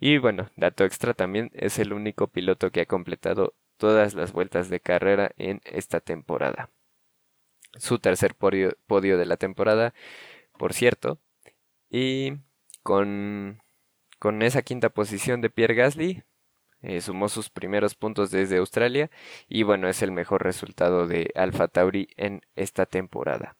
Y 0.00 0.18
bueno, 0.18 0.50
dato 0.56 0.84
extra 0.84 1.14
también, 1.14 1.50
es 1.54 1.78
el 1.78 1.92
único 1.92 2.28
piloto 2.28 2.70
que 2.70 2.82
ha 2.82 2.86
completado 2.86 3.54
todas 3.76 4.14
las 4.14 4.32
vueltas 4.32 4.68
de 4.70 4.80
carrera 4.80 5.32
en 5.36 5.60
esta 5.64 6.00
temporada. 6.00 6.70
Su 7.76 7.98
tercer 7.98 8.34
podio, 8.34 8.76
de 8.88 9.26
la 9.26 9.36
temporada, 9.36 9.94
por 10.58 10.72
cierto. 10.74 11.18
Y 11.90 12.34
con, 12.82 13.62
con 14.18 14.42
esa 14.42 14.62
quinta 14.62 14.90
posición 14.90 15.40
de 15.40 15.50
Pierre 15.50 15.74
Gasly, 15.74 16.24
eh, 16.82 17.00
sumó 17.00 17.28
sus 17.28 17.50
primeros 17.50 17.94
puntos 17.94 18.30
desde 18.30 18.58
Australia 18.58 19.10
y 19.48 19.62
bueno, 19.62 19.88
es 19.88 20.02
el 20.02 20.12
mejor 20.12 20.42
resultado 20.44 21.06
de 21.06 21.30
Alfa 21.34 21.68
Tauri 21.68 22.08
en 22.16 22.42
esta 22.56 22.84
temporada. 22.86 23.56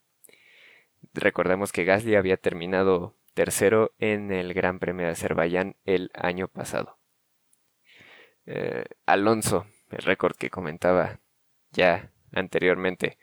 Recordemos 1.14 1.72
que 1.72 1.84
Gasly 1.84 2.16
había 2.16 2.36
terminado 2.36 3.14
tercero 3.34 3.92
en 3.98 4.32
el 4.32 4.52
Gran 4.52 4.78
Premio 4.78 5.06
de 5.06 5.12
Azerbaiyán 5.12 5.76
el 5.84 6.10
año 6.14 6.48
pasado. 6.48 6.98
Eh, 8.46 8.84
Alonso, 9.06 9.66
el 9.90 10.04
récord 10.04 10.36
que 10.36 10.50
comentaba 10.50 11.20
ya 11.70 12.10
anteriormente, 12.32 13.18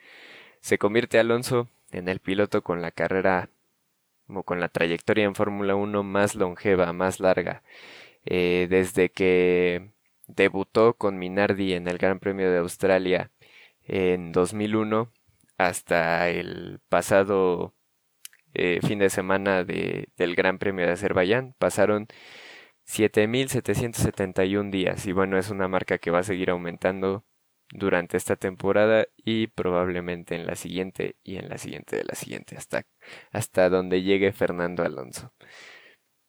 se 0.61 0.77
convierte 0.77 1.19
Alonso 1.19 1.69
en 1.91 2.07
el 2.07 2.19
piloto 2.19 2.63
con 2.63 2.81
la 2.81 2.91
carrera 2.91 3.49
o 4.27 4.43
con 4.43 4.59
la 4.59 4.69
trayectoria 4.69 5.25
en 5.25 5.35
Fórmula 5.35 5.75
1 5.75 6.03
más 6.03 6.35
longeva, 6.35 6.93
más 6.93 7.19
larga 7.19 7.63
eh, 8.25 8.67
desde 8.69 9.09
que 9.09 9.91
debutó 10.27 10.93
con 10.95 11.17
Minardi 11.17 11.73
en 11.73 11.87
el 11.87 11.97
Gran 11.97 12.19
Premio 12.19 12.51
de 12.51 12.59
Australia 12.59 13.31
en 13.83 14.31
2001 14.31 15.11
hasta 15.57 16.29
el 16.29 16.79
pasado 16.89 17.73
eh, 18.53 18.79
fin 18.85 18.99
de 18.99 19.09
semana 19.09 19.63
de, 19.63 20.09
del 20.17 20.35
Gran 20.35 20.59
Premio 20.59 20.85
de 20.85 20.93
Azerbaiyán. 20.93 21.55
Pasaron 21.59 22.07
7.771 22.85 24.71
días 24.71 25.05
y 25.05 25.11
bueno, 25.13 25.37
es 25.37 25.49
una 25.49 25.67
marca 25.67 25.97
que 25.97 26.11
va 26.11 26.19
a 26.19 26.23
seguir 26.23 26.49
aumentando 26.49 27.25
durante 27.73 28.17
esta 28.17 28.35
temporada 28.35 29.07
y 29.17 29.47
probablemente 29.47 30.35
en 30.35 30.45
la 30.47 30.55
siguiente 30.55 31.15
y 31.23 31.37
en 31.37 31.49
la 31.49 31.57
siguiente 31.57 31.95
de 31.97 32.03
la 32.05 32.15
siguiente 32.15 32.57
hasta, 32.57 32.85
hasta 33.31 33.69
donde 33.69 34.03
llegue 34.03 34.33
Fernando 34.33 34.83
Alonso. 34.83 35.33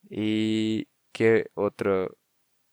Y 0.09 0.89
¿Qué 1.13 1.51
otro, 1.55 2.17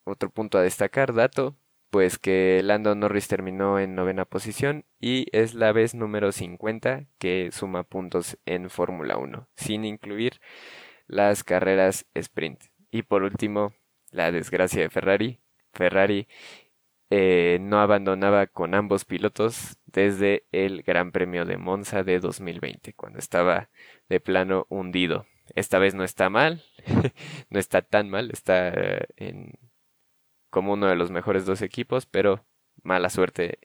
otro 0.06 0.32
punto 0.32 0.58
a 0.58 0.62
destacar, 0.64 1.14
dato, 1.14 1.58
pues 1.90 2.20
que 2.20 2.62
Lando 2.64 2.96
Norris 2.96 3.28
terminó 3.28 3.80
en 3.80 3.96
novena 3.96 4.26
posición 4.26 4.86
y 5.00 5.28
es 5.32 5.54
la 5.54 5.72
vez 5.72 5.96
número 5.96 6.32
50 6.32 7.06
que 7.18 7.50
suma 7.52 7.84
puntos 7.84 8.38
en 8.46 8.70
Fórmula 8.70 9.18
1, 9.18 9.48
sin 9.56 9.86
incluir 9.86 10.40
las 11.08 11.44
carreras 11.44 12.06
sprint. 12.14 12.62
Y 12.92 13.04
por 13.04 13.24
último, 13.24 13.74
la 14.12 14.32
desgracia 14.32 14.82
de 14.82 14.90
Ferrari. 14.90 15.40
Ferrari 15.74 16.28
eh, 17.10 17.58
no 17.62 17.80
abandonaba 17.80 18.48
con 18.48 18.76
ambos 18.76 19.06
pilotos 19.06 19.78
desde 19.86 20.46
el 20.52 20.84
Gran 20.84 21.12
Premio 21.12 21.46
de 21.46 21.58
Monza 21.58 22.04
de 22.04 22.20
2020, 22.20 22.94
cuando 22.94 23.20
estaba 23.20 23.70
de 24.10 24.20
plano 24.20 24.68
hundido. 24.70 25.26
Esta 25.56 25.80
vez 25.80 25.96
no 25.96 26.04
está 26.04 26.30
mal, 26.30 26.64
no 27.50 27.60
está 27.60 27.82
tan 27.82 28.10
mal, 28.10 28.30
está 28.32 28.72
en 29.18 29.54
como 30.50 30.74
uno 30.74 30.88
de 30.88 30.96
los 30.96 31.12
mejores 31.12 31.46
dos 31.46 31.62
equipos, 31.62 32.06
pero 32.06 32.46
mala 32.84 33.10
suerte, 33.10 33.60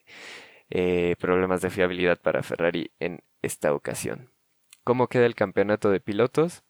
eh, 0.70 1.16
problemas 1.18 1.61
de 1.61 1.70
fiabilidad 1.70 2.20
para 2.20 2.43
Ferrari 2.43 2.93
en 3.01 3.22
esta 3.43 3.74
ocasión. 3.74 4.30
¿Cómo 4.85 5.09
queda 5.09 5.26
el 5.26 5.35
campeonato 5.35 5.91
de 5.91 6.01
pilotos? 6.01 6.64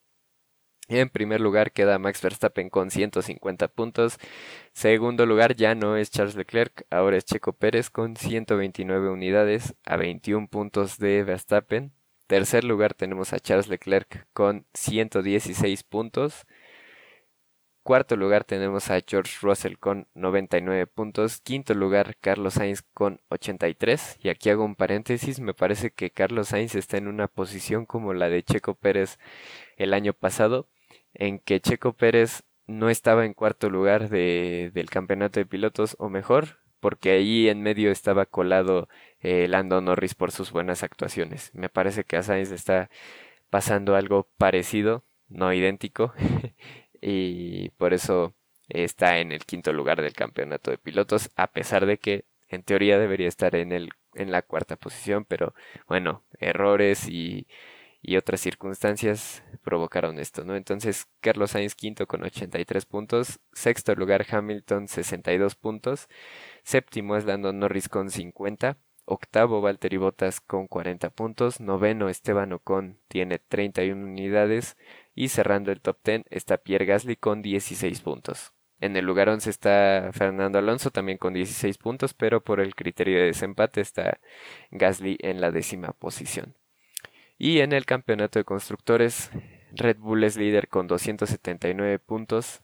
En 0.89 1.09
primer 1.09 1.41
lugar 1.41 1.73
queda 1.73 1.99
Max 1.99 2.21
Verstappen 2.21 2.69
con 2.69 2.91
150 2.91 3.69
puntos. 3.69 4.19
Segundo 4.75 5.25
lugar 5.25 5.57
ya 5.57 5.75
no 5.75 5.97
es 5.97 6.11
Charles 6.11 6.37
Leclerc, 6.37 6.87
ahora 6.91 7.17
es 7.17 7.25
Checo 7.25 7.55
Pérez 7.55 7.89
con 7.89 8.17
129 8.17 9.09
unidades 9.09 9.75
a 9.85 9.97
21 9.97 10.49
puntos 10.49 10.99
de 10.99 11.25
Verstappen. 11.25 11.93
Tercer 12.27 12.65
lugar 12.65 12.95
tenemos 12.95 13.33
a 13.33 13.41
Charles 13.41 13.69
Leclerc 13.69 14.27
con 14.35 14.67
116 14.75 15.85
puntos. 15.85 16.45
Cuarto 17.85 18.17
lugar 18.17 18.45
tenemos 18.45 18.91
a 18.91 19.03
George 19.07 19.37
Russell 19.43 19.77
con 19.77 20.09
99 20.15 20.87
puntos. 20.87 21.43
Quinto 21.43 21.75
lugar 21.75 22.17
Carlos 22.19 22.55
Sainz 22.55 22.81
con 22.95 23.21
83. 23.29 24.21
Y 24.23 24.31
aquí 24.31 24.49
hago 24.49 24.65
un 24.65 24.75
paréntesis, 24.75 25.39
me 25.39 25.53
parece 25.53 25.91
que 25.91 26.11
Carlos 26.11 26.49
Sainz 26.49 26.77
está 26.77 26.97
en 26.97 27.09
una 27.09 27.29
posición 27.29 27.85
como 27.85 28.15
la 28.15 28.31
de 28.31 28.43
Checo 28.43 28.75
Pérez 28.75 29.19
el 29.77 29.93
año 29.93 30.15
pasado, 30.15 30.67
en 31.13 31.39
que 31.39 31.61
Checo 31.61 31.93
Pérez 31.93 32.45
no 32.67 32.89
estaba 32.89 33.27
en 33.27 33.35
cuarto 33.35 33.69
lugar 33.69 34.09
de, 34.09 34.71
del 34.73 34.89
campeonato 34.89 35.39
de 35.39 35.45
pilotos, 35.45 35.95
o 35.99 36.09
mejor, 36.09 36.61
porque 36.81 37.11
ahí 37.11 37.51
en 37.51 37.61
medio 37.61 37.91
estaba 37.91 38.25
colado 38.25 38.89
eh, 39.21 39.47
Lando 39.47 39.83
Norris 39.83 40.15
por 40.15 40.33
sus 40.33 40.53
buenas 40.53 40.83
actuaciones. 40.83 41.51
Me 41.53 41.69
parece 41.69 42.05
que 42.05 42.17
a 42.17 42.23
Sainz 42.23 42.51
está 42.51 42.89
pasando 43.51 43.95
algo 43.95 44.27
parecido, 44.39 45.05
no 45.29 45.53
idéntico, 45.53 46.15
y 47.05 47.71
por 47.71 47.95
eso 47.95 48.35
está 48.69 49.19
en 49.19 49.33
el 49.33 49.45
quinto 49.45 49.73
lugar 49.73 50.01
del 50.03 50.15
campeonato 50.15 50.71
de 50.71 50.79
pilotos, 50.79 51.31
a 51.37 51.49
pesar 51.49 51.87
de 51.87 51.99
que 51.99 52.25
en 52.49 52.63
teoría 52.63 52.99
debería 52.99 53.29
estar 53.29 53.55
en 53.57 53.73
el 53.73 53.91
en 54.15 54.31
la 54.33 54.43
cuarta 54.43 54.77
posición, 54.77 55.25
pero 55.25 55.55
bueno, 55.89 56.23
errores 56.39 57.09
y, 57.09 57.47
y 58.03 58.17
otras 58.17 58.41
circunstancias 58.41 59.43
provocaron 59.63 60.19
esto, 60.19 60.45
¿no? 60.45 60.57
Entonces, 60.57 61.09
Carlos 61.21 61.53
Sainz 61.53 61.75
quinto 61.75 62.07
con 62.07 62.23
83 62.23 62.87
puntos, 62.87 63.41
sexto 63.53 63.95
lugar 63.95 64.27
Hamilton 64.31 64.89
62 64.89 65.55
puntos, 65.57 66.09
séptimo 66.63 67.17
es 67.17 67.25
Lando 67.25 67.53
Norris 67.53 67.89
con 67.89 68.11
50, 68.11 68.77
octavo 69.07 69.61
Valtteri 69.61 69.97
Bottas 69.97 70.41
con 70.41 70.67
40 70.69 71.11
puntos, 71.11 71.61
noveno 71.61 72.09
Esteban 72.09 72.53
Ocon 72.53 72.99
tiene 73.09 73.39
31 73.39 74.05
unidades 74.05 74.77
y 75.15 75.29
cerrando 75.29 75.73
el 75.73 75.81
top 75.81 75.99
10 76.05 76.25
está 76.31 76.59
Pierre 76.59 76.87
Gasly 76.87 77.17
con 77.17 77.43
16 77.43 78.01
puntos. 78.01 78.53
En 78.81 78.97
el 78.97 79.05
lugar 79.05 79.29
11 79.29 79.49
está 79.49 80.11
Fernando 80.13 80.59
Alonso 80.59 80.91
también 80.91 81.19
con 81.19 81.33
16 81.33 81.79
puntos, 81.79 82.13
pero 82.15 82.43
por 82.43 82.61
el 82.61 82.75
criterio 82.75 83.19
de 83.19 83.27
desempate 83.27 83.81
está 83.81 84.21
Gasly 84.71 85.17
en 85.21 85.41
la 85.41 85.51
décima 85.51 85.93
posición. 85.93 86.57
Y 87.39 87.61
en 87.61 87.73
el 87.73 87.87
campeonato 87.87 88.39
de 88.39 88.45
constructores, 88.45 89.31
Red 89.73 89.99
Bull 89.99 90.25
es 90.25 90.37
líder 90.37 90.69
con 90.69 90.87
279 90.87 91.99
puntos, 91.99 92.63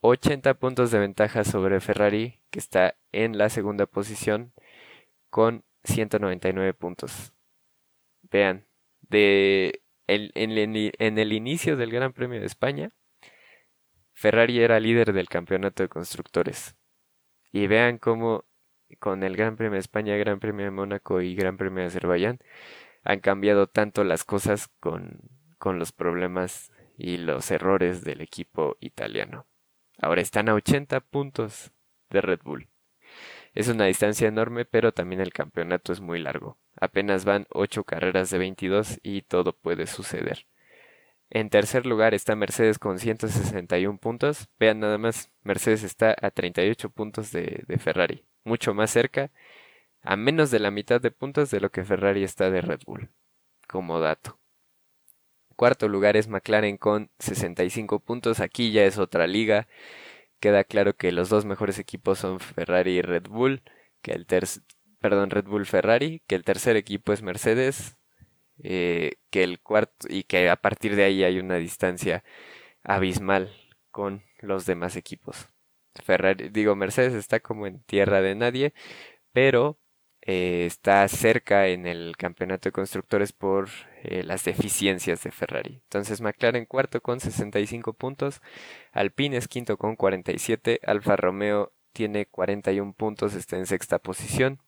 80 0.00 0.54
puntos 0.54 0.90
de 0.90 0.98
ventaja 0.98 1.44
sobre 1.44 1.80
Ferrari, 1.80 2.40
que 2.50 2.58
está 2.58 2.96
en 3.12 3.38
la 3.38 3.48
segunda 3.48 3.86
posición, 3.86 4.52
con 5.30 5.64
199 5.84 6.74
puntos. 6.74 7.32
Vean, 8.22 8.66
de 9.00 9.83
en, 10.06 11.18
el 11.18 11.32
inicio 11.32 11.76
del 11.76 11.90
Gran 11.90 12.12
Premio 12.12 12.40
de 12.40 12.46
España, 12.46 12.90
Ferrari 14.12 14.60
era 14.60 14.80
líder 14.80 15.12
del 15.12 15.28
campeonato 15.28 15.82
de 15.82 15.88
constructores. 15.88 16.76
Y 17.52 17.66
vean 17.66 17.98
cómo 17.98 18.44
con 18.98 19.22
el 19.22 19.36
Gran 19.36 19.56
Premio 19.56 19.74
de 19.74 19.80
España, 19.80 20.16
Gran 20.16 20.40
Premio 20.40 20.64
de 20.64 20.70
Mónaco 20.70 21.20
y 21.20 21.34
Gran 21.34 21.56
Premio 21.56 21.82
de 21.82 21.88
Azerbaiyán 21.88 22.38
han 23.02 23.20
cambiado 23.20 23.66
tanto 23.66 24.02
las 24.04 24.24
cosas 24.24 24.68
con, 24.80 25.20
con 25.58 25.78
los 25.78 25.92
problemas 25.92 26.72
y 26.96 27.18
los 27.18 27.50
errores 27.50 28.02
del 28.02 28.20
equipo 28.20 28.76
italiano. 28.80 29.46
Ahora 29.98 30.22
están 30.22 30.48
a 30.48 30.54
80 30.54 31.00
puntos 31.00 31.72
de 32.10 32.20
Red 32.20 32.40
Bull. 32.44 32.68
Es 33.54 33.68
una 33.68 33.86
distancia 33.86 34.26
enorme, 34.26 34.64
pero 34.64 34.92
también 34.92 35.20
el 35.20 35.32
campeonato 35.32 35.92
es 35.92 36.00
muy 36.00 36.18
largo. 36.18 36.58
Apenas 36.80 37.24
van 37.24 37.46
8 37.50 37.84
carreras 37.84 38.30
de 38.30 38.38
22 38.38 38.98
y 39.02 39.22
todo 39.22 39.52
puede 39.52 39.86
suceder. 39.86 40.46
En 41.30 41.50
tercer 41.50 41.86
lugar 41.86 42.14
está 42.14 42.36
Mercedes 42.36 42.78
con 42.78 42.98
161 42.98 43.98
puntos. 43.98 44.48
Vean 44.58 44.80
nada 44.80 44.98
más, 44.98 45.30
Mercedes 45.42 45.84
está 45.84 46.16
a 46.20 46.30
38 46.30 46.90
puntos 46.90 47.30
de, 47.30 47.64
de, 47.66 47.78
Ferrari, 47.78 48.24
mucho 48.44 48.74
más 48.74 48.90
cerca, 48.90 49.30
a 50.02 50.16
menos 50.16 50.50
de 50.50 50.58
la 50.60 50.70
mitad 50.70 51.00
de 51.00 51.10
puntos 51.10 51.50
de 51.50 51.60
lo 51.60 51.70
que 51.70 51.84
Ferrari 51.84 52.24
está 52.24 52.50
de 52.50 52.60
Red 52.60 52.80
Bull, 52.86 53.10
como 53.68 54.00
dato. 54.00 54.38
Cuarto 55.56 55.88
lugar 55.88 56.16
es 56.16 56.28
McLaren 56.28 56.76
con 56.76 57.10
65 57.20 58.00
puntos, 58.00 58.40
aquí 58.40 58.72
ya 58.72 58.84
es 58.84 58.98
otra 58.98 59.26
liga. 59.26 59.68
Queda 60.44 60.62
claro 60.62 60.94
que 60.94 61.10
los 61.10 61.30
dos 61.30 61.46
mejores 61.46 61.78
equipos 61.78 62.18
son 62.18 62.38
Ferrari 62.38 62.98
y 62.98 63.00
Red 63.00 63.28
Bull, 63.30 63.62
que 64.02 64.12
el 64.12 64.26
perdón, 65.00 65.30
Red 65.30 65.46
Bull 65.46 65.64
Ferrari, 65.64 66.20
que 66.26 66.34
el 66.34 66.44
tercer 66.44 66.76
equipo 66.76 67.14
es 67.14 67.22
Mercedes, 67.22 67.96
eh, 68.62 69.12
que 69.30 69.42
el 69.42 69.58
cuarto 69.60 70.06
y 70.06 70.24
que 70.24 70.50
a 70.50 70.56
partir 70.56 70.96
de 70.96 71.04
ahí 71.04 71.24
hay 71.24 71.38
una 71.38 71.54
distancia 71.54 72.24
abismal 72.82 73.56
con 73.90 74.22
los 74.40 74.66
demás 74.66 74.96
equipos. 74.96 75.48
Ferrari, 76.04 76.50
digo, 76.50 76.76
Mercedes 76.76 77.14
está 77.14 77.40
como 77.40 77.66
en 77.66 77.82
tierra 77.84 78.20
de 78.20 78.34
nadie, 78.34 78.74
pero 79.32 79.78
eh, 80.26 80.64
está 80.66 81.06
cerca 81.08 81.68
en 81.68 81.86
el 81.86 82.16
campeonato 82.16 82.68
de 82.68 82.72
constructores 82.72 83.32
por 83.32 83.68
eh, 84.02 84.22
las 84.24 84.44
deficiencias 84.44 85.22
de 85.22 85.30
Ferrari. 85.30 85.80
Entonces 85.84 86.22
McLaren 86.22 86.64
cuarto 86.64 87.02
con 87.02 87.20
65 87.20 87.92
puntos, 87.92 88.40
Alpine 88.92 89.36
es 89.36 89.48
quinto 89.48 89.76
con 89.76 89.96
47, 89.96 90.80
Alfa 90.84 91.16
Romeo 91.16 91.72
tiene 91.92 92.26
41 92.26 92.94
puntos, 92.94 93.34
está 93.34 93.56
en 93.58 93.66
sexta 93.66 93.98
posición. 93.98 94.60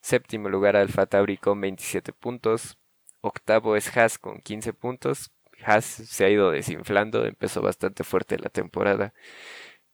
Séptimo 0.00 0.48
lugar 0.48 0.76
Alfa 0.76 1.06
Tauri 1.06 1.38
con 1.38 1.60
27 1.60 2.12
puntos, 2.12 2.78
Octavo 3.20 3.74
es 3.76 3.96
Haas 3.96 4.18
con 4.18 4.40
15 4.40 4.74
puntos. 4.74 5.32
Haas 5.64 5.84
se 5.84 6.24
ha 6.24 6.30
ido 6.30 6.50
desinflando, 6.50 7.24
empezó 7.24 7.62
bastante 7.62 8.04
fuerte 8.04 8.38
la 8.38 8.50
temporada 8.50 9.14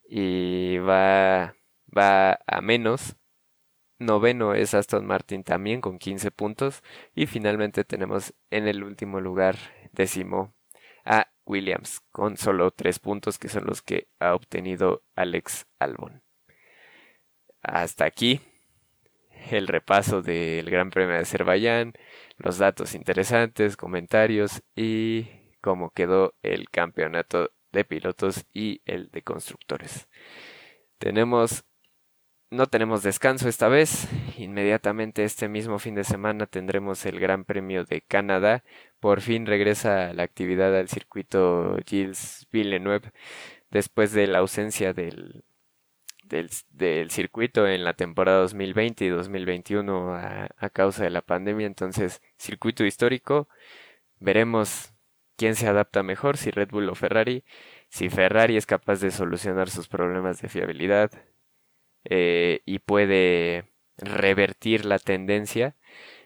y 0.09 0.78
va, 0.78 1.55
va 1.96 2.40
a 2.46 2.61
menos. 2.61 3.16
Noveno 4.01 4.55
es 4.55 4.74
Aston 4.74 5.07
Martin 5.07 5.44
también 5.44 5.80
con 5.80 5.98
15 5.98 6.30
puntos. 6.32 6.82
Y 7.14 7.26
finalmente 7.26 7.84
tenemos 7.84 8.34
en 8.51 8.66
el 8.66 8.82
último 8.82 9.20
lugar, 9.20 9.57
décimo, 9.92 10.55
a 11.05 11.28
Williams 11.44 12.01
con 12.11 12.36
solo 12.36 12.70
3 12.70 12.98
puntos 12.98 13.38
que 13.38 13.48
son 13.48 13.64
los 13.66 13.82
que 13.82 14.09
ha 14.18 14.34
obtenido 14.34 15.03
Alex 15.14 15.66
Albon. 15.78 16.22
Hasta 17.62 18.07
aquí 18.07 18.40
el 19.51 19.68
repaso 19.68 20.22
del 20.22 20.70
Gran 20.70 20.90
Premio 20.90 21.14
de 21.14 21.20
Azerbaiyán, 21.20 21.92
los 22.36 22.59
datos 22.59 22.94
interesantes, 22.94 23.76
comentarios 23.76 24.62
y 24.74 25.28
cómo 25.61 25.90
quedó 25.90 26.34
el 26.42 26.70
campeonato 26.70 27.53
de 27.72 27.84
pilotos 27.84 28.46
y 28.53 28.82
el 28.84 29.11
de 29.11 29.22
constructores. 29.22 30.09
Tenemos 30.98 31.64
no 32.51 32.66
tenemos 32.66 33.03
descanso 33.03 33.48
esta 33.48 33.68
vez. 33.68 34.09
Inmediatamente 34.36 35.24
este 35.24 35.48
mismo 35.48 35.78
fin 35.78 35.94
de 35.94 36.05
semana 36.05 36.46
tendremos 36.46 37.07
el 37.07 37.20
Gran 37.20 37.44
Premio 37.44 37.84
de 37.84 38.01
Canadá. 38.03 38.64
Por 38.98 39.20
fin 39.20 39.46
regresa 39.46 40.12
la 40.14 40.24
actividad 40.24 40.76
al 40.76 40.88
circuito 40.88 41.76
Gilles 41.86 42.46
Villeneuve 42.53 43.12
después 43.70 44.12
de 44.12 44.26
la 44.26 44.38
ausencia 44.38 44.92
del 44.92 45.42
circuito 47.11 47.66
en 47.68 47.84
la 47.84 47.94
temporada 47.94 48.40
2020 48.40 49.05
y 49.05 49.09
2021 49.09 50.14
a, 50.14 50.48
a 50.57 50.70
causa 50.70 51.05
de 51.05 51.11
la 51.11 51.22
pandemia. 51.22 51.66
Entonces, 51.66 52.20
circuito 52.36 52.84
histórico, 52.84 53.48
veremos 54.18 54.92
quién 55.36 55.55
se 55.57 55.68
adapta 55.68 56.03
mejor, 56.03 56.36
si 56.36 56.51
Red 56.51 56.70
Bull 56.70 56.88
o 56.90 56.94
Ferrari, 56.94 57.44
si 57.88 58.11
Ferrari 58.11 58.57
es 58.57 58.66
capaz 58.66 59.01
de 59.01 59.11
solucionar 59.11 59.70
sus 59.70 59.88
problemas 59.88 60.40
de 60.42 60.48
fiabilidad 60.48 61.11
eh, 62.05 62.62
y 62.66 62.80
puede 62.80 63.64
revertir 63.98 64.84
la 64.84 64.98
tendencia, 64.98 65.76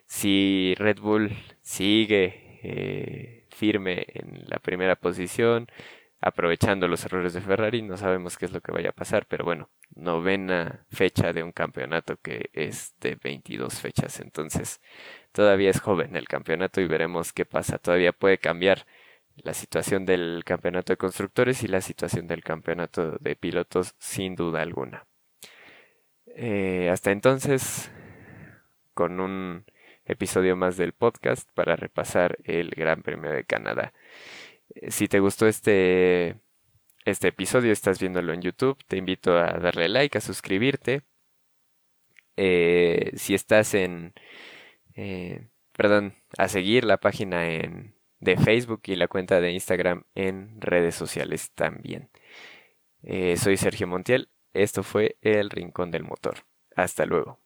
si 0.06 0.74
Red 0.76 1.00
Bull 1.00 1.32
sigue 1.62 2.60
eh, 2.62 3.46
firme 3.50 4.06
en 4.14 4.44
la 4.48 4.58
primera 4.58 4.96
posición, 4.96 5.68
aprovechando 6.20 6.88
los 6.88 7.04
errores 7.04 7.34
de 7.34 7.40
Ferrari. 7.42 7.82
No 7.82 7.96
sabemos 7.96 8.38
qué 8.38 8.46
es 8.46 8.52
lo 8.52 8.60
que 8.60 8.72
vaya 8.72 8.90
a 8.90 8.92
pasar, 8.92 9.26
pero 9.26 9.44
bueno, 9.44 9.70
novena 9.94 10.86
fecha 10.90 11.32
de 11.32 11.42
un 11.42 11.52
campeonato 11.52 12.16
que 12.16 12.50
es 12.54 12.94
de 13.00 13.16
22 13.22 13.80
fechas. 13.80 14.20
Entonces, 14.20 14.80
todavía 15.32 15.70
es 15.70 15.80
joven 15.80 16.16
el 16.16 16.26
campeonato 16.28 16.80
y 16.80 16.86
veremos 16.86 17.32
qué 17.32 17.44
pasa. 17.44 17.78
Todavía 17.78 18.12
puede 18.12 18.38
cambiar 18.38 18.86
la 19.36 19.54
situación 19.54 20.06
del 20.06 20.42
campeonato 20.44 20.92
de 20.92 20.96
constructores 20.96 21.62
y 21.62 21.68
la 21.68 21.80
situación 21.80 22.26
del 22.26 22.42
campeonato 22.42 23.18
de 23.20 23.36
pilotos 23.36 23.94
sin 23.98 24.34
duda 24.36 24.62
alguna. 24.62 25.06
Eh, 26.36 26.90
hasta 26.90 27.12
entonces, 27.12 27.90
con 28.94 29.20
un 29.20 29.64
episodio 30.04 30.56
más 30.56 30.76
del 30.76 30.92
podcast 30.92 31.48
para 31.54 31.76
repasar 31.76 32.38
el 32.44 32.70
Gran 32.70 33.02
Premio 33.02 33.30
de 33.30 33.44
Canadá. 33.44 33.92
Eh, 34.74 34.90
si 34.90 35.08
te 35.08 35.20
gustó 35.20 35.46
este, 35.46 36.36
este 37.04 37.28
episodio, 37.28 37.72
estás 37.72 38.00
viéndolo 38.00 38.32
en 38.32 38.42
YouTube, 38.42 38.78
te 38.88 38.96
invito 38.96 39.38
a 39.38 39.52
darle 39.58 39.88
like, 39.88 40.18
a 40.18 40.20
suscribirte. 40.20 41.02
Eh, 42.36 43.12
si 43.16 43.34
estás 43.34 43.74
en, 43.74 44.12
perdón, 45.76 46.14
a 46.36 46.48
seguir 46.48 46.84
la 46.84 46.98
página 46.98 47.48
en, 47.48 47.94
de 48.20 48.36
Facebook 48.36 48.82
y 48.86 48.96
la 48.96 49.08
cuenta 49.08 49.40
de 49.40 49.52
Instagram 49.52 50.04
en 50.16 50.60
redes 50.60 50.96
sociales 50.96 51.52
también. 51.54 52.10
soy 53.36 53.56
Sergio 53.56 53.86
Montiel, 53.86 54.28
esto 54.54 54.82
fue 54.82 55.18
El 55.20 55.50
Rincón 55.50 55.90
del 55.90 56.04
Motor. 56.04 56.46
Hasta 56.74 57.04
luego. 57.06 57.43